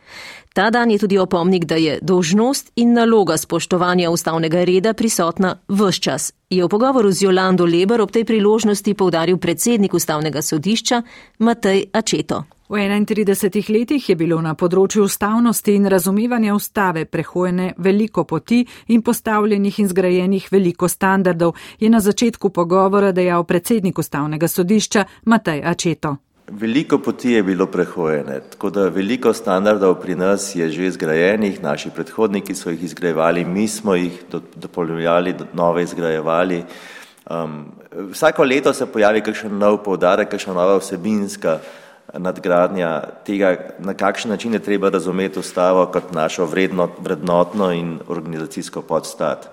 Ta 0.54 0.70
dan 0.70 0.92
je 0.92 0.98
tudi 0.98 1.18
opomnik, 1.18 1.66
da 1.66 1.76
je 1.76 2.00
dožnost 2.02 2.72
in 2.76 2.94
naloga 2.94 3.38
spoštovanja 3.38 4.10
ustavnega 4.10 4.64
reda 4.64 4.94
prisotna 4.94 5.56
vse 5.68 6.02
čas. 6.02 6.34
Je 6.50 6.66
v 6.66 6.70
pogovoru 6.70 7.12
z 7.12 7.22
Jolando 7.22 7.66
Leber 7.66 8.02
ob 8.02 8.12
tej 8.12 8.26
priložnosti 8.26 8.94
povdaril 8.94 9.38
predsednik 9.38 9.94
ustavnega 9.94 10.42
sodišča 10.42 11.02
Matej 11.40 11.86
Ačeto. 11.94 12.44
V 12.70 12.76
31 12.80 13.70
letih 13.70 14.10
je 14.10 14.16
bilo 14.16 14.38
na 14.42 14.54
področju 14.56 15.04
ustavnosti 15.04 15.74
in 15.76 15.84
razumevanja 15.92 16.54
ustave 16.56 17.04
prehojene 17.06 17.74
veliko 17.78 18.24
poti 18.24 18.62
in 18.88 19.02
postavljenih 19.04 19.80
in 19.84 19.90
zgrajenih 19.92 20.48
veliko 20.52 20.88
standardov, 20.88 21.58
je 21.80 21.90
na 21.92 22.00
začetku 22.00 22.54
pogovora 22.56 23.12
dejal 23.12 23.44
predsednik 23.44 24.00
ustavnega 24.00 24.48
sodišča 24.48 25.04
Matej 25.26 25.60
Ačeto. 25.60 26.16
Veliko 26.56 27.02
poti 27.04 27.36
je 27.36 27.44
bilo 27.44 27.68
prehojene, 27.68 28.40
tako 28.56 28.72
da 28.72 28.88
veliko 28.88 29.36
standardov 29.36 30.00
pri 30.00 30.16
nas 30.16 30.56
je 30.56 30.70
že 30.72 30.88
izgrajenih, 30.88 31.62
naši 31.64 31.92
predhodniki 31.92 32.56
so 32.56 32.72
jih 32.72 32.84
izgrajevali, 32.84 33.44
mi 33.46 33.68
smo 33.68 33.96
jih 33.96 34.24
dopolnjevali, 34.56 35.36
nove 35.54 35.84
izgrajevali. 35.84 36.64
Um, 37.30 37.72
vsako 38.12 38.44
leto 38.44 38.74
se 38.74 38.86
pojavi 38.86 39.22
kakšen 39.22 39.58
nov 39.58 39.84
povdarek, 39.84 40.32
kakšna 40.32 40.54
nova 40.54 40.80
vsebinska 40.80 41.60
nadgradnja 42.18 43.02
tega, 43.26 43.58
na 43.80 43.94
kakšen 43.94 44.32
način 44.32 44.54
je 44.54 44.60
treba 44.60 44.90
razumeti 44.90 45.40
ustavo 45.40 45.86
kot 45.86 46.14
našo 46.14 46.46
vredno, 46.46 46.90
vrednotno 47.00 47.72
in 47.72 48.00
organizacijsko 48.08 48.82
podstat. 48.82 49.50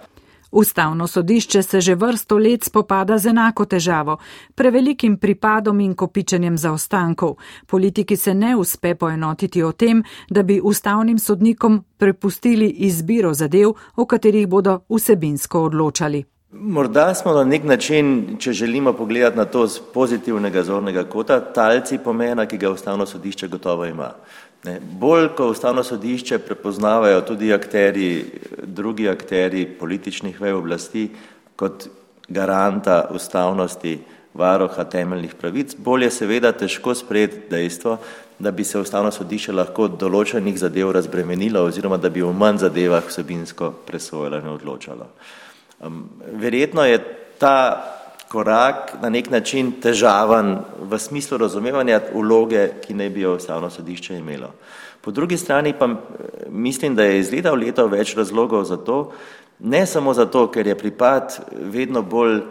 Ustavno 0.50 1.06
sodišče 1.06 1.62
se 1.62 1.80
že 1.80 1.94
vrsto 1.94 2.38
let 2.38 2.64
spopada 2.64 3.18
z 3.18 3.26
enako 3.26 3.64
težavo, 3.64 4.16
prevelikim 4.54 5.16
pripadom 5.16 5.80
in 5.80 5.94
kopičenjem 5.94 6.58
zaostankov. 6.58 7.36
Politiki 7.66 8.16
se 8.16 8.34
ne 8.34 8.56
uspe 8.56 8.94
poenotiti 8.94 9.62
o 9.62 9.72
tem, 9.72 10.02
da 10.30 10.42
bi 10.42 10.60
ustavnim 10.64 11.18
sodnikom 11.18 11.84
prepustili 11.98 12.68
izbiro 12.68 13.34
zadev, 13.34 13.72
o 13.96 14.04
katerih 14.06 14.48
bodo 14.48 14.80
vsebinsko 14.88 15.62
odločali. 15.62 16.39
Morda 16.52 17.14
smo 17.14 17.32
na 17.32 17.44
nek 17.44 17.64
način, 17.64 18.36
če 18.38 18.52
želimo 18.52 18.92
pogledati 18.92 19.36
na 19.36 19.44
to 19.44 19.66
z 19.66 19.80
pozitivnega 19.94 20.62
zornega 20.62 21.04
kota, 21.04 21.40
talci 21.40 21.98
pomena, 21.98 22.46
ki 22.46 22.58
ga 22.58 22.70
ustavno 22.70 23.06
sodišče 23.06 23.48
gotovo 23.48 23.84
ima. 23.86 24.08
Ne, 24.64 24.80
bolj, 24.98 25.28
ko 25.36 25.46
ustavno 25.46 25.84
sodišče 25.84 26.38
prepoznavajo 26.38 27.20
tudi 27.20 27.52
akteri, 27.54 28.24
drugi 28.62 29.08
akteri 29.08 29.64
političnih 29.66 30.40
vej 30.40 30.52
oblasti 30.52 31.08
kot 31.56 31.86
garanta 32.28 33.04
ustavnosti 33.14 33.98
varoha 34.34 34.84
temeljnih 34.84 35.34
pravic, 35.34 35.76
bolje 35.78 36.06
je 36.06 36.10
seveda 36.10 36.52
težko 36.52 36.94
sprejeti 36.94 37.46
dejstvo, 37.50 37.98
da 38.38 38.50
bi 38.50 38.64
se 38.64 38.78
ustavno 38.78 39.12
sodišče 39.14 39.52
lahko 39.52 39.86
določenih 39.88 40.58
zadev 40.58 40.90
razbremenilo 40.98 41.62
oziroma 41.70 41.96
da 41.96 42.10
bi 42.10 42.26
v 42.26 42.32
manj 42.34 42.58
zadevah 42.66 43.06
vsebinsko 43.06 43.70
presojalo 43.86 44.42
in 44.42 44.50
odločalo. 44.56 45.06
Um, 45.06 45.49
verjetno 46.32 46.84
je 46.84 46.98
ta 47.38 47.84
korak 48.28 48.94
na 49.02 49.08
nek 49.08 49.30
način 49.30 49.72
težaven 49.82 50.58
v 50.78 50.98
smislu 50.98 51.38
razumevanja 51.38 52.00
vloge, 52.14 52.68
ki 52.84 52.94
naj 52.94 53.10
bi 53.10 53.20
jo 53.20 53.34
ustavno 53.34 53.70
sodišče 53.70 54.16
imelo. 54.16 54.52
Po 55.00 55.10
drugi 55.10 55.36
strani 55.36 55.72
pa 55.78 55.88
mislim, 56.48 56.94
da 56.94 57.04
je 57.04 57.18
iz 57.20 57.32
leta 57.32 57.50
v 57.52 57.64
leto 57.64 57.86
več 57.86 58.14
razlogov 58.16 58.64
za 58.64 58.76
to, 58.76 59.12
ne 59.58 59.86
samo 59.86 60.14
zato, 60.14 60.46
ker 60.52 60.66
je 60.66 60.78
pripad 60.78 61.40
vedno 61.72 62.02
bolj 62.02 62.42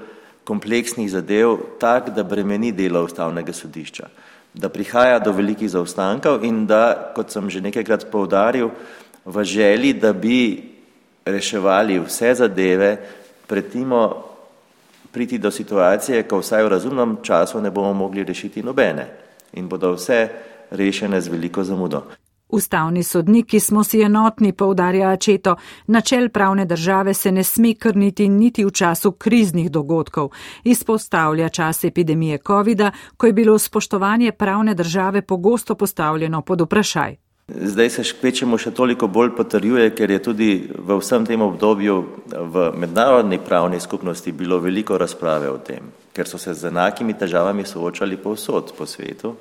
kompleksnih 0.44 1.12
zadev 1.12 1.58
tak, 1.80 2.10
da 2.10 2.24
bremeni 2.24 2.72
delo 2.72 3.04
ustavnega 3.06 3.54
sodišča, 3.54 4.10
da 4.54 4.70
prihaja 4.70 5.20
do 5.20 5.32
velikih 5.32 5.70
zaostankov 5.70 6.44
in 6.44 6.66
da, 6.68 7.14
kot 7.16 7.32
sem 7.32 7.50
že 7.50 7.62
nekajkrat 7.62 8.10
povdaril, 8.12 8.72
v 9.26 9.44
želji, 9.44 9.94
da 9.94 10.14
bi 10.14 10.79
reševali 11.32 12.00
vse 12.00 12.34
zadeve, 12.36 12.98
pretimo 13.48 14.24
priti 15.12 15.38
do 15.38 15.52
situacije, 15.52 16.24
ko 16.24 16.40
vsaj 16.40 16.64
v 16.64 16.70
razumnem 16.70 17.18
času 17.24 17.62
ne 17.62 17.72
bomo 17.72 17.94
mogli 17.94 18.24
rešiti 18.24 18.64
nobene 18.64 19.08
in 19.54 19.70
bodo 19.70 19.94
vse 19.94 20.28
rešene 20.72 21.22
z 21.22 21.28
veliko 21.28 21.64
zamudo. 21.64 22.04
Ustavni 22.50 23.04
sodniki 23.04 23.60
smo 23.60 23.84
si 23.84 24.02
enotni, 24.02 24.54
povdarja 24.54 25.10
Ačeto, 25.10 25.56
načel 25.88 26.30
pravne 26.30 26.66
države 26.66 27.14
se 27.14 27.32
ne 27.32 27.44
sme 27.44 27.76
krniti 27.76 28.30
niti 28.30 28.66
v 28.66 28.72
času 28.72 29.12
kriznih 29.12 29.72
dogodkov. 29.72 30.32
Izpostavlja 30.64 31.50
čas 31.50 31.84
epidemije 31.84 32.38
COVID-a, 32.48 32.92
ko 33.18 33.26
je 33.26 33.34
bilo 33.34 33.60
spoštovanje 33.60 34.32
pravne 34.32 34.74
države 34.74 35.22
pogosto 35.22 35.76
postavljeno 35.76 36.42
pod 36.42 36.62
vprašaj. 36.62 37.29
Zdaj 37.50 37.90
se 37.90 38.04
špečemo 38.06 38.58
še 38.62 38.70
toliko 38.78 39.08
bolj 39.10 39.32
potrjuje, 39.34 39.90
ker 39.98 40.12
je 40.14 40.20
tudi 40.22 40.50
v 40.70 40.98
vsem 41.02 41.26
tem 41.26 41.42
obdobju 41.42 41.96
v 42.30 42.66
mednarodni 42.78 43.40
pravni 43.42 43.80
skupnosti 43.82 44.32
bilo 44.32 44.60
veliko 44.62 44.98
razprave 45.02 45.50
o 45.50 45.58
tem, 45.58 45.90
ker 46.14 46.30
so 46.30 46.38
se 46.38 46.54
z 46.54 46.70
enakimi 46.70 47.18
težavami 47.18 47.66
soočali 47.66 48.20
povsod 48.22 48.76
po 48.78 48.86
svetu 48.86 49.34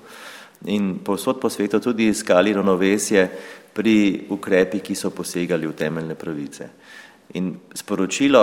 in 0.73 0.97
povsod 1.05 1.37
po 1.41 1.51
svetu 1.53 1.81
tudi 1.85 2.09
iskali 2.09 2.55
ravnovesje 2.57 3.29
pri 3.77 4.25
ukrepih, 4.33 4.83
ki 4.83 4.97
so 4.97 5.13
posegali 5.13 5.69
v 5.69 5.77
temeljne 5.77 6.17
pravice. 6.19 6.71
In 7.37 7.53
sporočilo, 7.77 8.43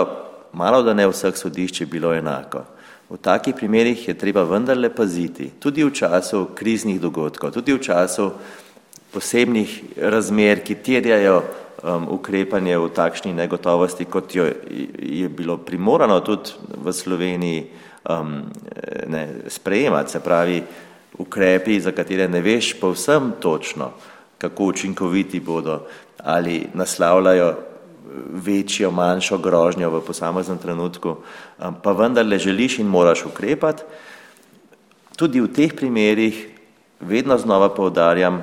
malo 0.53 0.83
da 0.85 0.93
ne 0.93 1.09
vseh 1.09 1.33
sodišč 1.35 1.81
je 1.81 1.89
bilo 1.89 2.13
enako. 2.13 2.61
V 3.09 3.17
takih 3.17 3.57
primerih 3.57 4.07
je 4.07 4.13
treba 4.17 4.45
vendarle 4.45 4.89
paziti, 4.93 5.51
tudi 5.59 5.83
v 5.83 5.91
času 5.93 6.53
kriznih 6.55 7.01
dogodkov, 7.01 7.51
tudi 7.51 7.73
v 7.73 7.81
času 7.81 8.29
posebnih 9.15 9.83
razmer, 9.97 10.59
ki 10.59 10.75
terjajo 10.83 11.39
um, 11.39 12.07
ukrepanje 12.17 12.77
v 12.77 12.91
takšni 12.91 13.31
negotovosti, 13.33 14.05
kot 14.11 14.35
jo 14.35 14.49
je 14.99 15.29
bilo 15.29 15.57
primorano 15.57 16.19
tudi 16.19 16.51
v 16.75 16.93
Sloveniji 16.93 17.61
um, 18.09 18.41
ne, 19.07 19.47
sprejemati, 19.47 20.11
se 20.11 20.19
pravi, 20.19 20.59
ukrepi, 21.17 21.79
za 21.79 21.95
katere 21.95 22.27
ne 22.27 22.41
veš 22.43 22.73
povsem 22.79 23.31
točno, 23.39 23.93
kako 24.37 24.73
učinkoviti 24.75 25.39
bodo 25.39 25.85
ali 26.25 26.67
naslavljajo 26.73 27.55
večjo, 28.33 28.91
manjšo 28.91 29.37
grožnjo 29.37 29.89
v 29.89 30.01
posameznem 30.01 30.57
trenutku, 30.57 31.15
pa 31.83 31.91
vendarle 31.91 32.39
želiš 32.39 32.79
in 32.79 32.87
moraš 32.87 33.25
ukrepati. 33.25 33.83
Tudi 35.15 35.41
v 35.41 35.51
teh 35.53 35.73
primerih 35.73 36.47
vedno 36.99 37.37
znova 37.37 37.69
povdarjam, 37.69 38.41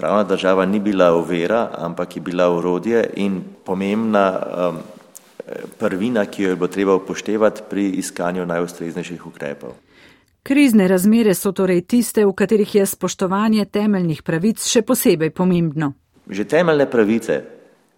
pravna 0.00 0.24
država 0.24 0.64
ni 0.66 0.80
bila 0.80 1.10
ovira, 1.12 1.68
ampak 1.78 2.16
je 2.16 2.22
bila 2.22 2.48
urodje 2.48 3.04
in 3.16 3.42
pomembna 3.64 4.40
um, 4.40 4.78
prvina, 5.78 6.24
ki 6.26 6.42
jo 6.42 6.50
je 6.50 6.56
bilo 6.56 6.68
treba 6.68 6.94
upoštevati 6.94 7.62
pri 7.70 7.88
iskanju 8.00 8.46
najustreznejših 8.46 9.26
ukrepov. 9.26 9.76
Krizne 10.42 10.88
razmere 10.88 11.34
so 11.34 11.52
torej 11.52 11.82
tiste, 11.84 12.24
v 12.24 12.32
katerih 12.32 12.74
je 12.74 12.86
spoštovanje 12.86 13.64
temeljnih 13.64 14.22
pravic 14.22 14.64
še 14.64 14.82
posebej 14.82 15.34
pomembno. 15.36 15.92
Že 16.30 16.44
temeljne 16.48 16.86
pravice 16.90 17.42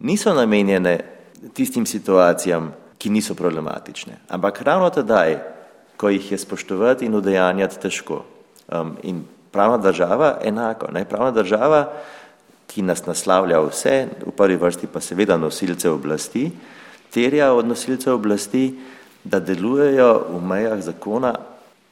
niso 0.01 0.35
namenjene 0.35 0.99
tistim 1.55 1.87
situacijam, 1.87 2.73
ki 2.99 3.11
niso 3.11 3.35
problematične, 3.35 4.27
ampak 4.29 4.63
ravno 4.63 4.91
tedaj, 4.91 5.39
ko 5.97 6.11
jih 6.11 6.33
je 6.33 6.39
spoštovati 6.39 7.07
in 7.07 7.15
udejanjati 7.15 7.79
težko. 7.83 8.25
Um, 8.73 8.97
in 9.03 9.23
pravna 9.53 9.77
država 9.77 10.39
enako. 10.45 10.91
Ne? 10.93 11.05
Pravna 11.05 11.31
država, 11.31 11.87
ki 12.67 12.83
nas 12.83 13.07
naslavlja 13.07 13.61
vse, 13.61 13.97
v 14.27 14.33
prvi 14.37 14.57
vrsti 14.57 14.89
pa 14.93 15.01
seveda 15.01 15.37
nosilce 15.37 15.91
oblasti, 15.91 16.51
terja 17.13 17.53
od 17.53 17.69
nosilcev 17.69 18.15
oblasti, 18.15 18.71
da 19.25 19.41
delujejo 19.41 20.25
v 20.33 20.41
mejah 20.47 20.81
zakona 20.83 21.35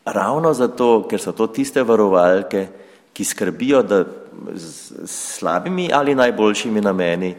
ravno 0.04 0.54
zato, 0.54 1.04
ker 1.08 1.20
so 1.20 1.32
to 1.36 1.46
tiste 1.46 1.82
varovalke, 1.82 2.66
ki 3.12 3.24
skrbijo, 3.24 3.82
da 3.82 4.04
z 4.54 5.06
slabimi 5.06 5.90
ali 5.92 6.14
najboljšimi 6.14 6.80
nameni 6.80 7.34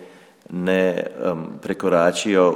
ne 0.51 1.03
um, 1.26 1.45
prekoračijo 1.61 2.55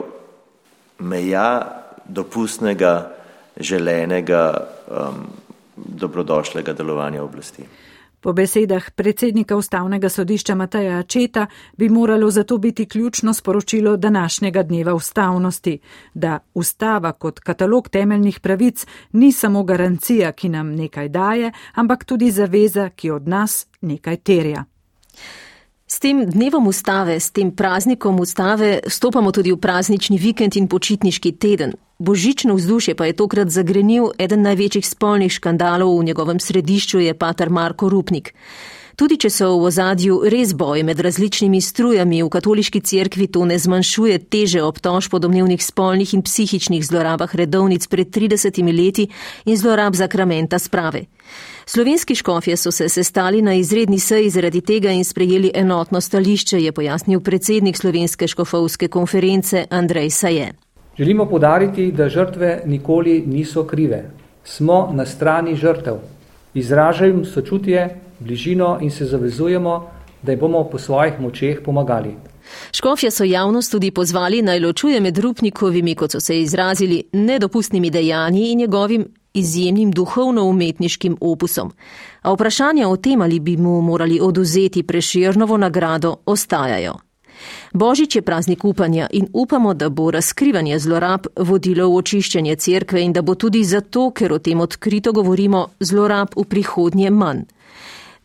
meja 0.99 1.81
dopustnega, 2.05 3.11
želenega, 3.57 4.67
um, 4.91 5.25
dobrodošlega 5.77 6.73
delovanja 6.73 7.23
oblasti. 7.23 7.63
Po 8.25 8.33
besedah 8.33 8.89
predsednika 8.95 9.55
ustavnega 9.55 10.09
sodišča 10.09 10.55
Mateja 10.55 11.03
Četa 11.03 11.45
bi 11.77 11.89
moralo 11.89 12.31
zato 12.31 12.57
biti 12.57 12.85
ključno 12.85 13.33
sporočilo 13.33 13.97
današnjega 13.97 14.63
dneva 14.63 14.93
ustavnosti, 14.93 15.79
da 16.13 16.39
ustava 16.53 17.11
kot 17.11 17.39
katalog 17.39 17.89
temeljnih 17.89 18.39
pravic 18.39 18.85
ni 19.11 19.31
samo 19.31 19.63
garancija, 19.63 20.31
ki 20.31 20.49
nam 20.49 20.71
nekaj 20.71 21.09
daje, 21.09 21.51
ampak 21.73 22.03
tudi 22.03 22.31
zaveza, 22.31 22.89
ki 22.89 23.11
od 23.11 23.27
nas 23.27 23.67
nekaj 23.81 24.17
terja. 24.17 24.65
S 25.87 25.99
tem 25.99 26.25
dnevom 26.25 26.65
ustave, 26.67 27.19
s 27.19 27.29
tem 27.29 27.51
praznikom 27.51 28.19
ustave, 28.19 28.79
stopamo 28.89 29.29
tudi 29.31 29.51
v 29.53 29.59
praznični 29.61 30.17
vikend 30.17 30.55
in 30.57 30.65
počitniški 30.65 31.31
teden. 31.37 31.75
Božično 32.01 32.55
vzdušje 32.57 32.95
pa 32.97 33.05
je 33.05 33.13
tokrat 33.13 33.53
zagrenil 33.53 34.09
eden 34.17 34.41
največjih 34.41 34.81
spolnih 34.81 35.29
škandalov 35.31 35.93
v 35.99 36.09
njegovem 36.09 36.41
središču 36.41 36.99
je 37.05 37.13
pater 37.13 37.53
Marko 37.53 37.89
Rupnik. 37.89 38.33
Tudi 38.95 39.19
če 39.21 39.29
so 39.29 39.51
v 39.59 39.69
ozadju 39.69 40.21
res 40.25 40.55
boj 40.57 40.81
med 40.87 40.99
različnimi 41.05 41.61
strujami 41.61 42.23
v 42.23 42.33
katoliški 42.33 42.81
cerkvi, 42.81 43.27
to 43.27 43.45
ne 43.45 43.59
zmanjšuje 43.59 44.19
teže 44.25 44.63
obtož 44.65 45.11
po 45.13 45.19
domnevnih 45.19 45.61
spolnih 45.61 46.17
in 46.17 46.25
psihičnih 46.25 46.81
zlorabah 46.81 47.29
redovnic 47.35 47.85
pred 47.85 48.09
30 48.09 48.57
leti 48.73 49.05
in 49.45 49.53
zlorab 49.53 49.93
zakramenta 49.93 50.57
sprave. 50.57 51.05
Slovenski 51.67 52.15
škofje 52.15 52.57
so 52.57 52.71
se 52.71 52.89
sestali 52.89 53.41
na 53.41 53.53
izredni 53.53 53.99
seji 53.99 54.29
zaradi 54.29 54.61
tega 54.61 54.91
in 54.91 55.03
sprejeli 55.03 55.51
enotno 55.53 56.01
stališče, 56.01 56.59
je 56.61 56.71
pojasnil 56.71 57.19
predsednik 57.19 57.77
Slovenske 57.77 58.27
škofovske 58.27 58.87
konference 58.87 59.65
Andrej 59.69 60.09
Saje. 60.09 60.53
Želimo 60.97 61.25
podariti, 61.29 61.91
da 61.91 62.09
žrtve 62.09 62.61
nikoli 62.65 63.23
niso 63.27 63.63
krive. 63.63 64.11
Smo 64.43 64.91
na 64.93 65.05
strani 65.05 65.55
žrtev. 65.55 65.95
Izražajem 66.53 67.25
sočutje, 67.25 67.99
bližino 68.19 68.77
in 68.81 68.91
se 68.91 69.05
zavezujemo, 69.05 69.89
da 70.21 70.31
jim 70.31 70.39
bomo 70.39 70.63
po 70.63 70.77
svojih 70.77 71.19
močeh 71.19 71.59
pomagali. 71.65 72.15
Škofje 72.71 73.11
so 73.11 73.23
javnost 73.23 73.71
tudi 73.71 73.91
pozvali 73.91 74.41
naj 74.41 74.59
ločuje 74.59 75.01
med 75.01 75.17
rupnikovimi, 75.17 75.95
kot 75.95 76.11
so 76.11 76.19
se 76.19 76.41
izrazili, 76.41 77.03
nedopustnimi 77.11 77.89
dejanji 77.89 78.51
in 78.51 78.57
njegovim 78.57 79.07
izjemnim 79.35 79.91
duhovno-umetniškim 79.91 81.17
opusom. 81.21 81.71
A 82.21 82.33
vprašanja 82.33 82.89
o 82.89 82.97
tem, 82.97 83.21
ali 83.21 83.39
bi 83.39 83.57
mu 83.57 83.81
morali 83.81 84.19
oduzeti 84.21 84.83
preširnovo 84.83 85.57
nagrado, 85.57 86.15
ostajajo. 86.25 86.95
Božič 87.73 88.15
je 88.15 88.21
praznik 88.21 88.65
upanja 88.65 89.07
in 89.11 89.27
upamo, 89.33 89.73
da 89.73 89.89
bo 89.89 90.11
razkrivanje 90.11 90.79
zlorab 90.79 91.27
vodilo 91.35 91.89
v 91.89 91.95
očiščenje 91.95 92.55
cerkve 92.55 93.03
in 93.03 93.13
da 93.13 93.21
bo 93.21 93.35
tudi 93.35 93.63
zato, 93.63 94.11
ker 94.11 94.33
o 94.33 94.39
tem 94.39 94.61
odkrito 94.61 95.11
govorimo, 95.11 95.67
zlorab 95.79 96.35
v 96.35 96.43
prihodnje 96.43 97.11
manj. 97.11 97.43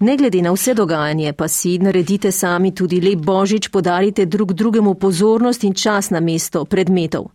Ne 0.00 0.16
glede 0.16 0.42
na 0.42 0.52
vse 0.52 0.74
dogajanje, 0.74 1.32
pa 1.32 1.48
si 1.48 1.78
naredite 1.78 2.32
sami 2.32 2.74
tudi 2.74 3.00
lep 3.00 3.18
božič, 3.18 3.68
podarite 3.68 4.24
drug 4.24 4.52
drugemu 4.52 4.94
pozornost 4.94 5.64
in 5.64 5.74
čas 5.74 6.10
na 6.10 6.20
mesto 6.20 6.64
predmetov. 6.64 7.26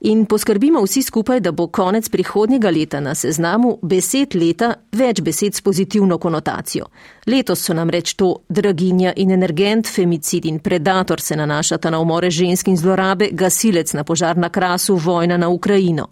In 0.00 0.26
poskrbimo 0.26 0.82
vsi 0.84 1.02
skupaj, 1.02 1.40
da 1.40 1.52
bo 1.52 1.66
konec 1.66 2.08
prihodnjega 2.08 2.70
leta 2.70 3.00
na 3.00 3.14
seznamu 3.14 3.78
besed 3.82 4.34
leta 4.34 4.74
več 4.92 5.20
besed 5.20 5.54
s 5.54 5.60
pozitivno 5.60 6.18
konotacijo. 6.18 6.86
Letos 7.26 7.66
so 7.66 7.74
nam 7.74 7.90
reč 7.90 8.14
to 8.14 8.34
draginja 8.48 9.12
in 9.16 9.30
energent, 9.30 9.86
femicid 9.86 10.46
in 10.46 10.58
predator 10.58 11.20
se 11.20 11.36
nanašata 11.36 11.90
na 11.90 11.98
umore 11.98 12.30
žensk 12.30 12.68
in 12.68 12.76
zlorabe, 12.76 13.30
gasilec 13.32 13.92
na 13.92 14.04
požar 14.04 14.36
na 14.36 14.48
krasu, 14.48 14.94
vojna 14.94 15.36
na 15.36 15.48
Ukrajino. 15.48 16.06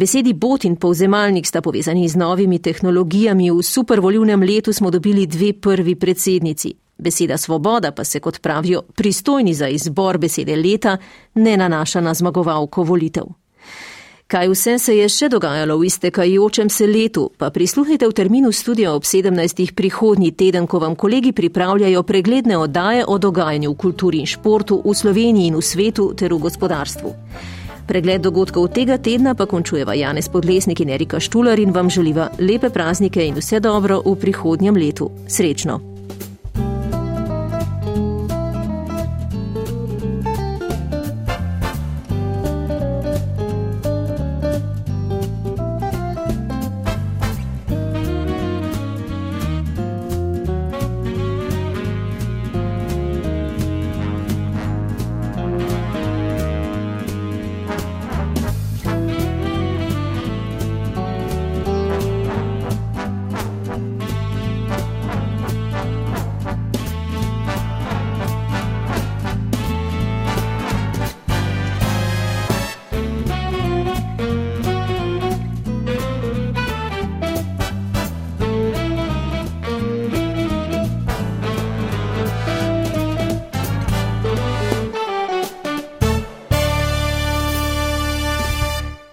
Besedi 0.00 0.32
bot 0.32 0.64
in 0.64 0.76
povzemalnik 0.80 1.44
sta 1.46 1.60
povezani 1.60 2.08
z 2.08 2.16
novimi 2.16 2.58
tehnologijami. 2.58 3.50
V 3.50 3.62
supervolivnem 3.62 4.42
letu 4.42 4.72
smo 4.72 4.90
dobili 4.90 5.26
dve 5.26 5.52
prvi 5.52 5.94
predsednici. 5.94 6.72
Beseda 6.98 7.36
svoboda 7.36 7.92
pa 7.92 8.04
se, 8.04 8.20
kot 8.20 8.40
pravijo, 8.40 8.82
pristojni 8.96 9.54
za 9.54 9.68
izbor 9.68 10.18
besede 10.18 10.56
leta, 10.56 10.96
ne 11.34 11.56
nanaša 11.56 12.00
na 12.00 12.14
zmagovalko 12.14 12.82
volitev. 12.82 13.24
Kaj 14.26 14.48
vse 14.48 14.78
se 14.78 14.96
je 14.96 15.08
še 15.08 15.28
dogajalo 15.28 15.76
v 15.76 15.84
iztekajočem 15.84 16.70
se 16.70 16.86
letu, 16.86 17.28
pa 17.36 17.50
prisluhnite 17.50 18.08
v 18.08 18.12
terminu 18.16 18.52
studia 18.52 18.94
ob 18.94 19.04
17. 19.04 19.74
prihodnji 19.74 20.32
teden, 20.32 20.66
ko 20.66 20.78
vam 20.78 20.96
kolegi 20.96 21.32
pripravljajo 21.32 22.02
pregledne 22.02 22.56
oddaje 22.56 23.04
o 23.06 23.18
dogajanju 23.18 23.70
v 23.70 23.76
kulturi 23.76 24.24
in 24.24 24.26
športu 24.26 24.80
v 24.84 24.94
Sloveniji 24.94 25.52
in 25.52 25.60
v 25.60 25.62
svetu 25.62 26.14
ter 26.16 26.32
v 26.32 26.38
gospodarstvu. 26.38 27.16
Pregled 27.90 28.22
dogodkov 28.22 28.68
tega 28.70 29.00
tedna 29.02 29.32
pa 29.34 29.48
končujeva 29.50 29.96
Janez 29.98 30.28
Podlesnik 30.30 30.78
in 30.80 30.94
Erika 30.94 31.18
Štular 31.20 31.58
in 31.58 31.74
vam 31.74 31.90
želiva 31.90 32.28
lepe 32.38 32.70
praznike 32.70 33.26
in 33.26 33.34
vse 33.34 33.60
dobro 33.60 33.98
v 34.06 34.14
prihodnjem 34.14 34.76
letu. 34.76 35.10
Srečno! 35.26 35.99